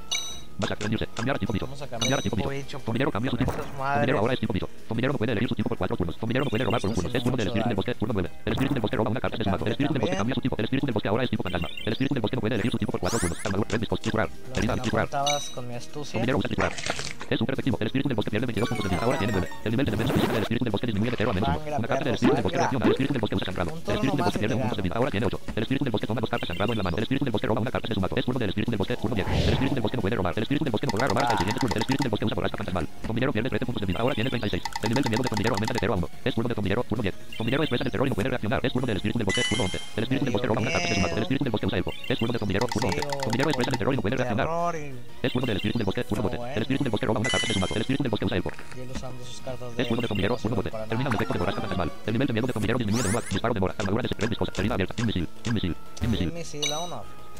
Más. 0.61 0.89
Dice. 0.89 1.07
Cambiar 1.15 1.35
a. 1.35 1.39
Vamos 1.61 1.81
a 1.81 1.87
Cambiar 1.87 2.19
a 2.19 2.49
bicho. 2.49 2.79
Combinero 2.79 3.11
cambia 3.11 3.31
su. 3.31 3.37
Estas 3.37 3.55
Combinero 3.55 4.19
ahora 4.19 4.33
es. 4.33 4.39
Combinero 4.87 5.13
no 5.13 5.17
puede 5.17 5.31
elegir 5.31 5.49
su 5.49 5.55
tipo 5.55 5.69
por 5.69 5.77
4 5.77 5.97
turnos. 5.97 6.17
Combinero 6.17 6.45
no 6.45 6.49
puede 6.49 6.63
robar 6.63 6.81
por 6.81 6.89
un 6.89 6.95
turno. 6.95 7.09
Es 7.13 7.23
turno 7.23 7.37
del 7.37 7.47
espíritu 7.47 7.69
del 7.69 7.75
bosque. 7.75 7.95
Turno 7.95 8.13
9. 8.13 8.29
El 8.45 8.51
espíritu 8.53 8.73
del 8.73 8.81
bosque 8.81 8.97
roba 8.97 9.09
una 9.09 9.19
carta 9.19 9.37
de 9.37 9.43
su 9.43 9.49
mazo. 9.49 9.65
El 9.65 9.71
espíritu 9.71 9.93
del 9.93 10.01
bosque 10.01 10.17
cambia 10.17 10.35
su 10.35 10.41
tipo. 10.41 10.55
El 10.57 10.63
espíritu 10.65 10.85
del 10.85 10.93
bosque 10.93 11.07
ahora 11.09 11.23
es 11.23 11.29
tipo 11.29 11.43
fantasma. 11.43 11.67
El 11.85 11.91
espíritu 11.93 12.13
del 12.13 12.21
bosque 12.21 12.35
no 12.35 12.41
puede 12.41 12.55
elegir 12.55 12.71
su 12.71 12.77
tipo 12.77 12.91
por 12.91 12.99
4 12.99 13.19
turnos. 13.19 13.39
Armadura. 13.45 13.69
Red. 13.71 13.81
Disparar. 14.01 14.29
Lo 14.29 14.55
Herida. 14.57 14.75
contabas 14.77 15.49
con 15.51 15.67
mi 15.67 15.75
astucia. 15.75 16.13
Combinero 16.13 16.37
usa 16.37 16.47
disparar. 16.49 16.73
Es 17.29 17.39
super 17.39 17.53
efectivo. 17.53 17.77
El 17.79 17.87
espíritu 17.87 18.09
del 18.09 18.15
bosque 18.15 18.31
pierde 18.31 18.45
22 18.45 18.69
puntos 18.69 18.83
de 18.83 18.95
vida. 18.95 19.05
Ahora 19.05 19.17
tiene 19.17 19.33
9. 19.33 19.47
El 19.63 19.71
nivel 19.71 19.85
de 19.85 19.91
defensa 19.91 20.13
física 20.13 20.33
del 20.33 20.41
espíritu 20.43 20.65
del 20.65 20.71
bosque 20.71 20.87
disminuye 20.87 21.11
de 21.11 21.17
0 21.17 21.31
a 21.31 21.33
menos 21.33 21.49
1. 21.49 21.57
Sangra, 21.57 21.77
Una 21.77 21.87
carta 21.87 22.03
del 22.05 22.13
espíritu 22.13 22.35
del 22.35 22.43
bosque 22.43 22.57
reacciona. 22.57 22.85
El 22.85 22.91
espíritu 22.91 23.13
del 23.13 23.21
bosque 23.21 23.35
usa 23.35 23.45
sangrado. 23.45 23.71
Un 23.71 23.77
El 23.77 23.93
espíritu 23.95 24.17
del 24.17 24.25
bosque 24.25 24.37
y 24.37 24.41
pierde 24.41 24.55
te 24.55 24.55
1 24.55 24.61
punto 24.61 24.75
de 24.75 24.81
vida. 24.81 24.95
Ahora 24.95 25.11
tiene 25.11 25.25
8. 25.25 25.39
El 25.55 25.63
espíritu 25.63 25.85
del 25.85 25.91
bosque 25.91 26.07
toma 26.07 26.21
dos 26.21 26.29
cartas 26.29 26.47
sangrado 26.47 26.71
en 26.73 26.77
la 26.77 26.83
mano. 26.83 26.97
El 26.97 27.03
espíritu 27.03 27.25
del 27.25 27.31
bosque 27.31 27.47
roba 27.47 27.61
una 27.61 27.71
carta 27.71 27.87
de 27.87 27.93
su 27.95 28.01
mazo. 28.01 28.15
Es 28.17 28.25
turno 28.25 28.39
del 28.39 28.49
espíritu 28.49 28.71
del 28.71 28.77
bosque. 28.77 28.97
Turno 28.97 29.15
10. 29.15 29.27
El 29.27 29.53
espíritu 29.53 29.75
del 29.75 29.81
bosque 29.81 29.97
no 29.97 30.01
puede 30.01 30.15
robar. 30.15 30.33
El 30.35 30.43
espíritu 30.51 30.65
del 30.65 30.71
bosque 30.71 30.87
no 30.87 30.91
podrá 30.91 31.07
robar 31.07 31.23
hasta 31.23 31.33
el 31.33 31.39
siguiente 31.39 31.59
turno. 31.61 31.75
El 31.75 31.81
espíritu 31.81 32.03
del 32.03 32.11
bosque 32.11 32.25
usa 32.25 32.35
borrasca 32.35 32.57
fantasmal. 32.57 32.87
Combinero 33.07 33.31
pierde 33.33 33.49
13 33.49 33.65
puntos 33.65 33.81
de 33.81 33.85
vida. 33.87 33.99
Ahora 34.01 34.15
tiene 34.15 34.29
36. 34.29 34.63
El 34.83 34.89
nivel 34.89 35.03
de 35.03 35.09
miedo 35.09 35.23
de 35.23 35.29
combinero 35.29 35.55
aumenta 35.55 35.73
de 35.73 35.79
0 35.79 35.93
a 35.93 35.97
1. 35.97 36.09
Es 36.25 36.35
turno 36.35 36.49
de 36.49 36.55
combinero. 36.55 36.83
Turno 36.83 37.01
10. 37.01 37.15
Combinero 37.37 37.63
expresa 37.63 37.83
el 37.85 37.91
terror 37.91 38.07
y 38.07 38.09
no 38.09 38.15
puede 38.15 38.29
reaccionar. 38.29 38.59
Es 38.65 38.73
turno 38.73 38.85
del 38.87 38.97
espíritu 38.97 39.19
del 39.19 39.25
bosque. 39.25 39.41
Turno 39.49 39.63
11. 39.65 39.79
El 39.95 40.03
espíritu 40.03 40.25
del 40.25 40.33
bosque 40.33 40.47
roba 40.47 40.61
una 40.61 40.71
carta 40.71 40.87
de 40.87 40.95
su 40.95 41.01
mazo. 41.01 41.15
El 41.15 41.21
espíritu 41.23 41.43
del 41.45 41.51
bosque 41.51 41.65
usa 41.67 41.77
elfo. 41.77 41.91
Es 42.09 42.19
turno 42.19 42.33
de 42.33 42.39
combinero. 42.39 42.67
Turno 42.67 42.87
11. 42.89 43.01
Combinero 43.23 43.49
expresa 43.49 43.71
el 43.71 43.77
terror 43.77 43.93
y 43.93 43.97
no 43.97 44.01
puede 44.01 44.15
reaccionar. 44.17 44.45
Terror 44.47 44.75
y, 44.75 45.25
Es 45.27 45.31
turno 45.33 45.45
del 45.47 45.57
espíritu 45.57 45.79
del 45.79 45.85
bosque. 45.85 46.03
Turno 46.03 46.23
12. 46.29 46.37
El 46.55 46.61
espíritu 46.61 46.83
del 46.83 46.91
bosque 46.91 47.05
roba 47.05 47.19
una 47.19 47.29
carta 47.29 47.47
de 47.47 47.53
su. 47.53 47.59
El 47.59 47.81
espíritu 47.81 48.03
del 48.03 48.09
bosque 48.11 48.25
usa 48.25 48.37
elfo. 48.37 48.49
de. 48.51 49.81
Es 49.81 49.87
turno 49.87 50.01
de 50.01 50.07
combinero. 50.07 50.37
Turno 50.37 50.55
12. 50.57 50.69
para 50.69 50.85
Termina 50.85 51.09
el 51.09 51.13
nada. 51.13 51.15
efecto 51.15 51.33
de 51.33 51.39
borrasca 51.39 51.61
fantasmal. 51.61 51.91
El 52.05 52.13
nivel 52.13 52.27
de 52.27 52.33
miedo 52.33 52.47
de 52.47 52.53
combinero 52.53 52.77
disminuye 52.77 53.03
de 53.03 53.09
1 53.09 53.17
a 53.17 53.21
disparo 53.21 53.53
de 53.53 53.59
mora. 53.59 53.75
Armadura 53.77 54.01
de 54.03 54.07
secret 54.09 54.29
viscosa. 54.29 54.51
Herida 54.57 54.73
abierta. 54.73 54.95
Invisible. 54.97 55.29
Invisible. 55.45 55.75
Muere. 56.07 56.31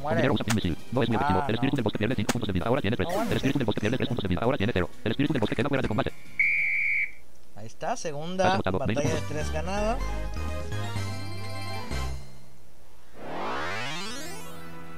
Combinero 0.02 0.34
usa 0.34 0.46
invisible. 0.50 0.78
No 0.92 1.04
es 1.04 1.10
muy 1.10 1.16
efectivo. 1.16 1.40
Ah, 1.42 1.46
El 1.48 1.56
espíritu 1.56 1.76
no. 1.76 1.78
del 1.78 1.84
bosque 1.84 1.98
pierde 2.00 2.16
5 2.16 2.32
puntos 2.32 2.48
de 2.48 2.54
vida. 2.54 2.66
Ahora 2.68 2.82
tiene 2.82 2.98
3. 2.98 3.08
No, 3.10 3.16
bueno, 3.16 3.30
El 3.32 3.38
espíritu 3.38 3.54
sí. 3.54 3.60
del 3.60 3.66
bosque 3.66 3.82
pierde 3.82 3.98
3 3.98 4.08
puntos 4.08 4.24
de 4.24 4.28
vida. 4.30 4.40
Ahora 4.42 4.58
tiene 4.58 4.74
0. 4.74 4.90
El 5.04 5.12
espíritu 5.12 5.34
del 5.34 5.40
bosque 5.42 5.56
queda 5.56 5.70
fuera 5.70 5.82
de 5.82 5.88
combate. 5.88 6.12
Ahí 7.56 7.68
está, 7.68 7.96
segunda 7.96 8.58
batalla 8.58 8.86
de 8.88 8.96
20 8.96 9.22
tres 9.30 9.52
ganada. 9.52 9.98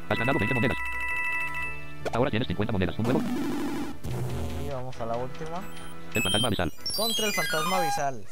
Has 0.10 0.17
ganado 0.19 0.38
20 0.39 0.54
monedas. 0.56 0.78
Ahora 2.13 2.30
tienes 2.30 2.47
50 2.47 2.71
monedas. 2.71 2.97
Un 2.99 3.04
nuevo. 3.04 3.21
Y 4.65 4.69
vamos 4.69 4.95
a 5.02 5.06
la 5.06 5.15
última. 5.17 5.62
El 6.13 6.21
fantasma 6.23 6.47
abisal. 6.47 6.71
Contra 6.95 7.26
el 7.26 7.34
fantasma 7.34 7.78
abisal. 7.78 8.23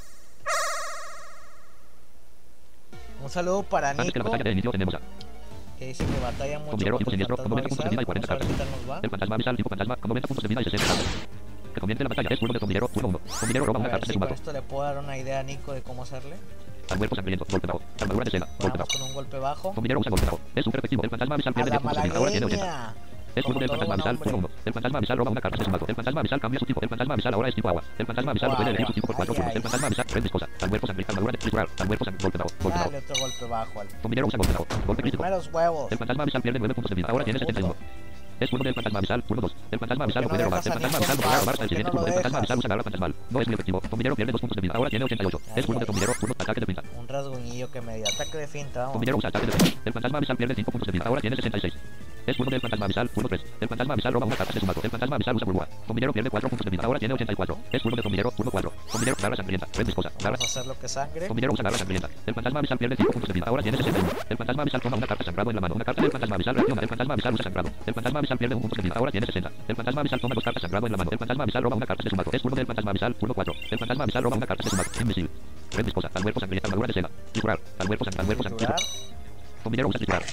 Un 3.24 3.30
saludo 3.30 3.64
para 3.64 3.92
Antes 3.92 4.12
que 4.12 4.20
la 4.20 4.24
Nico, 4.24 4.32
batalla 4.32 4.44
de 4.44 4.52
inicio 4.52 4.72
tenemos 4.72 4.96
a 4.96 5.00
que 5.82 5.88
dice 5.88 6.06
que 6.06 6.20
batalla 6.20 6.60
mucho 6.60 6.72
Combinero, 6.72 6.98
contra 6.98 7.16
el 7.16 7.26
con 7.26 7.50
fantasma 7.50 7.50
90 7.50 7.70
puntos 7.70 7.86
de 7.86 7.90
vida 7.90 8.02
y 8.02 8.06
abisal. 8.06 8.06
40 8.06 8.28
Vamos 8.28 8.30
a 8.30 8.36
ver 8.36 8.48
qué 8.48 8.54
tal 8.54 8.72
nos 8.72 8.90
va. 8.90 9.00
el 9.02 9.10
fantasma 9.10 9.36
abisal 9.36 9.58
tipo 9.58 9.70
fantasma 9.70 9.96
con 9.96 10.10
90 10.10 10.28
puntos 10.28 10.44
de 10.44 10.48
vida 10.48 10.62
y 10.62 10.64
60 10.66 10.88
cartas. 10.88 11.06
Que 11.74 11.80
comience 11.80 12.04
la 12.04 12.10
batalla. 12.10 12.30
Es 12.30 12.40
turno 12.40 12.54
de 12.54 12.60
combinero. 12.60 12.88
Turno 12.90 13.10
1. 13.10 13.20
Combinero 13.40 13.66
roba 13.66 13.80
una 13.80 13.90
carta 13.90 14.06
de 14.06 14.14
su 14.14 14.20
con 14.20 14.30
mazo. 14.30 14.34
esto 14.36 14.54
le 14.54 14.62
puedo 14.62 14.84
dar 14.84 14.98
una 15.00 15.18
idea 15.18 15.40
a 15.40 15.44
Nico 15.44 15.74
de 15.74 15.82
cómo 15.82 16.04
hacerle. 16.04 16.36
Al 16.92 16.98
cuerpo 17.00 17.16
sangriento. 17.16 17.46
Golpe 17.50 17.66
bajo. 17.66 17.82
Armadura 18.00 18.26
de 18.26 18.32
seda. 18.32 18.48
Golpe 18.60 18.78
bajo. 18.78 18.92
con 18.94 19.02
un 19.02 19.14
golpe 19.16 19.40
bajo. 19.40 19.74
Combinero 19.74 20.00
usa 20.02 20.10
golpe 20.12 20.26
bajo. 20.26 20.40
Es 20.54 20.64
super 20.64 20.80
efectivo. 20.80 21.04
El 21.04 21.10
fantasma 21.10 21.34
abisal 21.34 21.54
pierde 21.56 21.72
la 21.72 21.78
10 21.78 21.82
puntos 21.82 22.04
de 22.04 22.10
vida. 22.10 22.18
Ahora 22.20 22.32
tiene 22.32 22.46
80. 22.46 22.96
Turno 23.36 23.44
Como 23.44 23.60
del 23.60 23.70
fantasma 23.70 23.94
abisal. 23.94 24.34
1. 24.34 24.50
El 24.66 24.74
fantasma 24.74 24.98
abisal 24.98 25.18
roba 25.18 25.32
una 25.32 25.42
carta 25.42 25.58
de 25.58 25.64
su 25.66 25.72
mazo. 25.72 25.86
El 25.88 25.96
fantasma 25.96 26.20
abisal 26.22 26.40
cambia 26.42 26.60
su 26.60 26.66
tipo. 26.66 26.82
El 26.82 26.90
fantasma 26.90 27.14
abisal 27.14 27.34
ahora 27.34 27.50
es 27.50 27.56
tipo 27.56 27.70
agua. 27.70 27.84
El 27.98 28.06
fantasma 28.06 28.32
abisal 28.32 28.56
puede 28.58 28.70
elegir 28.70 28.88
su 28.88 28.94
tipo 28.94 29.08
por 29.08 29.16
4 29.16 29.34
Ay, 29.34 29.36
turnos. 29.38 29.50
ay. 29.52 29.56
El 29.58 29.62
fantasma 29.64 29.88
abisal 29.88 30.06
red 30.10 30.24
viscosa. 30.24 30.50
Al 30.62 30.70
cuerpo 30.70 30.88
sangriento. 30.88 31.12
Armadura 31.14 31.32
de 31.32 31.88
cuerpo 31.88 32.06
sangriento. 32.06 32.24
Golpe 32.24 32.38
bajo. 32.38 32.50
Golpe 32.62 32.78
bajo. 32.78 32.90
Dale 32.92 32.98
otro 32.98 33.16
golpe 33.22 33.46
bajo 33.46 33.82
al 33.82 33.88
Combinero 34.02 34.28
usa 34.28 34.38
golpe 34.38 34.54
bajo. 34.54 34.68
Golpe 34.86 35.02
crítico. 35.02 35.26
El 35.26 35.98
fantasma 35.98 36.24
abisal 36.24 36.42
pierde 36.42 36.60
9 36.60 36.74
puntos 36.76 36.90
de 36.90 36.96
vida. 36.96 37.08
Ahora 37.10 37.24
tiene 37.24 37.40
71. 37.40 37.76
Es 38.42 38.50
turno 38.50 38.64
del 38.64 38.74
fantasma 38.74 39.00
abisal. 39.00 39.24
Turno 39.24 39.42
2. 39.42 39.56
El 39.72 39.80
fantasma 39.80 40.04
abisal 40.04 40.24
no 40.24 40.30
¿Por 40.30 40.38
qué 40.38 40.44
puede 40.44 40.50
robar. 40.50 40.66
El 40.66 40.74
fantasma 40.74 40.98
abisal 40.98 41.16
podrá 41.18 41.40
robar 41.40 41.40
hasta 41.40 41.52
¿Por 41.52 41.64
el 41.64 41.70
siguiente 41.70 41.92
turno. 41.92 42.08
El 42.08 42.14
fantasma 42.14 42.30
dejas? 42.40 42.42
abisal 42.52 42.58
usa 42.58 42.70
garra 42.70 42.84
fantasmal. 42.84 43.16
No 43.30 43.42
es 43.42 43.48
muy 43.48 43.54
efectivo. 43.54 43.82
Combinero 43.90 44.16
pierde 44.16 44.32
2 44.32 44.42
puntos 44.42 44.56
de 44.56 44.62
vida. 44.62 44.74
Ahora 44.76 44.90
tiene 44.90 45.06
88. 45.06 45.42
Es 45.56 45.66
turno 45.66 45.80
de 45.80 45.86
combinero. 45.86 46.14
Turno 46.20 46.36
ataque 46.40 46.60
de 46.60 46.66
pinza. 46.66 46.82
Un 46.98 47.08
rasguñillo 47.08 47.72
que 47.72 47.82
me 47.82 47.96
dio 47.98 48.06
ataque 48.14 48.38
de 48.38 48.48
finta. 48.48 48.86
Combinero 48.92 49.18
usa 49.18 49.30
ataque 49.30 49.46
de 49.46 49.52
pinza. 49.52 49.78
El 49.86 49.94
fantasma 49.94 50.18
abisal 50.18 50.38
pierde 50.38 50.56
5 50.56 50.72
puntos 50.72 50.88
de 50.88 50.92
vida. 50.92 51.06
Ahora 51.06 51.22
tiene 51.22 51.36
66. 51.36 51.74
Es 52.26 52.38
turno 52.38 52.52
del 52.52 52.62
fantasma 52.62 52.86
abisal, 52.86 53.10
turno 53.10 53.30
3. 53.30 53.42
El 53.62 53.68
fantasma 53.68 53.94
abisal 53.94 54.14
roba 54.14 54.26
una 54.26 54.36
carta 54.36 54.54
de 54.54 54.60
su 54.60 54.66
mazo. 54.66 54.82
El 54.84 54.90
fantasma 54.90 55.16
abisal 55.16 55.36
usa 55.36 55.46
burbuja. 55.46 55.68
Combinero 55.88 56.14
pierde 56.14 56.30
4 56.30 56.50
puntos 56.50 56.66
de 56.66 56.72
vida. 56.72 56.84
Ahora 56.86 57.00
tiene 57.00 57.14
84. 57.14 57.58
Es 57.72 57.82
turno 57.82 57.96
del 57.96 58.04
combinero, 58.04 58.32
turno 58.32 58.52
4. 58.52 58.74
Combinero 58.92 59.18
garra 59.22 59.36
sangrienta. 59.36 59.68
Red 59.74 59.86
viscosa. 59.86 60.10
Garra. 60.20 60.38
Vamos 60.38 60.42
a 60.42 60.46
hacer 60.60 60.66
lo 60.68 60.80
que 60.80 60.88
sangre. 60.88 61.28
Combinero 61.28 61.54
usa 61.54 61.64
garra 61.64 61.78
sangrienta. 61.78 62.10
El 62.26 62.34
fantasma 62.34 62.60
abisal 62.60 62.78
pierde 62.78 62.96
5 62.96 63.12
puntos 63.12 63.28
de 63.28 63.34
vida. 63.34 63.46
Ahora 63.48 63.64
tiene 63.64 63.78
61. 63.78 64.10
El 64.30 64.38
fantasma 64.38 64.62
abisal 64.62 64.82
toma 64.82 64.98
una 64.98 65.08
carta 65.08 65.24
sangrado 65.24 65.50
en 65.50 65.56
la 65.56 65.62
mano. 65.62 65.76
Una 65.76 65.86
carta 65.86 66.02
del 66.02 66.12
fantasma 66.12 66.36
abisal 66.36 66.56
reacciona. 66.56 66.82
El 66.82 66.88
fantasma 66.88 67.14
abisal 67.14 67.34
usa 67.34 67.44
sangrado. 67.44 67.70
El 67.86 67.94
fantasma 67.94 68.20
abisal 68.20 68.38
pierde 68.38 68.56
un 68.56 68.62
punto 68.62 68.76
de 68.76 68.82
vida. 68.84 68.96
Ahora 68.98 69.12
tiene 69.12 69.28
60. 69.28 69.52
El 69.68 69.76
fantasma 69.76 70.02
abisal 70.02 70.22
toma 70.22 70.36
dos 70.36 70.44
cartas 70.44 70.62
sangrado 70.62 70.86
en 70.86 70.92
la 70.92 70.98
mano. 70.98 71.12
El 71.12 71.18
fantasma 71.18 71.44
abisal 71.44 71.64
roba 71.64 71.76
una 71.76 71.86
carta 71.86 72.04
de 72.04 72.10
su 72.10 72.16
mazo. 72.16 72.30
Es 72.34 72.42
turno 72.42 72.56
del 72.56 72.66
fantasma 72.68 72.92
abisal, 72.92 73.16
turno 73.16 73.34
4. 73.34 73.54
El 73.72 73.80
fantasma 73.80 74.04
abisal 74.04 74.24
roba 74.24 74.36
una 74.38 74.46
carta 74.48 74.64
de 74.64 74.70
su 74.70 74.76
mazo. 74.76 74.92
Invisible. 75.02 75.32
Red 75.72 75.86
viscosa. 75.86 76.10
Al 76.14 76.22
cuerpo 76.24 76.40
sangrienta. 76.40 76.68
Armadura 76.68 76.88
de 76.88 76.94
seda. 76.94 77.10
Al 77.80 77.88
cuerpo 77.88 78.06
sang- 78.06 78.20
al 78.20 78.26
cuerpo 78.26 78.44
sangrienta. 78.44 78.76
Combinero 79.64 79.90
usa 79.90 79.98
triturar. 80.00 80.24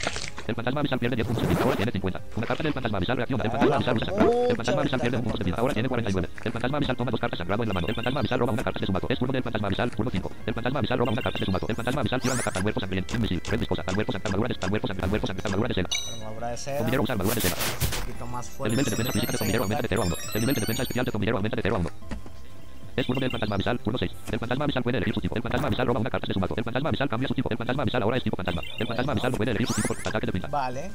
El 0.48 0.54
fantasma 0.54 0.80
abisal 0.80 0.98
pierde 0.98 1.16
10 1.16 1.26
puntos 1.26 1.42
de 1.42 1.48
vida. 1.50 1.60
Ahora 1.62 1.76
tiene 1.76 1.92
50. 1.92 2.20
Una 2.36 2.46
carta 2.46 2.62
del 2.62 2.72
fantasma 2.72 2.96
abisal 2.98 3.16
reacciona. 3.18 3.44
El 3.44 3.50
fantasma 3.50 3.76
abisal 3.76 3.96
usa 3.96 4.06
sangrado. 4.06 4.32
El 4.48 4.56
fantasma 4.56 4.80
abisal 4.80 5.00
pierde 5.00 5.16
un 5.18 5.22
punto 5.24 5.38
de 5.38 5.44
vida. 5.44 5.56
Ahora 5.58 5.74
tiene 5.74 5.88
49. 5.88 6.28
El 6.44 6.52
fantasma 6.52 6.76
abisal 6.78 6.96
toma 6.96 7.10
dos 7.10 7.20
cartas 7.20 7.38
sangrado 7.38 7.62
en 7.62 7.68
la 7.68 7.74
mano. 7.74 7.86
El 7.88 7.94
fantasma 7.94 8.20
abisal 8.20 8.38
roba 8.40 8.52
una 8.52 8.62
carta 8.62 8.80
de 8.80 8.86
su 8.86 8.92
mazo. 8.92 9.06
Es 9.10 9.18
turno 9.18 9.32
del 9.32 9.42
fantasma 9.42 9.66
abisal, 9.68 9.90
turno 9.90 10.10
5. 10.10 10.30
El 10.46 10.54
fantasma 10.54 10.78
abisal 10.78 10.98
roba 10.98 11.12
una 11.12 11.22
carta 11.22 11.38
de 11.38 11.44
su 11.44 11.52
mazo. 11.52 11.66
El 11.68 11.76
fantasma 11.76 12.00
abisal 12.00 12.20
tira 12.22 12.34
una 12.34 12.42
carta 12.42 12.58
al 12.58 12.62
cuerpo 12.62 12.80
sangriento. 12.80 13.14
Invisible. 13.16 13.42
Red 13.50 13.58
viscosa. 13.60 13.82
Al 13.86 13.94
cuerpo 13.94 14.12
sang- 14.12 14.22
armadura 14.24 14.48
de 14.48 14.54
al 14.64 14.70
cuerpo 14.70 14.88
sang- 14.88 15.02
al 15.04 15.10
cuerpo 15.10 15.26
sang- 15.26 15.44
armadura 15.44 15.68
de 15.68 15.74
seda. 15.74 15.88
Armadura 16.22 16.48
de 16.48 16.56
seda. 16.56 16.78
Combinero 16.78 17.02
usa 17.02 17.12
armadura 17.12 17.34
de 17.34 17.40
seda. 17.42 17.54
Un 17.56 18.00
poquito 18.00 18.26
más 18.26 18.60
El 18.64 18.70
nivel 18.70 18.84
de 18.86 18.90
defensa 18.90 19.12
física 19.12 19.32
de 19.32 19.36
sí, 19.36 19.38
combinero 19.38 19.62
aumenta 19.64 19.82
de 19.82 19.88
0 19.88 20.02
a 20.02 20.04
1. 20.06 20.14
contacto. 20.14 20.32
El 20.38 20.40
nivel 20.40 20.54
de 20.54 20.60
defensa 20.60 20.82
especial 20.82 21.04
de 21.04 21.12
combinero 21.12 21.36
aumenta 21.36 21.56
de 21.56 21.62
0 21.62 21.76
a 21.76 21.78
1. 21.78 21.90
Es 22.98 23.06
turno 23.06 23.20
del 23.20 23.30
fantasma 23.30 23.54
abisal, 23.54 23.78
turno 23.78 23.96
6. 23.96 24.12
El 24.32 24.38
fantasma 24.40 24.64
abisal 24.64 24.82
puede 24.82 24.96
elegir 24.98 25.14
su 25.14 25.20
tipo. 25.20 25.36
El 25.36 25.42
fantasma 25.42 25.68
abisal 25.68 25.86
roba 25.86 26.00
una 26.00 26.10
carta 26.10 26.26
de 26.26 26.34
su 26.34 26.40
mazo. 26.40 26.54
El 26.56 26.64
fantasma 26.64 26.88
abisal 26.88 27.08
cambia 27.08 27.28
su 27.28 27.34
tipo. 27.34 27.48
El 27.48 27.56
fantasma 27.56 27.82
abisal 27.82 28.02
ahora 28.02 28.16
es 28.16 28.24
tipo 28.24 28.36
fantasma. 28.36 28.62
El 28.76 28.86
fantasma 28.88 29.12
abisal 29.12 29.30
no 29.30 29.36
puede 29.36 29.50
elegir 29.52 29.66
su 29.68 29.74
tipo 29.74 29.94
por 29.94 30.08
ataque 30.08 30.26
de 30.26 30.32
pinta. 30.32 30.48
Vale. 30.48 30.90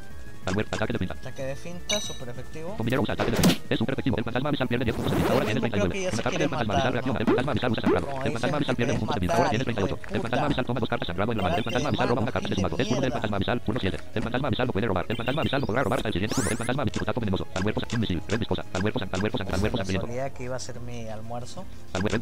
Ataque 0.46 0.94
de 0.94 1.00
pinta. 1.00 1.14
Ataque 1.14 1.44
de 1.44 1.56
finta, 1.56 2.02
súper 2.02 2.30
efectivo. 2.30 2.76
Combinero 2.76 3.02
usa 3.02 3.14
ataque 3.14 3.32
de 3.32 3.38
pinta. 3.38 3.62
Es 3.70 3.80
super 3.80 3.94
efectivo. 3.94 4.18
El 4.18 4.24
fantasma 4.24 4.50
abisal 4.50 4.68
pierde 4.68 4.86
10 4.86 4.96
puntos 4.96 5.14
de 5.14 5.18
vida. 5.20 5.34
Ahora 5.34 5.46
tiene 5.46 5.60
Creo 5.62 5.72
que 5.74 5.80
39. 5.80 6.04
ya 6.04 6.10
se 6.10 6.16
Una 6.16 6.24
carta 6.24 6.30
quiere 6.30 6.44
del 6.44 6.50
fantasma 6.50 6.74
matar, 6.74 6.88
abisal 6.88 6.94
reacciona. 6.94 7.20
El 7.20 7.26
fantasma 7.26 7.52
abisal 7.52 7.72
usa 7.72 7.82
sangrado. 7.82 8.08
El 8.24 8.32
fantasma 8.34 8.58
abisal 8.58 8.76
pierde 8.76 8.94
un 8.94 9.00
punto 9.00 9.14
de 9.14 9.20
vida. 9.20 9.34
Ahora 9.34 9.50
tiene 9.50 9.64
matar, 9.64 9.84
hijo 9.84 9.96
de 9.96 10.02
38. 10.04 10.16
El 10.16 10.22
fantasma 10.22 10.46
abisal 10.46 10.66
toma 10.66 10.80
dos 10.80 10.90
cartas 10.90 11.08
sangrado 11.08 11.32
en 11.32 11.38
la 11.38 11.44
mano. 11.44 11.56
El 11.56 11.64
fantasma 11.64 11.90
abisal 11.90 12.08
roba 12.10 12.22
una 12.22 12.32
carta 12.32 12.50
de 12.50 12.56
su. 12.56 12.62
Es 12.68 12.88
turno 12.88 13.02
del 13.02 13.12
fantasma 13.12 13.38
abisal, 13.38 13.62
turno 13.62 13.80
7. 13.80 13.98
El 14.14 14.24
fantasma 14.24 14.48
abisal 14.48 14.68
no 14.68 14.74
puede 14.74 14.88
robar. 14.88 15.06
El 15.08 15.18
fantasma 15.18 15.42
abisal 15.42 15.62
no 15.62 15.68
podrá 15.68 15.84
robar 15.84 16.00
hasta 16.00 16.10
el 16.10 16.14
siguiente 16.14 16.36
turno. 16.36 16.50
El 16.52 16.58
fantasma 16.58 16.82
abisal 16.84 17.06
taco 17.06 17.20
venenoso. 17.20 17.48
Red 17.54 18.40
viscosa. 18.40 18.64
Sangriento. 18.74 20.08
Sabía 20.08 20.30
que 20.34 20.44
iba 20.44 20.56
a 20.56 20.60
ser 20.60 20.80
mi 20.82 21.08
almuerzo. 21.08 21.66
Red 21.94 22.22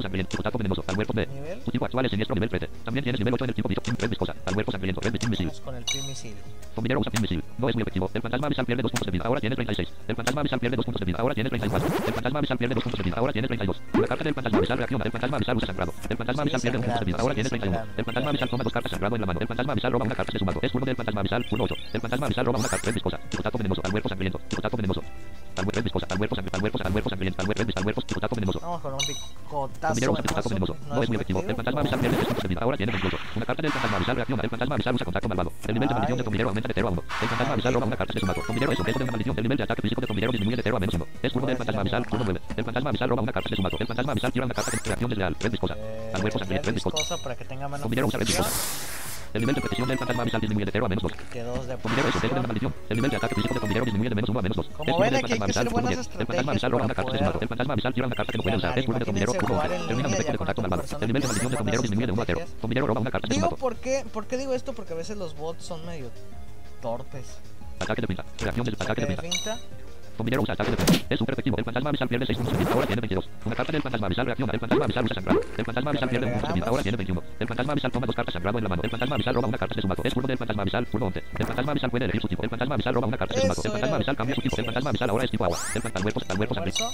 sangriento. 0.00 0.42
Taco 0.42 0.58
venenoso. 0.58 0.84
Al 0.86 0.94
cuerpo 0.94 1.12
B. 1.12 1.26
Nivel. 1.26 1.62
Su 1.64 1.70
tipo 1.70 1.84
actual 1.84 2.04
es 2.06 2.10
siniestro 2.10 2.34
nivel 2.34 2.48
13. 2.50 2.68
También 2.84 3.04
tienes 3.04 3.18
nivel 3.18 3.34
8 3.34 3.44
en 3.44 3.50
el 3.50 3.54
tipo 3.54 3.68
bicho. 3.68 3.82
Red 3.84 4.10
viscosa. 4.10 4.34
Al 4.46 4.54
cuerpo 4.54 4.72
sangriento. 4.72 5.00
Red 5.00 5.18
con 5.64 5.74
el 5.74 5.84
usa. 6.96 7.12
No 7.56 7.68
es 7.68 7.74
muy 7.74 7.82
efectivo. 7.82 8.10
El 8.14 8.22
fantasma 8.22 8.46
abisal 8.46 8.66
pierde 8.66 8.82
2 8.82 8.92
puntos 8.92 9.06
de 9.06 9.12
vida. 9.12 9.24
Ahora 9.26 9.40
tiene 9.40 9.56
36. 9.56 9.94
El 10.08 10.16
fantasma 10.16 10.40
pierde 10.60 10.76
2 10.76 10.84
puntos 10.84 11.00
de. 11.06 11.18
Ahora 11.20 11.34
tiene 11.34 11.50
34. 11.50 11.88
El 12.06 12.14
fantasma 12.14 12.38
abisal 12.38 12.58
pierde 12.58 12.74
2 12.74 12.84
puntos 12.84 12.98
de 12.98 13.04
vida. 13.04 13.16
Ahora 13.18 13.32
tiene 13.32 13.48
32. 13.48 13.82
Una 13.94 14.06
carta 14.06 14.24
del 14.24 14.34
fantasma 14.34 14.58
reacciona. 14.78 15.04
El 15.04 15.12
fantasma 15.12 15.36
abisal 15.36 15.56
usa 15.56 15.66
sangrado. 15.66 15.92
El 16.08 16.16
fantasma 16.16 16.42
abisal 16.42 16.60
pierde 16.60 16.78
1 16.78 16.86
punto 16.86 16.98
de 17.00 17.04
vida. 17.04 17.18
Ahora 17.20 17.34
tiene 17.34 17.48
sangrando, 17.48 17.58
31. 17.58 17.88
sigue 17.88 17.98
El 17.98 18.04
fantasma 18.04 18.30
toma 18.48 18.64
dos 18.64 18.72
cartas 18.72 18.90
sangrado 18.90 19.16
en 19.16 19.20
la 19.20 19.26
mano. 19.26 19.40
El 19.40 19.46
fantasma 19.46 19.72
abisal 19.72 19.92
roba 19.92 20.04
una 20.04 20.14
carta 20.14 20.32
de 20.32 20.38
su 20.38 20.44
mazo. 20.44 20.60
Es 20.62 20.72
del 20.86 20.96
fantasma 20.96 21.20
abisal, 21.20 21.46
turno 21.48 21.64
8. 21.64 21.74
El 21.94 22.00
fantasma 22.00 22.26
roba 22.44 22.58
una 22.58 22.68
carta 22.68 22.90
viscosa. 22.92 23.20
Venenoso. 23.58 23.80
Al 23.84 23.90
cuerpo 23.90 24.08
sangriento. 24.08 24.40
Venenoso. 24.76 25.02
Vamos 28.60 28.80
con 28.80 28.92
un 28.92 28.98
picotazo. 28.98 30.16
No 30.88 31.02
es 31.02 31.08
muy 31.08 31.16
efectivo. 31.16 31.42
El 31.46 31.56
fantasma 31.56 31.80
abisal 31.80 32.00
pierde 32.00 32.16
3 32.16 32.26
puntos 32.28 32.42
de 32.42 32.48
vida. 32.48 32.60
Ahora 32.62 32.76
tiene 32.76 32.92
28. 32.92 33.16
Una 33.36 33.44
carta 33.46 33.62
del 33.62 33.72
fantasma 33.72 33.96
abisal 33.96 34.16
reacciona. 34.16 34.42
El 34.42 34.50
fantasma 34.50 34.74
abisal 34.74 34.94
usa 34.94 35.04
contacto 35.04 35.28
malvado. 35.28 35.52
El 35.66 35.74
nivel 35.74 35.88
de 35.88 35.94
maldición 35.94 36.18
de 36.18 36.24
combinero 36.24 36.48
aumenta 36.50 36.68
de 36.68 36.74
0 36.74 36.88
a 36.88 36.90
1. 36.92 37.02
El 37.22 37.28
fantasma 37.28 37.52
abisal 37.54 37.74
roba 37.74 37.86
una 37.86 37.96
carta 37.96 38.12
de 38.14 38.20
su 38.20 38.26
mazo. 38.26 38.40
Combinero 38.46 38.72
es 38.72 38.80
objeto 38.80 38.98
de 38.98 39.02
una 39.04 39.12
maldición. 39.12 39.36
El 39.38 39.42
nivel 39.42 39.58
de 39.58 39.64
ataque 39.64 39.82
físico 39.82 40.00
de 40.00 40.06
combinero 40.06 40.32
disminuye 40.32 40.56
de 40.56 40.62
0 40.62 40.76
a 40.76 40.80
menos 40.80 40.94
1. 40.94 41.06
Es 41.22 41.32
turno 41.32 41.46
del 41.48 41.56
fantasma 41.56 41.80
abisal, 41.80 42.06
turno 42.06 42.24
9. 42.24 42.40
El 42.56 42.64
fantasma 42.64 42.90
abisal 42.90 43.08
roba 43.08 43.22
una 43.22 43.32
carta 43.32 43.48
de 43.50 43.56
su 43.56 43.62
mazo. 43.62 43.76
El 43.80 43.86
fantasma 43.86 44.12
abisal 44.12 44.32
tira 44.32 44.44
una 44.44 44.54
carta 44.54 44.70
de 44.70 44.78
reacción 44.84 45.10
desleal. 45.10 45.36
Red 45.40 45.50
viscosa. 45.50 45.74
Al 46.14 46.20
cuerpo 46.20 46.38
sangriento. 46.38 46.62
Red 46.62 46.66
red 46.66 46.74
viscosa. 46.74 46.96
viscosa 46.98 47.22
para 47.22 47.36
que 47.36 47.44
tenga 47.44 47.66
menos 47.68 47.82
Combinero 47.82 48.06
usa 48.08 48.18
red 48.18 48.26
presión. 48.26 48.46
viscosa. 48.46 49.07
El 49.34 49.40
nivel 49.42 49.54
de 49.54 49.60
precisión 49.60 49.88
del 49.88 49.98
fantasma 49.98 50.22
abisal 50.22 50.40
disminuye 50.40 50.66
de 50.66 50.72
0 50.72 50.86
a 50.86 50.88
menos 50.88 51.02
2. 51.02 51.12
Que 51.30 51.42
dos 51.42 51.66
de 51.66 51.76
Combinero 51.76 52.08
es 52.08 52.14
de 52.14 52.18
una 52.18 52.28
presión. 52.28 52.46
maldición. 52.46 52.74
El 52.88 52.96
nivel 52.96 53.10
de 53.10 53.16
ataque 53.16 53.34
físico 53.34 53.54
de 53.54 53.60
combinero 53.60 53.84
disminuye 53.84 54.08
de 54.08 54.14
menos 54.14 54.28
1 54.30 54.38
a 54.38 54.42
menos 54.42 54.56
2. 54.56 54.68
Como 54.68 54.98
ven, 54.98 55.14
aquí 55.14 55.32
hay 55.32 55.38
que 55.38 55.52
turno 55.52 55.70
buenas 55.70 55.90
10. 55.90 56.20
El 56.20 56.26
fantasma 56.26 56.52
abisal 56.52 56.70
roba 56.70 56.84
una 56.84 56.94
carta 56.94 57.12
de 57.12 57.18
su 57.18 57.24
mazo. 57.24 57.38
El 57.40 57.48
fantasma 57.48 57.72
abisal 57.74 57.94
tira 57.94 58.06
una 58.06 58.16
carta 58.16 58.32
que 58.32 58.38
no 58.38 58.42
puede 58.42 58.56
usar. 58.56 58.78
Es 58.78 58.84
turno 58.84 58.98
de 58.98 59.04
combinero, 59.04 59.32
turno 59.34 59.58
11. 59.58 59.68
Termina 59.68 60.08
un 60.08 60.14
efecto 60.14 60.32
de 60.32 60.38
contacto 60.38 60.62
malvado. 60.62 60.82
El 60.82 61.06
nivel 61.06 61.22
de 61.22 61.28
maldición 61.28 61.50
de 61.50 61.56
combinero 61.56 61.82
disminuye 61.82 62.06
de 62.06 62.12
1 62.12 62.22
a 62.22 62.26
0. 62.26 62.40
Combinero 62.60 62.86
roba 62.86 63.00
una 63.00 63.10
carta 63.10 63.28
de 63.28 63.34
su 63.34 63.40
mazo. 63.40 63.56
¿por 63.56 63.76
qué? 63.76 64.04
¿por 64.12 64.26
qué 64.26 64.36
digo 64.38 64.54
esto? 64.54 64.72
Porque 64.72 64.92
a 64.94 64.96
veces 64.96 65.16
los 65.16 65.36
bots 65.36 65.64
son 65.64 65.84
medio 65.84 66.10
torpes. 66.80 67.38
Ataque 67.80 68.00
de 68.00 68.06
pinta. 68.08 68.24
Reacción 68.40 68.64
del 68.64 68.74
ataque 68.74 69.06
de 69.06 69.16
pinta. 69.16 69.58
Combinero 70.18 70.42
usa 70.42 70.52
ataque 70.52 70.72
de 70.72 70.76
pinta. 70.76 71.06
Es 71.08 71.18
super 71.18 71.32
efectivo. 71.32 71.56
El 71.56 71.64
fantasma 71.64 71.90
abisal 71.90 72.08
pierde 72.08 72.26
6 72.26 72.38
puntos. 72.38 72.66
Ahora 72.72 72.86
tiene 72.86 73.00
22. 73.00 73.30
Una 73.46 73.54
carta 73.54 73.72
del 73.72 73.82
fantasma 73.82 74.06
abisal 74.08 74.26
reacciona. 74.26 74.52
El 74.52 74.60
fantasma 74.60 74.84
abisal 74.84 75.04
usa 75.04 75.14
sangrado. 75.14 75.40
El 75.56 75.64
fantasma 75.64 75.90
abisal 75.90 76.08
pierde 76.08 76.26
un 76.26 76.40
punto. 76.40 76.68
Ahora 76.68 76.82
tiene 76.82 76.96
21. 76.96 77.22
El 77.38 77.46
fantasma 77.48 77.72
abisal 77.72 77.92
toma 77.92 78.06
dos 78.06 78.16
cartas 78.16 78.32
sangrado 78.32 78.58
en 78.58 78.64
la 78.64 78.68
mano. 78.68 78.82
El 78.82 78.90
fantasma 78.90 79.14
abisal 79.14 79.34
roba 79.34 79.48
una 79.48 79.58
carta 79.58 79.74
de 79.76 79.82
su 79.82 79.88
mazo. 79.88 80.02
Es 80.04 80.12
turno 80.12 80.26
del 80.26 80.38
fantasma 80.38 80.62
abisal, 80.62 80.86
turno 80.86 81.06
11. 81.06 81.22
El 81.38 81.46
fantasma 81.46 81.70
abisal 81.70 81.90
puede 81.90 82.04
elegir 82.04 82.20
su 82.20 82.28
tipo. 82.28 82.42
El 82.42 82.50
fantasma 82.50 82.74
abisal 82.74 82.94
roba 82.94 83.06
una 83.06 83.16
carta 83.16 83.34
de 83.34 83.40
su 83.40 83.46
mazo. 83.46 83.62
El 83.64 83.70
fantasma 83.70 83.96
abisal 83.96 84.16
cambia 84.16 84.34
su 84.34 84.40
tipo. 84.42 84.56
El 84.58 84.64
fantasma 84.64 84.90
abisal 84.90 85.10
ahora 85.10 85.24
es 85.24 85.30
tipo 85.30 85.44
agua. 85.44 85.58
El 85.74 85.82
fantasma 85.82 86.02
cuerpo, 86.10 86.20
al 86.28 86.36
cuerpo 86.36 86.54
sangriento. 86.54 86.84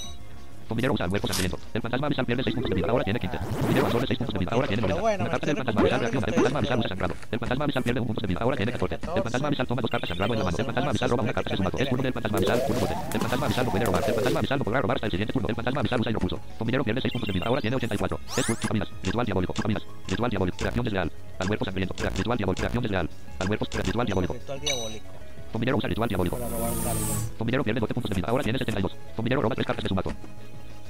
Combinero 0.67 0.93
usa 0.93 1.07
cuerpo 1.07 1.27
sangriento. 1.27 1.59
El 1.73 1.81
fantasma 1.81 2.07
abisal 2.07 2.25
pierde 2.25 2.43
6 2.43 2.53
puntos 2.55 2.69
de 2.69 2.75
vida. 2.75 2.87
Ahora 2.89 3.03
tiene 3.03 3.19
15. 3.19 3.37
Combinero 3.37 3.85
absorbe 3.85 4.07
6 4.07 4.17
puntos 4.17 4.33
de 4.33 4.39
vida. 4.39 4.51
Ahora 4.51 4.67
tiene 4.67 4.81
Pero 4.81 4.95
90. 4.95 5.01
bueno, 5.01 5.15
Una 5.15 5.23
me 5.25 5.29
carta 5.29 5.45
del 5.47 5.57
fantasma 5.57 5.81
abisal 5.81 5.99
reacciona. 5.99 6.25
El 6.25 6.33
fantasma 6.33 6.59
abisal 6.59 6.79
usa 6.79 6.89
sangrado. 6.89 7.13
El 7.31 7.39
fantasma 7.39 7.63
abisal 7.65 7.83
pierde 7.83 7.99
un 7.99 8.07
punto 8.07 8.21
de 8.21 8.27
vida. 8.27 8.39
Ahora 8.41 8.57
tiene 8.57 8.71
14. 8.71 8.95
El 8.95 9.23
fantasma 9.23 9.47
abisal 9.47 9.67
toma 9.67 9.81
dos 9.81 9.91
cartas 9.91 10.09
sangrado 10.09 10.33
en 10.33 10.39
la 10.39 10.45
mano. 10.45 10.57
El 10.57 10.65
fantasma 10.65 10.89
abisal 10.89 11.09
roba 11.09 11.23
una 11.23 11.33
carta 11.33 11.49
de 11.49 11.57
su 11.57 11.63
mazo. 11.63 11.77
Es 11.77 11.89
turno 11.89 12.03
del 12.03 12.13
fantasma 12.13 12.37
abisal, 12.37 12.65
turno 12.65 12.79
12. 12.81 12.93
El 13.13 13.21
fantasma 13.21 13.45
abisal 13.45 13.65
no 13.65 13.71
puede 13.71 13.85
robar. 13.85 14.03
El 14.05 14.13
fantasma 14.15 14.39
abisal 14.39 14.57
no 14.59 14.63
podrá 14.65 14.81
robar 14.81 14.97
hasta 14.97 15.05
el 15.07 15.11
siguiente 15.11 15.33
turno. 15.33 15.47
El 15.49 15.55
fantasma 15.55 15.79
abisal 15.81 15.99
usa 16.01 16.09
pierde 16.83 17.01
6 17.01 17.11
puntos 17.13 17.27
de 17.27 17.33
vida. 17.33 17.45
Ahora 17.45 17.61
tiene 17.61 17.75
84. 17.75 18.19
Es. 18.37 18.47
Ritual 19.03 19.25
diabólico. 19.25 19.53
Ritual 20.07 20.29
diabólico. 20.29 20.57
Reacción 20.59 20.83
desleal. 20.83 21.11
Al 21.39 21.47
cuerpo 21.47 21.65
sangriento. 21.65 21.93
Ritual 22.17 22.37
diabólico. 22.37 22.61
Reacción 22.61 22.81
desleal. 22.83 23.09
Al 23.39 23.47
cuerpo. 23.47 23.65
Ritual 23.71 24.05
diabólico. 24.05 24.33
Ritual 24.33 24.59
diabólico. 24.59 25.24
Combinero 25.55 25.77
usa 25.77 25.87
ritual 25.87 26.09
diabólico. 26.09 26.37
Combinero 27.37 27.63
pierde 27.63 27.79
12 27.79 27.93
puntos 27.93 28.09
de 28.09 28.15
vida. 28.15 28.27
Ahora 28.27 28.43
tiene 28.43 28.59
72. 28.59 28.91
Combinero 29.15 29.41
roba 29.41 29.55
3 29.55 29.65
cartas 29.65 29.83
de 29.83 29.87
su 29.87 29.95
mazo. 29.95 30.11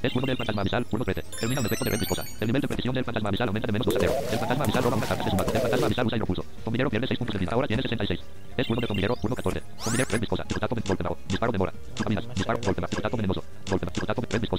Es 0.02 0.12
turno 0.12 0.26
del 0.26 0.38
fantasma 0.38 0.62
abisal, 0.62 0.84
turno 0.88 1.06
13. 1.06 1.22
Termina 1.40 1.62
un 1.62 1.68
efecto 1.68 1.86
de 1.86 1.92
red 1.92 2.00
viscosa. 2.00 2.24
El 2.40 2.48
nivel 2.48 2.62
de 2.64 2.68
precisión 2.68 2.96
del 2.96 3.06
fantasma 3.06 3.30
abisal 3.30 3.48
aumenta 3.50 3.68
de 3.68 3.74
menos 3.74 3.86
2 3.86 3.96
a 3.96 4.00
0. 4.00 4.14
El 4.32 4.40
fantasma 4.40 4.64
abisal 4.64 4.84
roba 4.84 4.98
una 4.98 5.06
carta 5.06 5.24
de 5.24 5.30
su 5.30 5.36
mazo. 5.36 5.54
El 5.54 5.62
fantasma 5.62 5.86
abisal 5.86 6.06
usa 6.08 6.18
hidropulso. 6.18 6.46
Combinero 6.64 6.90
pierde 6.90 7.06
6 7.06 7.20
puntos 7.20 7.34
de 7.34 7.40
vida. 7.40 7.52
Ahora 7.54 7.68
tiene 7.68 7.84
66. 7.84 8.20
Es 8.58 8.66
turno 8.66 8.82
de 8.82 8.88
combinero, 8.88 9.16
turno 9.22 9.36
14. 9.36 9.62
Combinero 9.84 10.10
red 10.10 10.20
viscosa. 10.20 10.44
Picotaco 10.46 10.76
golpe 10.76 11.04
bajo. 11.04 11.18
Disparo 11.28 11.52
de 11.52 11.58
mora. 11.60 11.74
Tú 11.94 12.04
caminas. 12.04 12.28
Disparo 12.34 12.60
golpe 12.66 12.82
bajo. 12.82 12.90
Picotaco 12.90 13.18
venenoso. 13.18 13.44
Golpe 13.70 13.86
bajo. 13.86 13.94
Picotaco 13.94 14.22
red 14.28 14.42
viscosa. 14.42 14.55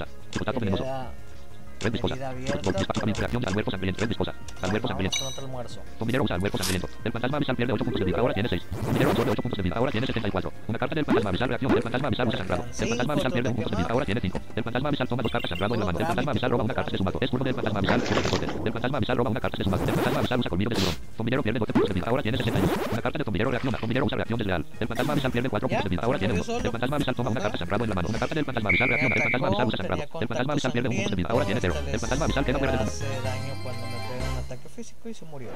Herida 1.86 2.28
abierta. 2.30 2.60
Golpe 2.64 2.78
disparo 2.78 3.00
también 3.00 3.16
reacción 3.16 3.42
al 3.46 3.52
cuerpo 3.54 3.70
sangriento. 3.70 4.00
Red 4.00 4.08
viscosa. 4.08 4.30
Al 4.62 4.70
cuerpo 4.70 4.88
Vamos 4.88 4.90
sangriento. 4.90 5.40
almuerzo. 5.40 5.80
Combinero 5.98 6.24
usa 6.24 6.34
el 6.36 6.40
cuerpo 6.40 6.58
sangriento. 6.58 6.88
El 7.04 7.12
fantasma 7.12 7.36
abisal 7.36 7.56
pierde 7.56 7.72
8 7.72 7.84
puntos 7.84 8.00
de 8.00 8.04
vida. 8.06 8.18
Ahora 8.18 8.34
tiene 8.34 8.48
6. 8.48 8.62
Combinero 8.84 9.10
absorbe 9.10 9.30
8 9.32 9.42
puntos 9.42 9.56
de 9.56 9.62
vida. 9.62 9.74
Ahora 9.76 9.90
tiene 9.92 10.06
74. 10.06 10.52
Una 10.68 10.78
carta 10.78 10.94
del 10.94 11.04
fantasma 11.04 11.28
abisal 11.30 11.48
reacciona. 11.48 11.74
El 11.76 11.82
fantasma 11.82 12.08
abisal 12.08 12.28
usa 12.28 12.38
sangrado. 12.38 12.64
El 12.64 12.88
fantasma 12.88 13.12
abisal 13.12 13.32
pierde 13.32 13.48
un 13.50 13.54
punto 13.56 13.70
de 13.70 13.76
vida. 13.76 13.88
Ahora 13.90 14.04
tiene 14.06 14.20
5. 14.20 14.40
El 14.56 14.64
fantasma 14.64 14.88
abisal 14.88 15.08
toma 15.08 15.22
dos 15.22 15.32
cartas 15.32 15.48
sangrado 15.50 15.74
en 15.74 15.80
la 15.80 15.86
mano. 15.86 15.98
El 15.98 16.06
fantasma 16.06 16.30
abisal 16.32 16.50
roba 16.50 16.64
una 16.64 16.74
carta 16.74 16.90
de 16.90 16.98
su 16.98 17.04
mazo. 17.04 17.18
Es 17.20 17.30
turno 17.30 17.44
del 17.44 17.54
fantasma 17.54 17.78
abisal. 17.78 18.02
turno 18.02 18.22
14. 18.22 18.46
El 18.66 18.72
fantasma 18.72 18.96
abisal 18.98 19.16
roba 19.16 19.30
una 19.30 19.40
carta 19.40 19.56
de 19.58 19.64
su. 19.64 19.70
El 19.70 19.78
fantasma 19.78 20.18
abisal 20.18 20.40
usa 20.40 20.50
colmillo 20.50 20.70
de 20.70 20.76
tiburón. 20.76 20.96
Combinero 21.16 21.42
pierde 21.42 21.58
12 21.60 21.72
puntos 21.72 21.88
de 21.88 21.94
vida. 21.94 22.06
Ahora 22.08 22.22
tiene 22.22 22.38
61. 22.38 22.72
Una 22.92 23.02
carta 23.02 23.18
de 23.18 23.24
combinero 23.24 23.50
reacciona. 23.50 23.78
Combinero 23.78 24.06
usa 24.06 24.16
reacción 24.16 24.38
desleal. 24.38 24.66
El 24.80 24.88
fantasma 24.88 25.12
abisal 25.12 25.30
pierde 25.32 25.48
4 25.50 25.68
Ya, 25.68 25.76
puntos 25.76 25.84
de 25.84 25.90
vida. 25.96 26.02
Ahora 26.04 26.18
tiene 26.18 26.34
murió 26.34 26.44
1. 26.44 26.52
solo. 26.52 26.64
El 26.66 26.72
fantasma 26.72 26.96
abisal 26.96 27.14
toma 27.14 27.30
una 27.30 27.40
carta 27.40 27.58
sangrado 27.58 27.84
en 27.84 27.90
la 27.90 27.94
mano. 27.96 28.08
Una 28.08 28.18
carta 28.18 28.34
del 28.34 28.44
fantasma 28.44 28.68
abisal 28.70 28.88
reacciona. 28.88 29.14
El 29.14 29.22
fantasma 29.22 29.46
abisal 29.48 29.66
usa 29.66 29.76
sangrado. 29.76 30.02
El 30.20 30.28
fantasma 30.28 30.52
abisal 30.52 30.72
pierde 30.72 30.88
un 30.88 30.96
punto 30.96 31.10
de 31.10 31.16
vida. 31.16 31.28
Ahora 31.30 31.44
tiene 31.46 31.60
0. 31.60 31.74
El 31.86 32.00
fantasma 32.00 32.24
abisal 32.24 32.44
queda 32.44 32.58
pierde 32.58 32.76
hace 32.76 33.04
daño 33.20 33.54
cuando 33.62 33.86
me 33.86 33.96
pega 34.08 34.30
un 34.32 34.38
ataque 34.38 34.68
físico 34.68 35.08
y 35.08 35.14
se 35.14 35.24
murió. 35.24 35.50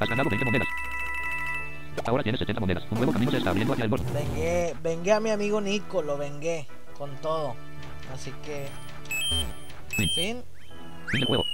Has 0.00 0.08
ganado 0.08 0.28
20 0.28 0.44
monedas. 0.44 0.68
Ahora 2.06 2.22
tienes 2.22 2.38
70 2.40 2.60
monedas. 2.60 2.84
Un 2.90 2.98
nuevo 2.98 3.12
camino 3.12 3.30
se 3.30 3.38
está 3.38 3.50
abriendo 3.50 3.72
hacia 3.72 3.84
el 3.84 3.90
bosque. 3.90 4.10
Vengué, 4.12 4.74
vengué 4.82 5.12
a 5.12 5.20
mi 5.20 5.30
amigo 5.30 5.60
Nico, 5.60 6.02
lo 6.02 6.16
vengué 6.16 6.66
con 6.98 7.14
todo. 7.16 7.54
Así 8.12 8.32
que, 8.44 8.68
Fin. 9.96 10.08
fin. 10.14 10.44
Fin 11.08 11.20
del 11.20 11.26
juego. 11.26 11.44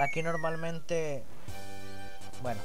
Aquí 0.00 0.22
normalmente, 0.22 1.22
bueno, 2.42 2.60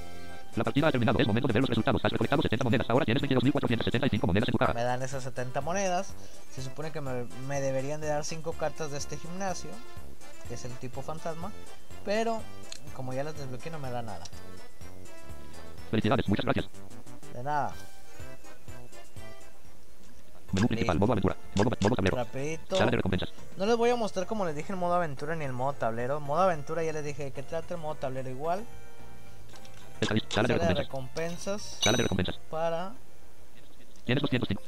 La 0.60 0.66
partida 0.66 0.90
ha 0.90 0.92
terminado. 0.92 1.18
Es 1.20 1.26
momento 1.26 1.48
de 1.48 1.54
ver 1.54 1.62
los 1.62 1.70
resultados. 1.70 2.04
Has 2.04 2.12
recolectado 2.12 2.42
70 2.42 2.64
monedas. 2.66 2.90
Ahora 2.90 3.06
tienes 3.06 3.24
22.475 3.24 4.28
monedas 4.28 4.50
en 4.50 4.52
tu 4.52 4.58
caja. 4.58 4.74
me 4.74 4.84
dan 4.84 5.02
esas 5.02 5.24
70 5.24 5.62
monedas. 5.62 6.14
Se 6.52 6.62
supone 6.62 6.92
que 6.92 7.00
me, 7.00 7.24
me 7.48 7.62
deberían 7.62 8.02
de 8.02 8.08
dar 8.08 8.26
5 8.26 8.52
cartas 8.54 8.92
de 8.92 8.98
este 8.98 9.16
gimnasio, 9.16 9.70
que 10.50 10.56
es 10.56 10.66
el 10.66 10.74
tipo 10.74 11.02
fantasma. 11.02 11.54
Pero, 12.04 12.42
como 12.94 13.14
ya 13.14 13.24
las 13.24 13.38
desbloqueé, 13.38 13.72
no 13.72 13.80
me 13.80 13.90
da 13.90 14.02
nada. 14.02 14.26
Felicidades. 15.92 16.28
Muchas 16.28 16.44
gracias. 16.44 16.70
De 17.34 17.42
nada. 17.42 17.72
Menú 20.52 20.68
principal. 20.68 21.00
Modo 21.00 21.14
aventura. 21.14 21.38
Modo, 21.56 21.70
modo 21.80 21.96
tablero. 21.96 22.18
Rapidito. 22.18 22.76
Sala 22.76 22.92
de 22.92 22.98
recompensas. 22.98 23.30
No 23.56 23.66
les 23.66 23.78
voy 23.78 23.92
a 23.92 23.96
mostrar 23.96 24.28
como 24.28 24.46
les 24.46 24.58
dije 24.58 24.74
el 24.74 24.80
modo 24.80 24.96
aventura 24.96 25.38
ni 25.38 25.46
el 25.46 25.54
modo 25.54 25.72
tablero. 25.72 26.20
Modo 26.20 26.42
aventura 26.42 26.84
ya 26.84 26.92
les 26.92 27.06
dije 27.06 27.32
que 27.32 27.44
trata 27.44 27.76
el 27.76 27.80
modo 27.80 27.96
tablero 27.96 28.30
igual. 28.30 28.66
Sala 30.30 30.48
de 30.48 30.74
recompensas. 30.74 31.78
Sala 31.82 31.98
de 31.98 32.04
recompensas. 32.04 32.40
para 32.50 32.94
Tienes 34.06 34.22
205. 34.22 34.62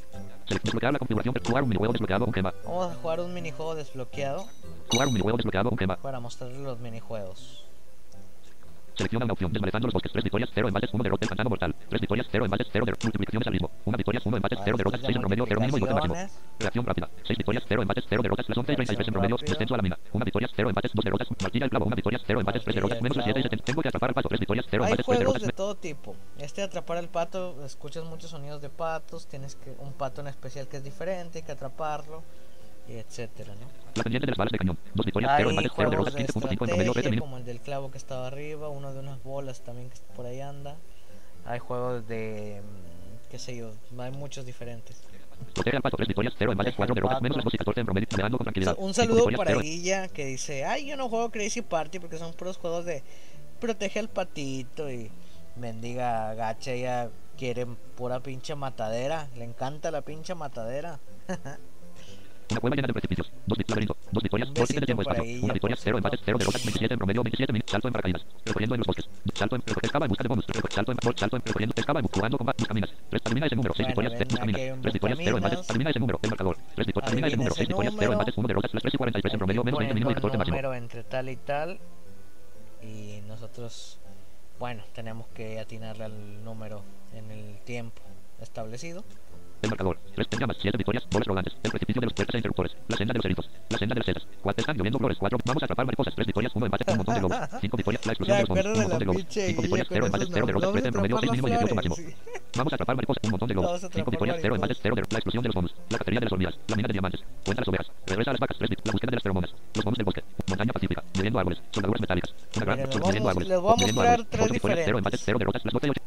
Select- 0.48 0.64
Desbloquear 0.64 0.94
la 0.94 1.00
configuración. 1.00 1.34
Jugar 1.46 1.64
un 1.64 1.70
minijuego 1.70 1.94
desbloqueado. 1.94 2.26
Un 2.26 2.34
gema. 2.34 2.54
Vamos 2.66 2.92
a 2.92 2.96
jugar 2.96 3.20
un 3.22 3.34
minijuego 3.34 3.76
desbloqueado 3.76 4.46
Jugar 4.90 5.08
un 5.08 5.14
minijuego 5.14 5.38
desbloqueado. 5.38 5.70
Un 5.70 5.78
gema. 5.78 5.96
para 5.98 6.20
mostrarles 6.20 6.60
los 6.60 6.80
minijuegos. 6.80 7.66
Selecciona 9.02 9.26
una 9.26 9.34
opción. 9.34 9.52
Desmalezando 9.52 9.88
los 9.88 9.94
bosques. 9.94 10.12
3 10.12 10.24
victorias, 10.24 10.50
0 10.54 10.68
embates, 10.68 10.90
1 10.94 11.04
derrota. 11.04 11.26
El 11.26 11.30
pantano 11.30 11.50
mortal. 11.50 11.76
3 11.90 12.02
victorias, 12.02 12.28
0 12.32 12.46
embates, 12.46 12.68
0 12.72 12.86
derrotas. 12.86 13.06
Multiplicaciones 13.06 13.48
al 13.48 13.54
mismo. 13.54 13.72
1 13.86 13.98
victorias, 13.98 14.26
1 14.26 14.38
embates, 14.38 14.60
0 14.64 14.78
derrotas. 14.78 15.02
6 15.02 15.16
en 15.16 15.22
promedio, 15.22 15.46
0 15.48 15.60
mínimo 15.60 15.78
y 15.78 15.80
12 15.82 15.94
máximo. 15.94 16.16
Reacción 16.60 16.86
rápida. 16.86 17.10
6 17.26 17.38
victorias, 17.38 17.64
0 17.68 17.82
empates, 17.82 18.06
0 18.08 18.22
derrotas. 18.22 18.50
Las 18.50 18.58
11 18.58 18.72
y 18.72 18.76
33 18.76 19.08
en 19.08 19.14
promedio. 19.14 19.38
Reacción 19.38 19.52
Descenso 19.52 19.74
a 19.74 19.78
la 19.78 19.84
mina. 19.84 19.98
1 20.14 20.26
victoria, 20.26 20.50
0 20.56 20.70
empates, 20.70 20.92
2 20.94 21.04
derrotas. 21.06 21.28
Martilla 21.42 21.66
al 21.66 21.70
clavo. 21.72 21.86
1 21.86 21.96
victoria, 21.96 22.20
0 22.28 22.40
empates, 22.40 22.64
3 22.64 22.76
Martilla 22.76 22.76
derrotas. 22.76 22.98
al 22.98 23.04
Menos 23.04 23.16
7 23.16 23.30
y 23.30 23.34
clavo. 23.34 23.44
70. 23.50 23.66
Tengo 23.66 23.82
que 23.82 23.88
atrapar 23.90 24.10
al 24.10 24.14
pato. 24.14 24.30
3 24.30 24.40
victorias, 24.40 24.66
0 24.70 24.84
Hay 24.84 24.92
empates, 24.92 25.06
3 25.06 25.18
juegos 25.18 25.34
derrotas. 25.34 25.48
de 25.48 25.54
todo 25.54 25.76
tipo. 25.76 26.16
Este 26.38 26.62
atrapar 26.62 26.98
el 26.98 27.10
pato, 27.10 27.66
escuchas 27.66 28.04
muchos 28.06 28.30
sonidos 28.30 28.62
de 28.62 28.70
patos, 28.70 29.28
tienes 29.28 29.56
que 29.56 29.72
un 29.80 29.94
pato 29.94 30.22
en 30.22 30.28
especial 30.28 30.68
que 30.68 30.78
es 30.78 30.84
diferente, 30.84 31.40
hay 31.40 31.44
que 31.44 31.52
atraparlo, 31.52 32.24
y 32.88 32.94
etcétera, 32.94 33.54
¿no? 33.56 33.68
La 33.96 34.04
pendiente 34.04 34.26
de 34.26 34.32
las 34.32 34.38
balas 34.38 34.52
de 34.52 34.58
cañón. 34.58 34.78
2 34.94 35.06
victorias, 35.06 35.34
0 35.38 35.50
Hay 35.50 35.56
empates, 35.56 35.72
0 35.76 35.90
juegos 35.90 36.14
derrotas. 36.14 36.14
de 36.14 36.20
15.5 36.28 36.52
en 36.52 36.58
promedio. 36.58 36.76
13 36.76 36.88
estrategia 36.88 37.10
minutos. 37.12 37.26
como 37.28 37.38
el 37.38 37.46
del 37.46 37.60
clavo 37.60 37.92
que 37.92 37.98
estaba 37.98 38.28
arriba, 38.28 38.70
uno 38.70 38.94
de 38.94 39.00
unas 39.00 39.22
bolas 39.24 39.62
también 39.62 39.90
que 39.90 39.98
por 40.16 40.26
ahí 40.26 40.42
anda. 40.42 40.78
Hay 41.46 41.60
juegos 41.60 42.08
de 42.08 42.62
mm, 42.64 43.30
qué 43.32 43.40
sé 43.40 43.56
yo, 43.56 43.72
hay 43.98 44.12
muchos 44.12 44.46
diferentes. 44.46 45.02
Protege 45.54 45.78
al 45.78 45.82
pato. 45.82 45.98
3 45.98 46.08
victorias, 46.08 46.34
0 46.38 46.52
empates, 46.52 46.76
Protege 46.76 46.78
4 46.78 46.92
al 46.92 46.96
derrotas. 46.96 47.16
pato. 47.16 47.24
Menos 47.24 47.38
las 47.38 47.44
2 47.46 47.54
y 47.54 47.58
14 47.58 47.80
en 47.80 47.86
promedio. 47.86 48.08
Navegando 48.12 48.38
con 48.38 48.46
tranquilidad. 48.46 48.76
Un 48.78 48.94
5 48.94 49.08
saludo 49.08 49.38
para 49.38 49.52
0 49.52 49.62
Guilla 49.62 50.08
que 50.08 50.26
dice, 50.26 50.66
ay 50.66 50.88
yo 50.88 50.98
no 50.98 51.10
juego 51.10 51.30
Crazy 51.32 51.62
Party 51.62 52.00
porque 52.00 52.18
son 52.18 52.34
puros 52.34 52.58
juegos 52.58 52.86
de 52.86 53.04
protege 53.60 54.00
al 54.00 54.10
patito 54.10 54.90
y 54.92 55.12
mendiga 55.56 56.34
gacha 56.36 56.72
ella 56.72 57.10
quiere 57.38 57.66
pura 57.98 58.20
pinche 58.22 58.56
matadera, 58.56 59.28
le 59.36 59.44
encanta 59.46 59.92
la 59.92 60.02
pinche 60.02 60.34
matadera. 60.36 61.00
Una 62.52 62.60
cueva 62.60 62.76
llena 62.76 62.88
de 62.88 62.94
precipicios. 62.94 63.32
Dos 63.46 63.58
laberinto. 63.68 63.96
Dos 64.12 64.24
victorias. 64.24 64.54
Dos 64.54 64.68
de 64.68 64.82
tiempo 64.82 65.02
espacio. 65.02 65.24
Una 65.44 65.54
victoria. 65.54 65.78
Cero 65.80 65.98
empates. 65.98 66.20
Cero 66.24 66.38
derrotas. 66.38 66.64
27 66.64 66.94
en 66.94 66.98
promedio. 66.98 67.24
27 67.24 67.54
minutos. 67.54 67.72
Salto 67.72 67.88
en 67.88 67.94
paracaídas. 67.94 68.26
Recorriendo 68.46 68.76
en 68.76 68.80
los 68.80 68.88
bosques. 68.88 69.10
Salto 69.34 69.56
en. 69.56 69.64
Excava 69.82 70.06
en 70.06 70.10
busca 70.10 70.24
de 70.24 70.28
bonus. 70.30 70.46
Salto 70.70 70.92
en. 70.92 70.98
Salto 71.18 71.36
en. 71.38 71.42
Recorriendo. 71.46 71.74
Excava 71.78 72.00
en. 72.00 72.08
Jugando 72.08 72.38
con. 72.38 72.48
Buscaminas. 72.58 72.90
Tres. 73.10 73.22
Adivina 73.26 73.48
ese 73.48 73.56
número. 73.56 73.74
Seis 73.76 73.88
victorias. 73.88 74.14
Tres. 74.16 74.28
Un 74.34 74.82
Tres 74.82 74.94
victorias. 74.94 75.20
Cero 75.24 75.38
empates. 75.38 75.70
Adivina 75.70 75.90
ese 75.90 76.00
número. 76.00 76.20
El 76.22 76.30
marcador. 76.30 76.58
Tres 76.76 76.88
victorias. 76.88 77.12
Adivina 77.12 77.28
ese 77.28 77.38
número. 77.38 77.56
Seis 77.56 77.68
victorias. 77.68 77.96
Cero 77.98 78.12
empates. 78.12 78.38
Uno 78.38 78.48
derrotas. 78.48 78.74
Las 78.74 78.84
3 78.84 78.94
y 78.94 78.98
43 78.98 79.34
en 79.34 79.38
promedio. 79.40 79.64
Menos 79.64 79.80
20 79.80 79.94
Ponen 79.94 79.96
mínimo 79.96 80.10
y 80.10 80.14
un 80.14 80.16
14 80.16 80.38
máximo. 80.38 80.56
número 80.58 80.74
entre 80.74 81.04
tal 81.04 81.30
y 81.30 81.36
tal 81.38 81.80
y 82.82 83.22
nosotros 83.28 84.00
bueno 84.60 84.84
tenemos 84.94 85.28
que 85.36 85.60
atinarle 85.60 86.06
al 86.06 86.44
número 86.44 86.82
en 87.14 87.30
el 87.32 87.60
tiempo 87.64 88.02
establecido 88.42 89.04
El 89.62 89.70
marcador. 89.70 90.00
Tres 90.16 90.28
llamas. 90.40 90.58
Siete 90.60 90.78
victorias. 90.78 91.08
Bolas 91.12 91.28
rodantes. 91.28 91.54
El 91.64 91.72
precipicio 91.72 92.00
de 92.00 92.06
los 92.06 92.14
puertas 92.14 92.36
e 92.36 92.38
interruptores. 92.38 92.76
La 92.88 92.98
senda 92.98 93.14
de 93.14 93.18
los 93.20 93.26
eritos. 93.26 93.50
La 93.70 93.78
senda 93.78 93.94
de 93.94 94.00
las 94.00 94.06
setas. 94.06 94.28
Cuatro 94.42 94.62
están 94.62 94.78
lloviendo 94.78 95.00
flores. 95.00 95.18
Cuatro. 95.20 95.38
Vamos 95.46 95.64
a 95.64 95.66
atrapar 95.66 95.86
mariposas. 95.86 96.16
Tres 96.16 96.28
victorias. 96.28 96.52
Uno 96.56 96.66
empate. 96.66 96.92
Un 96.92 96.98
montón 96.98 97.14
de 97.16 97.20
globos. 97.20 97.38
Cinco 97.62 97.78
victorias. 97.78 98.06
La 98.06 98.12
explosión 98.14 98.38
de 98.38 98.42
los 98.42 98.50
bombos. 98.50 98.66
Un 98.66 98.82
montón 98.82 99.00
de 99.00 99.06
globos. 99.06 99.26
Cinco 99.30 99.62
victorias. 99.62 99.88
Cero 99.90 100.06
empates. 100.06 100.30
Cero 100.32 100.46
derrotas. 100.46 100.72
Tres 100.72 100.86
en 100.86 100.92
promedio. 100.94 101.18
Seis 101.20 101.32
mínimo 101.32 101.48
y 101.48 101.52
18 101.52 101.76
máximo. 101.76 101.96
flores. 101.96 102.42
Vamos 102.58 102.74
a 102.74 102.76
atrapar 102.76 102.96
mariposas, 102.96 103.24
un 103.24 103.32
montón 103.32 103.48
de 103.48 103.54
globos. 103.54 103.82
Cinco 103.94 104.12
victorias, 104.12 104.38
cero 104.42 104.56
empates, 104.56 104.80
cero 104.82 104.96
de 104.96 105.02
la 105.02 105.18
explosión 105.18 105.44
de 105.44 105.48
los 105.48 105.56
bombos. 105.56 105.74
La 105.90 105.98
cacería 105.98 106.20
de 106.20 106.26
las 106.26 106.34
hormigas, 106.34 106.56
la 106.68 106.76
mina 106.76 106.88
de 106.88 106.94
diamantes. 106.94 107.22
Cuenta 107.46 107.62
las 107.62 107.68
ovejas, 107.68 107.88
regresa 108.06 108.32
a 108.32 108.34
las 108.34 108.40
vacas, 108.42 108.58
tres 108.58 108.70
la 108.84 108.92
búsqueda 108.92 109.10
de 109.10 109.16
las 109.16 109.24
feromonas. 109.24 109.56
Los 109.74 109.86
bombos 109.86 109.98
del 109.98 110.06
bosque, 110.06 110.24
montaña 110.48 110.74
pacífica, 110.74 111.04
midiendo 111.16 111.40
árboles, 111.40 111.62
soldaduras 111.72 112.02
metálicas. 112.02 112.34
Una 112.58 112.66
gran, 112.66 112.90
midiendo 112.90 113.30
árboles, 113.30 113.50
les 113.50 113.60
voy 113.60 113.72
a 113.72 113.76
mostrar 113.76 114.08
árboles. 114.08 114.28
tres 114.30 114.52
victorias, 114.52 114.80
cero 114.86 114.98
diferentes. 114.98 114.98
empates, 114.98 115.22
cero 115.24 115.40
derrotas, 115.40 115.66
las 115.66 115.74
12 115.74 115.88
y 115.88 115.90
ocho. 115.92 116.02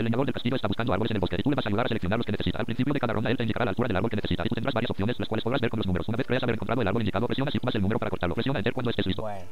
El 0.00 0.04
leñador 0.04 0.24
del 0.24 0.32
castillo 0.32 0.56
está 0.56 0.66
buscando 0.66 0.94
árboles 0.94 1.10
en 1.10 1.16
el 1.16 1.20
bosque 1.20 1.36
y 1.38 1.42
tú 1.42 1.50
le 1.50 1.56
vas 1.56 1.66
a 1.66 1.68
ayudar 1.68 1.84
a 1.84 1.88
seleccionar 1.88 2.18
los 2.18 2.24
que 2.24 2.32
necesita. 2.32 2.58
Al 2.58 2.64
principio 2.64 2.94
de 2.94 3.00
cada 3.00 3.12
ronda 3.12 3.30
él 3.30 3.36
te 3.36 3.42
indicará 3.42 3.66
la 3.66 3.72
altura 3.72 3.88
del 3.88 3.96
árbol 3.98 4.08
que 4.08 4.16
necesita 4.16 4.44
y 4.46 4.48
tú 4.48 4.54
tendrás 4.54 4.72
varias 4.72 4.90
opciones 4.90 5.18
las 5.18 5.28
cuales 5.28 5.44
podrás 5.44 5.60
ver 5.60 5.70
con 5.70 5.78
los 5.78 5.86
números. 5.86 6.08
Una 6.08 6.16
vez 6.16 6.26
creas 6.26 6.42
haber 6.42 6.54
encontrado 6.54 6.80
el 6.80 6.88
árbol 6.88 7.02
indicado, 7.02 7.26
presiona 7.26 7.50
shift 7.50 7.64
más 7.64 7.74
el 7.74 7.82
número 7.82 7.98
para 7.98 8.08
cortarlo. 8.08 8.34
Presiona 8.34 8.60
enter 8.60 8.72
cuando 8.72 8.90
estés 8.90 9.06
listo. 9.06 9.22
bueno 9.22 9.44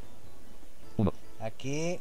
Uno. 0.97 1.13
aquí 1.41 2.01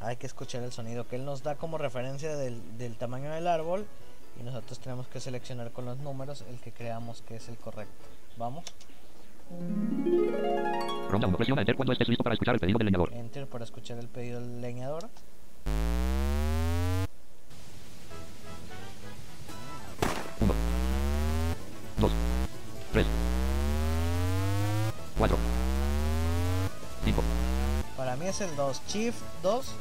hay 0.00 0.16
que 0.16 0.26
escuchar 0.26 0.64
el 0.64 0.72
sonido 0.72 1.06
que 1.06 1.14
él 1.14 1.24
nos 1.24 1.44
da 1.44 1.54
como 1.54 1.78
referencia 1.78 2.34
del, 2.36 2.60
del 2.76 2.96
tamaño 2.96 3.30
del 3.30 3.46
árbol 3.46 3.86
y 4.40 4.42
nosotros 4.42 4.80
tenemos 4.80 5.06
que 5.06 5.20
seleccionar 5.20 5.70
con 5.70 5.84
los 5.84 5.96
números 5.98 6.44
el 6.50 6.58
que 6.58 6.72
creamos 6.72 7.22
que 7.22 7.36
es 7.36 7.48
el 7.48 7.56
correcto 7.56 8.04
vamos 8.36 8.64
Ronda 11.08 11.28
1. 11.28 11.36
Presiona 11.36 11.62
enter 11.62 11.76
cuando 11.76 11.92
estés 11.92 12.08
listo 12.08 12.24
para 12.24 12.34
escuchar 12.34 12.54
el 12.56 12.60
pedido 12.60 12.78
del 12.78 12.86
leñador. 12.86 13.12
enter 13.12 13.46
para 13.46 13.62
escuchar 13.62 13.96
el 13.98 14.08
pedido 14.08 14.40
del 14.40 14.60
leñador 14.60 15.08
3, 22.96 23.06
4, 25.18 25.36
5, 27.04 27.22
para 27.94 28.16
mí 28.16 28.26
es 28.26 28.40
el 28.40 28.56
2 28.56 28.82
shift 28.88 29.18
2 29.42 29.74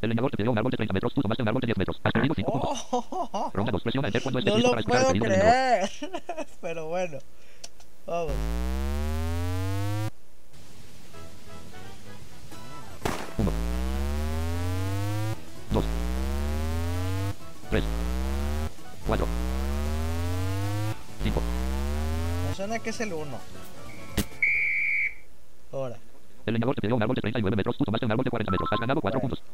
El 0.00 0.08
leñador 0.08 0.30
te 0.30 0.38
pidió 0.38 0.52
un 0.52 0.56
árbol 0.56 0.70
de 0.70 0.78
30 0.78 0.94
metros, 0.94 1.12
tú 1.12 1.20
tomaste 1.20 1.42
un 1.42 1.48
árbol 1.48 1.60
de 1.60 1.66
10 1.66 1.76
metros. 1.76 2.00
Has 2.02 2.12
perdido 2.12 2.34
5 2.34 2.52
puntos. 2.52 2.86
¡Oh! 2.90 3.50
Ronda 3.52 3.72
2. 3.72 3.82
Presiona 3.82 4.08
enter 4.08 4.22
cuando 4.22 4.38
estés 4.38 4.52
No 4.52 4.58
listo 4.58 4.70
para 4.70 4.80
escuchar 4.80 5.00
el 5.02 5.06
pedido 5.06 5.24
del 5.24 5.32
leñador. 5.32 6.46
Pero 6.62 6.86
bueno. 6.86 7.18
Vamos. 8.06 8.32
Uno, 13.38 13.50
dos, 15.72 15.84
tres, 17.68 17.84
cuatro, 19.06 19.26
cinco. 21.26 21.42
Me 22.48 22.54
suena 22.54 22.78
que 22.78 22.90
es 22.90 23.00
el 23.00 23.12
1. 23.12 23.38
Ahora. 25.72 25.96
El 26.46 26.54
leñador 26.54 26.74
te 26.76 26.80
pidió 26.82 26.94
un 26.94 27.02
árbol 27.02 27.16
de 27.16 27.22
39 27.22 27.56
metros, 27.56 27.76
tú 27.76 27.84
tomaste 27.84 28.06
un 28.06 28.12
árbol 28.12 28.24
de 28.24 28.30
40 28.30 28.50
metros. 28.52 28.68
Has 28.72 28.78
ganado 28.80 29.00
4 29.00 29.20
Bueno. 29.20 29.34
puntos. 29.36 29.44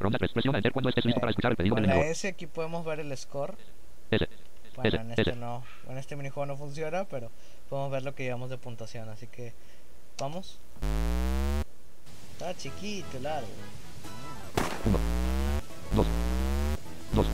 Ronda 0.00 0.18
3. 0.18 0.32
Presiona 0.32 0.58
enter 0.58 0.72
cuando 0.72 0.88
estés 0.88 1.04
listo 1.04 1.20
para 1.20 1.30
escuchar 1.30 1.50
el 1.52 1.56
pedido 1.56 1.74
del 1.74 1.84
la 1.86 1.92
leñador. 1.94 2.10
S 2.10 2.28
aquí 2.28 2.46
podemos 2.46 2.84
ver 2.84 3.00
el 3.00 3.16
score. 3.16 3.54
S. 4.10 4.26
Bueno, 4.76 4.88
Ese, 4.88 4.96
en 4.96 5.10
este 5.10 5.22
ese. 5.22 5.36
no. 5.36 5.62
En 5.88 5.98
este 5.98 6.16
minijuego 6.16 6.46
no 6.46 6.56
funciona, 6.56 7.04
pero 7.04 7.30
podemos 7.68 7.90
ver 7.90 8.02
lo 8.04 8.14
que 8.14 8.22
llevamos 8.24 8.48
de 8.48 8.56
puntuación. 8.58 9.08
Así 9.10 9.26
que 9.26 9.52
vamos. 10.18 10.58
Está 12.32 12.54
chiquito 12.56 13.16
el 13.18 13.26
árbol. 13.26 13.50
1, 14.86 14.98
2, 15.96 16.06
2, 17.14 17.26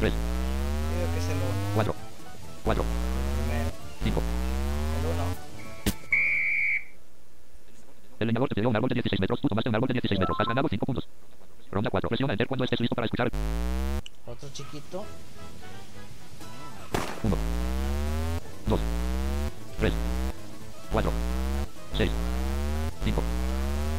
3, 0.00 0.12
Creo 0.12 1.12
que 1.14 1.18
es 1.20 1.24
el 1.30 1.36
1. 1.36 1.44
4, 1.76 1.94
4, 2.66 2.82
Primero. 3.46 3.70
5. 4.02 4.22
El 4.98 5.06
1. 5.06 5.24
El 8.18 8.26
leñador 8.26 8.48
te 8.48 8.54
pidió 8.56 8.68
un 8.68 8.74
árbol 8.74 8.88
de 8.88 8.94
16 8.94 9.20
metros, 9.20 9.40
tú 9.40 9.46
tomaste 9.46 9.68
un 9.68 9.76
árbol 9.76 9.86
de 9.86 9.94
16 9.94 10.18
metros. 10.18 10.40
Has 10.40 10.48
ganado 10.48 10.68
5 10.68 10.84
puntos. 10.84 11.08
Ronda 11.70 11.90
4. 11.90 12.08
Presiona 12.08 12.32
enter 12.32 12.48
cuando 12.48 12.64
estés 12.64 12.80
listo 12.80 12.96
para 12.96 13.04
escuchar. 13.04 13.30
Otro 14.26 14.48
chiquito. 14.52 15.04
1, 17.22 17.36
2, 18.66 18.80
3, 19.78 19.92
4, 20.90 21.12
6, 21.96 22.10
5. 23.04 23.22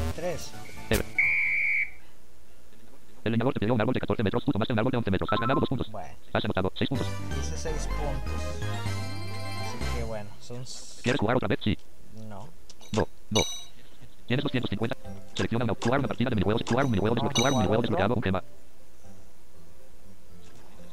El 0.07 0.13
3. 0.13 0.66
El 3.27 3.33
leñador 3.33 3.53
te 3.53 3.59
pidió 3.59 3.73
un 3.73 3.81
árbol 3.81 3.93
de 3.93 3.99
14 3.99 4.23
metros, 4.23 4.45
tú 4.45 4.51
tomaste 4.53 4.71
un 4.71 4.79
árbol 4.79 4.91
de 4.91 4.97
11 4.99 5.11
metros. 5.11 5.29
Has 5.29 5.39
ganado 5.39 5.59
2 5.59 5.67
puntos. 5.69 5.91
Bueno, 5.91 6.15
Has 6.31 6.45
anotado 6.45 6.71
6 6.75 6.89
puntos. 6.89 7.07
hice 7.37 7.57
6 7.57 7.87
puntos. 7.87 8.41
Así 9.61 9.97
que 9.97 10.03
bueno, 10.05 10.29
son. 10.39 10.63
¿Quieres 11.03 11.19
jugar 11.19 11.35
otra 11.35 11.49
vez? 11.49 11.59
Sí. 11.61 11.77
No. 12.29 12.47
No. 12.93 13.05
No. 13.29 13.41
Tienes 14.27 14.43
250. 14.43 14.95
Selecciona 15.33 15.65
una, 15.65 15.73
jugar 15.73 15.99
una 15.99 16.07
partida 16.07 16.29
de 16.29 16.35
minijuegos. 16.37 16.63
Jugar 16.65 16.85
un 16.85 16.91
minijuego, 16.91 17.15
jugar 17.35 17.51
un 17.51 17.57
minijuego 17.57 17.81
desbloqueado. 17.81 18.15
Un. 18.15 18.41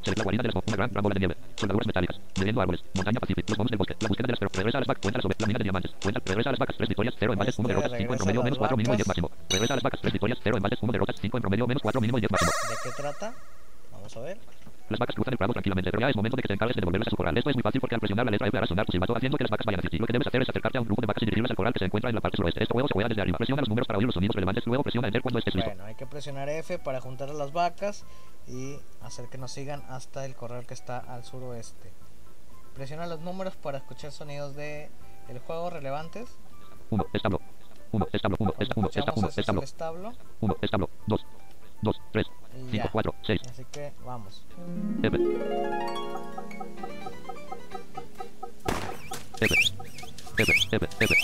La 0.05 0.23
guarida 0.23 0.43
de 0.43 0.49
las. 0.49 0.55
Una 0.55 0.75
gran, 0.77 0.89
gran 0.91 1.03
bola 1.03 1.13
de 1.13 1.19
nieve. 1.19 1.35
Soldaduras 1.55 1.87
metálicas. 1.87 2.19
Midiendo 2.37 2.61
árboles. 2.61 2.83
Montaña 2.93 3.19
pacífica. 3.19 3.45
Los 3.49 3.57
bombos 3.57 3.71
del 3.71 3.77
bosque. 3.77 3.95
La 3.99 4.07
búsqueda 4.07 4.27
de 4.27 4.33
las. 4.33 4.39
Regresa 4.53 4.77
a 4.77 4.81
las 4.81 4.87
vacas. 4.87 5.01
Cuenta 5.01 5.19
ovejas. 5.25 5.41
La 5.41 5.47
mina 5.47 5.57
de 5.57 5.63
diamantes. 5.63 5.91
Cuenta. 6.01 6.21
Regresa 6.25 6.49
a 6.49 6.53
las 6.53 6.59
vacas. 6.59 6.75
3 6.77 6.89
victorias. 6.89 7.15
0 7.19 7.33
embates. 7.33 7.59
1 7.59 7.67
Este 7.69 7.79
derrotas. 7.79 7.97
5 7.97 8.13
en 8.13 8.17
promedio. 8.19 8.43
Menos 8.43 8.59
4 8.59 8.77
mínimo 8.77 8.93
y 8.93 8.97
10 8.97 9.07
vacas. 9.07 9.23
máximo. 9.23 9.31
Regresa 9.49 9.73
a 9.73 9.77
las 9.77 9.83
vacas. 9.83 10.01
3 10.01 10.13
victorias. 10.13 10.39
0 10.43 10.57
embates. 10.57 10.79
1 10.81 10.91
derrotas. 10.91 11.15
5 11.19 11.37
en 11.37 11.41
promedio. 11.41 11.67
Menos 11.67 11.81
4 11.81 12.01
mínimo 12.01 12.17
y 12.17 12.21
10 12.21 12.31
máximo. 12.31 12.51
¿De 12.51 12.75
qué 12.83 12.95
trata? 12.95 13.33
Vamos 13.91 14.17
a 14.17 14.19
ver. 14.21 14.37
Las 14.87 14.99
vacas 14.99 15.15
cruzan 15.15 15.33
el 15.33 15.37
prado 15.37 15.53
tranquilamente, 15.53 15.89
pero 15.89 16.01
ya 16.01 16.09
es 16.09 16.15
momento 16.15 16.35
de 16.35 16.43
que 16.43 16.47
te 16.47 16.53
encargues 16.53 16.75
de 16.75 16.81
devolverlas 16.81 17.07
a 17.07 17.09
su 17.09 17.15
corral. 17.15 17.35
Esto 17.35 17.49
es 17.49 17.55
muy 17.55 17.63
fácil 17.63 17.81
porque 17.81 17.95
al 17.95 18.01
presionar 18.01 18.25
la 18.25 18.31
letra 18.31 18.47
F 18.47 18.57
hará 18.57 18.67
sonar 18.67 18.85
tu 18.85 18.91
silbato 18.91 19.15
haciendo 19.15 19.37
que 19.37 19.43
las 19.43 19.49
vacas 19.49 19.65
vayan 19.65 19.79
hacia 19.79 19.89
ti. 19.89 19.97
Lo 19.97 20.05
que 20.05 20.13
debes 20.13 20.27
hacer 20.27 20.41
es 20.41 20.49
acercarte 20.49 20.77
a 20.77 20.81
un 20.81 20.87
grupo 20.87 21.01
de 21.01 21.07
vacas 21.07 21.23
y 21.23 21.25
dirigirlas 21.25 21.49
al 21.51 21.57
corral 21.57 21.73
que 21.73 21.79
se 21.79 21.85
encuentra 21.85 22.09
en 22.09 22.15
la 22.15 22.21
parte 22.21 22.37
suroeste. 22.37 22.63
Este 22.63 22.73
juego 22.73 22.87
se 22.87 22.93
juega 22.93 23.09
desde 23.09 23.21
arriba. 23.21 23.37
Presiona 23.37 23.61
los 23.61 23.69
números 23.69 23.87
para 23.87 23.97
oír 23.97 24.05
los 24.05 24.13
sonidos 24.13 24.35
relevantes, 24.35 24.65
luego 24.67 24.83
presiona 24.83 25.07
enter 25.07 25.21
cuando 25.23 25.39
estés 25.39 25.55
listo. 25.55 25.69
Bueno, 25.71 25.85
hay 25.85 25.95
que 25.95 26.05
presionar 26.05 26.49
F 26.49 26.77
para 26.79 27.01
juntar 27.01 27.29
a 27.29 27.33
las 27.33 27.51
vacas 27.51 28.05
y 28.47 28.77
hacer 29.01 29.27
que 29.29 29.39
nos 29.39 29.51
sigan 29.51 29.81
hasta 29.89 30.25
el 30.25 30.35
corral 30.35 30.67
que 30.67 30.75
está 30.75 30.99
al 30.99 31.23
suroeste. 31.23 31.91
Presiona 32.75 33.07
los 33.07 33.21
números 33.21 33.55
para 33.55 33.79
escuchar 33.79 34.11
sonidos 34.11 34.55
de 34.55 34.89
el 35.29 35.39
juego 35.39 35.71
relevantes. 35.71 36.29
1, 36.91 37.05
establo. 37.13 37.41
1, 37.91 38.07
establo. 38.11 38.37
1, 38.39 38.53
Cuando 38.75 38.89
establo. 40.61 40.89
1, 41.07 41.17
2, 41.81 42.01
3, 42.11 42.25
5, 42.71 42.89
4, 42.91 43.15
6. 43.23 43.41
Así 43.49 43.65
que 43.71 43.93
vamos. 44.05 44.45
F. 45.03 45.17
F. 49.41 49.55
F, 50.37 50.53
F, 50.71 50.87
F. 50.99 51.15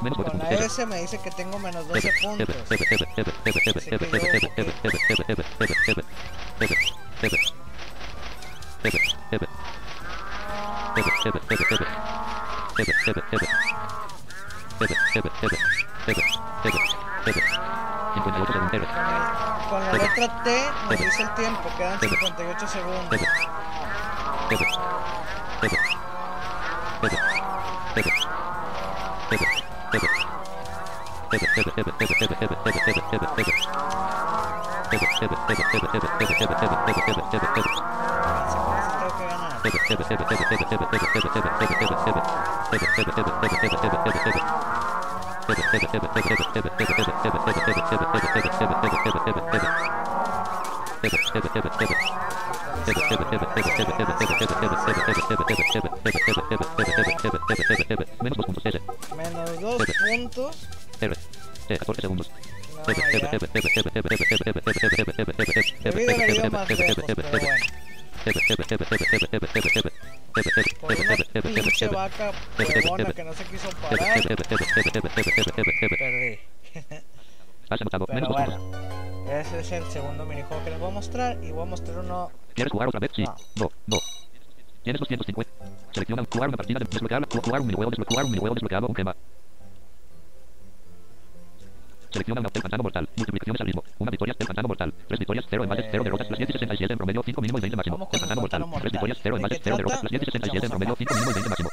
12.0. 0.00 0.60
S 0.64 0.86
me 0.86 1.00
dice 1.00 1.18
que 1.18 1.30
tengo 1.32 1.58
menos 1.58 1.86
12 1.88 2.12
puntos. 2.22 2.48
Así 2.70 2.84
que 2.86 2.96
yo 7.30 7.57
con, 19.68 19.84
la 19.84 19.92
letra 19.92 20.42
T 20.42 20.72
me 20.88 20.96
dice 20.96 21.22
el 21.22 21.34
tiempo, 21.34 21.70
quedan 21.76 22.00
58 22.00 22.68
segundos. 22.68 23.20
Menos 58.28 58.40
dos 58.40 58.44
puntos. 58.44 58.58
S. 58.60 58.80
Menos 59.16 59.60
2 59.60 59.82
puntos. 60.08 60.68
R. 61.00 61.14
C. 61.68 61.78
14 61.78 62.00
segundos. 62.02 62.30
No, 66.38 66.50
más 66.50 66.68
lejos, 66.70 66.96
pero 67.06 67.28
bueno. 67.30 67.77
Por 70.80 70.92
una 70.98 71.16
ese 79.30 79.60
es 79.60 79.72
el 79.72 79.84
segundo 79.90 80.24
minijuego 80.24 80.64
que 80.64 80.70
les 80.70 80.78
voy 80.78 80.88
a 80.88 80.94
mostrar 80.94 81.44
y 81.44 81.50
voy 81.50 81.62
a 81.62 81.66
mostrar 81.66 81.98
uno 81.98 82.30
¿Quieres 82.54 82.72
jugar 82.72 82.88
otra 82.88 83.00
vez? 83.00 83.10
Sí. 83.14 83.24
No. 83.24 83.70
No. 83.86 83.98
Tienes 84.82 85.00
250. 85.00 85.52
Selecciona 85.92 86.24
jugar 86.30 86.48
una 86.48 86.56
partida. 86.56 86.80
Jugar 87.44 87.60
un 87.60 87.66
minijuego 87.66 87.90
un. 88.88 88.94
Selecciona 92.10 92.40
una 92.40 92.50
el 92.52 92.62
pantano 92.62 92.82
mortal. 92.82 93.08
Multiplicaciones 93.16 93.60
al 93.60 93.66
ritmo. 93.66 93.84
Una 93.98 94.10
victoria 94.10 94.34
del 94.38 94.46
pantano 94.46 94.68
mortal. 94.68 94.94
Tres 95.06 95.18
victorias, 95.18 95.46
cero 95.48 95.62
empates, 95.64 95.86
cero 95.90 96.04
derrotas, 96.04 96.26
plus 96.26 96.38
10 96.38 96.48
y 96.48 96.52
67 96.52 96.92
en 96.92 96.98
promedio, 96.98 97.22
5 97.22 97.40
mínimo 97.42 97.58
y 97.58 97.60
20 97.60 97.76
máximo. 97.76 98.08
El 98.12 98.30
el 98.30 98.36
mortal. 98.36 98.64
Tres 98.80 98.92
victorias, 98.92 99.18
cero 99.22 99.34
¿De 99.34 99.38
empates, 99.40 99.60
cero 99.62 99.76
derrotas, 99.76 100.00
plus 100.00 100.10
10 100.10 100.22
y 100.22 100.24
67 100.26 100.66
en 100.66 100.70
promedio, 100.70 100.96
5 100.96 101.14
mínimo 101.14 101.30
y 101.30 101.34
20 101.34 101.48
máximo. 101.50 101.70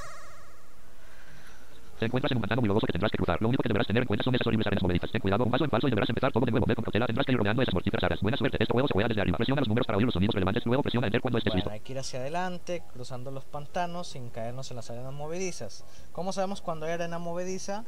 Te 2.00 2.08
encuentras 2.08 2.32
en 2.32 2.38
un 2.38 2.42
pantano 2.42 2.62
muy 2.62 2.68
lodoso 2.68 2.86
que 2.88 2.92
tendrás 2.92 3.10
que 3.10 3.18
cruzar. 3.18 3.42
Lo 3.42 3.48
único 3.48 3.64
que 3.64 3.70
deberás 3.70 3.88
tener 3.88 4.04
en 4.04 4.08
cuenta 4.08 4.24
son 4.24 4.36
esas 4.36 4.46
horribles 4.46 4.68
arenas 4.68 4.84
movedizas. 4.84 5.10
Ten 5.12 5.22
cuidado, 5.22 5.46
un 5.46 5.52
paso 5.52 5.64
en 5.64 5.70
falso 5.70 5.88
y 5.88 5.92
deberás 5.92 6.10
empezar 6.10 6.30
todo 6.34 6.44
de 6.46 6.52
nuevo. 6.52 6.66
Ve 6.66 6.76
con 6.76 6.84
cautela, 6.84 7.08
tendrás 7.08 7.26
que 7.26 7.32
ir 7.32 7.38
rodeando 7.38 7.62
esas 7.62 7.74
mortíferas 7.74 8.04
aras. 8.04 8.20
Buena 8.22 8.36
suerte, 8.38 8.58
este 8.60 8.72
juego 8.74 8.88
se 8.90 8.94
juega 8.94 9.08
desde 9.08 9.22
arriba. 9.22 9.38
Presiona 9.38 9.62
los 9.62 9.70
números 9.70 9.88
para 9.88 9.98
oír 9.98 10.06
los 10.06 10.14
sonidos 10.14 10.36
relevantes, 10.36 10.66
luego 10.66 10.84
presiona 10.84 11.08
enter 11.08 11.22
cuando 11.22 11.38
estés 11.38 11.54
Bueno, 11.54 11.58
listo. 11.64 11.72
hay 11.72 11.80
que 11.80 11.94
ir 11.94 12.00
hacia 12.00 12.20
adelante, 12.20 12.84
cruzando 12.92 13.32
los 13.32 13.46
pantanos 13.46 14.08
sin 14.08 14.30
caernos 14.30 14.70
en 14.72 14.76
las 14.76 14.92
arenas 14.92 15.14
movedizas. 15.14 15.86
¿Cómo 16.12 16.34
sabemos 16.34 16.62
cuando 16.62 16.86
hay 16.86 16.92
arena 16.92 17.18
movediza? 17.18 17.86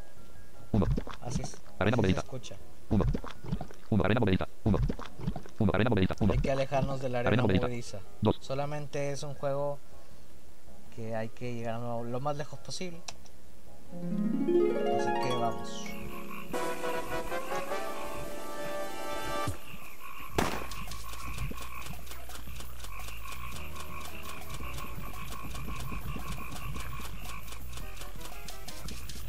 1, 0.71 0.85
Así, 1.21 1.41
es- 1.41 1.57
Arena 1.79 1.97
movediza. 1.97 2.19
escucha. 2.21 2.55
1, 2.89 3.03
1, 3.89 4.03
arena 4.03 4.19
movediza, 4.19 4.47
1, 4.63 4.77
1, 5.59 5.71
arena 5.73 5.89
movediza, 5.89 6.15
1, 6.19 6.33
Hay 6.33 6.39
que 6.39 6.51
alejarnos 6.51 7.01
de 7.01 7.09
la 7.09 7.19
Arena 7.19 7.29
arena 7.29 7.43
movediza. 7.43 7.67
movediza. 7.67 7.99
Dos. 8.21 8.37
Solamente 8.41 9.11
es 9.11 9.23
un 9.23 9.33
juego 9.35 9.79
que 10.95 11.15
hay 11.15 11.29
que 11.29 11.53
llegar 11.53 11.79
lo, 11.79 12.03
lo 12.03 12.19
más 12.19 12.35
lejos 12.37 12.59
posible. 12.59 13.01
Así 13.93 15.13
que 15.23 15.35
vamos. 15.39 15.85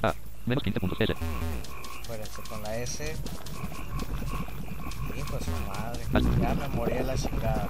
A, 0.02 0.14
menos 0.46 0.62
15 0.62 0.80
S. 2.82 3.16
Hijo 5.16 5.36
de 5.36 5.44
su 5.44 5.50
madre. 5.66 6.06
Ya 6.40 6.54
me 6.54 6.68
morí 6.68 6.98
la 7.00 7.16
chingada. 7.16 7.68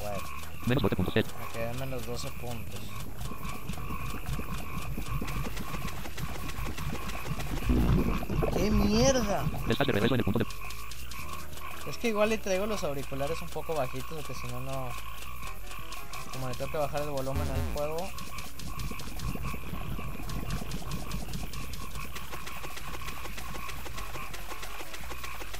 Bueno, 0.00 0.18
menos 0.66 0.82
12 0.82 0.96
puntos, 0.96 1.16
S, 1.16 1.28
me 1.38 1.52
quedan 1.52 1.78
menos 1.78 2.06
12 2.06 2.30
puntos. 2.32 2.80
¡Qué 8.54 8.70
mierda! 8.70 9.44
estás 9.68 9.86
de 9.86 9.92
regreso 9.92 10.14
en 10.14 10.20
el 10.20 10.24
punto 10.24 10.40
de... 10.40 10.46
Es 11.88 11.96
que 11.98 12.08
igual 12.08 12.30
le 12.30 12.38
traigo 12.38 12.66
los 12.66 12.82
auriculares 12.82 13.40
un 13.40 13.48
poco 13.48 13.74
bajitos 13.74 14.08
porque 14.10 14.34
si 14.34 14.46
no 14.48 14.60
no... 14.60 14.88
Como 16.32 16.48
le 16.48 16.54
tengo 16.54 16.70
que 16.72 16.78
bajar 16.78 17.02
el 17.02 17.10
volumen 17.10 17.48
al 17.48 17.74
juego. 17.74 18.08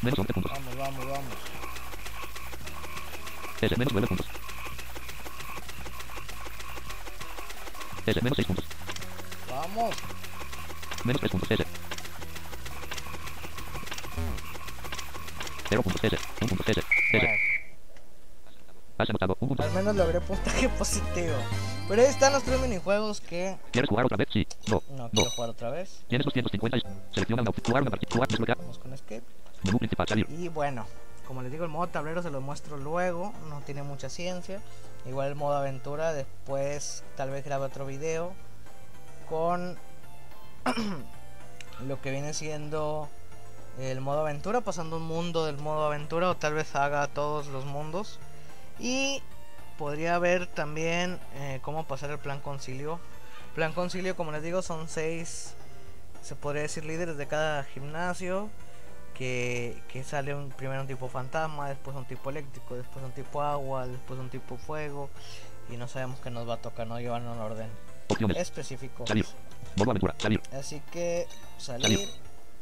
Menos 0.08 0.20
11 0.20 0.32
puntos, 0.32 0.52
Vamos, 0.52 0.76
vamos, 0.76 1.06
vamos. 1.06 1.34
S, 3.60 3.76
menos 3.76 3.92
9 3.92 4.06
puntos. 4.08 4.26
S, 8.06 8.20
menos 8.22 8.36
6 8.36 8.46
puntos, 8.46 8.64
Vamos. 9.50 9.94
menos 11.04 11.20
3 11.20 11.30
puntos, 11.32 11.50
S. 11.50 11.66
0 15.68 15.82
puntos, 15.82 16.04
S, 16.04 16.16
1 16.40 16.48
punto, 16.48 16.64
S, 16.72 16.80
S. 17.12 17.28
Has 18.96 19.10
anotado, 19.10 19.36
1 19.40 19.48
punto. 19.48 19.62
al 19.62 19.72
menos 19.72 19.94
logré 19.94 20.22
puntaje 20.22 20.70
positivo. 20.70 21.36
Pero 21.86 22.00
ahí 22.00 22.08
están 22.08 22.32
los 22.32 22.42
tres 22.44 22.58
minijuegos 22.60 23.20
que 23.20 23.58
¿Quieres 23.72 23.90
jugar 23.90 24.06
otra 24.06 24.16
vez? 24.16 24.28
Sí, 24.32 24.46
no, 24.68 24.82
no 24.90 25.04
no. 25.04 25.10
quiero 25.10 25.30
jugar 25.32 25.50
otra 25.50 25.68
vez. 25.70 26.02
Tienes 26.08 26.24
250 26.24 26.78
y 26.78 26.80
selecciona 27.12 27.42
una 27.42 27.52
jugar 27.52 27.82
una 27.82 27.90
partida, 27.90 28.10
jugar, 28.10 28.28
desbloquear, 28.28 28.56
Vamos 28.58 28.78
con 28.78 28.94
escape. 28.94 29.22
Menú 29.62 29.78
principal, 29.78 30.08
salir. 30.08 30.26
Y 30.30 30.48
bueno, 30.48 30.86
como 31.26 31.42
les 31.42 31.52
digo, 31.52 31.64
el 31.64 31.70
modo 31.70 31.88
tablero 31.88 32.22
se 32.22 32.30
lo 32.30 32.40
muestro 32.40 32.76
luego, 32.76 33.32
no 33.48 33.60
tiene 33.60 33.82
mucha 33.82 34.08
ciencia. 34.08 34.60
Igual 35.06 35.28
el 35.28 35.34
modo 35.34 35.56
aventura, 35.56 36.12
después 36.12 37.04
tal 37.16 37.30
vez 37.30 37.44
grabe 37.44 37.66
otro 37.66 37.86
video 37.86 38.32
con 39.28 39.76
lo 41.86 42.00
que 42.00 42.10
viene 42.10 42.34
siendo 42.34 43.08
el 43.78 44.00
modo 44.00 44.20
aventura, 44.20 44.60
pasando 44.60 44.96
un 44.96 45.06
mundo 45.06 45.44
del 45.46 45.58
modo 45.58 45.86
aventura 45.86 46.30
o 46.30 46.36
tal 46.36 46.54
vez 46.54 46.74
haga 46.74 47.06
todos 47.06 47.46
los 47.48 47.64
mundos. 47.64 48.18
Y 48.78 49.22
podría 49.76 50.18
ver 50.18 50.46
también 50.46 51.20
eh, 51.34 51.60
cómo 51.62 51.84
pasar 51.84 52.10
el 52.10 52.18
plan 52.18 52.40
concilio. 52.40 53.00
Plan 53.54 53.72
concilio, 53.72 54.16
como 54.16 54.32
les 54.32 54.42
digo, 54.42 54.62
son 54.62 54.88
seis, 54.88 55.54
se 56.22 56.34
podría 56.34 56.62
decir 56.62 56.84
líderes 56.84 57.16
de 57.16 57.26
cada 57.26 57.64
gimnasio 57.64 58.48
que, 59.18 59.76
que 59.88 60.04
sale 60.04 60.34
un, 60.34 60.50
primero 60.50 60.80
un 60.80 60.86
tipo 60.86 61.08
fantasma, 61.08 61.68
después 61.68 61.96
un 61.96 62.04
tipo 62.06 62.30
eléctrico, 62.30 62.76
después 62.76 63.04
un 63.04 63.10
tipo 63.12 63.42
agua, 63.42 63.86
después 63.88 64.18
un 64.20 64.30
tipo 64.30 64.56
fuego 64.56 65.10
y 65.70 65.76
no 65.76 65.88
sabemos 65.88 66.20
qué 66.20 66.30
nos 66.30 66.48
va 66.48 66.54
a 66.54 66.62
tocar, 66.62 66.86
no 66.86 66.98
llevar 67.00 67.20
un 67.22 67.28
orden 67.38 67.68
Opciones. 68.08 68.36
específico. 68.38 69.06
Salir. 69.06 69.26
Aventura. 69.80 70.14
Salir. 70.18 70.40
Así 70.52 70.80
que 70.92 71.26
salir, 71.58 71.82
Salir. 71.82 72.08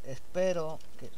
espero 0.06 0.78
que 0.98 1.10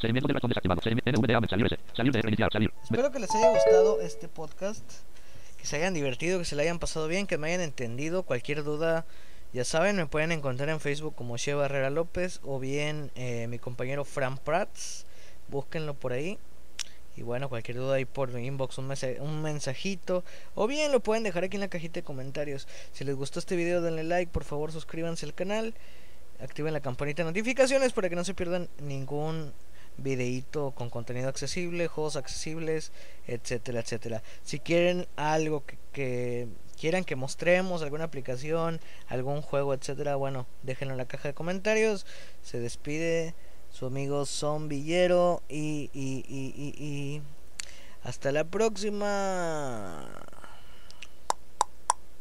Seguimiento 0.00 0.28
de 0.28 0.34
ratón 0.34 0.48
desactivado. 0.50 0.80
NVDA. 0.84 1.40
Salir. 1.48 1.78
Salir 1.94 2.12
de 2.12 2.22
reiniciar. 2.22 2.52
Salir. 2.52 2.72
Espero 2.82 3.10
que 3.12 3.18
les 3.20 3.34
haya 3.34 3.50
gustado 3.50 4.00
este 4.00 4.28
podcast, 4.28 4.82
que 5.58 5.66
se 5.66 5.76
hayan 5.76 5.94
divertido, 5.94 6.38
que 6.38 6.44
se 6.44 6.56
le 6.56 6.62
hayan 6.62 6.78
pasado 6.78 7.06
bien, 7.06 7.26
que 7.26 7.38
me 7.38 7.48
hayan 7.48 7.60
entendido. 7.60 8.22
Cualquier 8.22 8.64
duda, 8.64 9.04
ya 9.52 9.64
saben, 9.64 9.96
me 9.96 10.06
pueden 10.06 10.30
encontrar 10.30 10.68
en 10.68 10.78
Facebook 10.78 11.14
como 11.16 11.36
Che 11.36 11.54
Barrera 11.54 11.90
López 11.90 12.40
o 12.44 12.60
bien 12.60 13.10
eh, 13.16 13.46
mi 13.48 13.58
compañero 13.58 14.04
Fran 14.04 14.38
Prats. 14.38 15.06
Búsquenlo 15.48 15.94
por 15.94 16.12
ahí. 16.12 16.38
Y 17.16 17.22
bueno, 17.22 17.48
cualquier 17.48 17.76
duda 17.76 17.96
ahí 17.96 18.04
por 18.04 18.30
inbox, 18.38 18.78
un, 18.78 18.92
un 19.20 19.42
mensajito. 19.42 20.22
O 20.54 20.68
bien 20.68 20.92
lo 20.92 21.00
pueden 21.00 21.24
dejar 21.24 21.42
aquí 21.42 21.56
en 21.56 21.62
la 21.62 21.68
cajita 21.68 21.94
de 21.94 22.04
comentarios. 22.04 22.68
Si 22.92 23.02
les 23.04 23.16
gustó 23.16 23.40
este 23.40 23.56
video, 23.56 23.82
denle 23.82 24.04
like. 24.04 24.30
Por 24.30 24.44
favor, 24.44 24.70
suscríbanse 24.70 25.26
al 25.26 25.34
canal. 25.34 25.74
Activen 26.40 26.72
la 26.72 26.80
campanita 26.80 27.24
de 27.24 27.30
notificaciones 27.30 27.92
para 27.92 28.08
que 28.08 28.16
no 28.16 28.24
se 28.24 28.34
pierdan 28.34 28.68
ningún 28.80 29.52
videíto 29.96 30.70
con 30.70 30.88
contenido 30.88 31.28
accesible, 31.28 31.88
juegos 31.88 32.14
accesibles, 32.14 32.92
etcétera, 33.26 33.80
etcétera. 33.80 34.22
Si 34.44 34.60
quieren 34.60 35.06
algo 35.16 35.64
que 35.92 36.46
quieran 36.80 37.04
que 37.04 37.14
mostremos, 37.14 37.82
alguna 37.82 38.04
aplicación, 38.04 38.80
algún 39.06 39.42
juego, 39.42 39.74
etcétera, 39.74 40.16
bueno, 40.16 40.46
déjenlo 40.62 40.94
en 40.94 40.98
la 40.98 41.04
caja 41.04 41.28
de 41.28 41.34
comentarios. 41.34 42.06
Se 42.42 42.58
despide 42.58 43.34
su 43.68 43.84
amigo 43.84 44.24
Zombillero 44.24 45.42
y, 45.48 45.90
y, 45.92 46.24
y, 46.26 46.54
y, 46.56 46.82
y 46.82 47.22
hasta 48.02 48.32
la 48.32 48.44
próxima. 48.44 50.08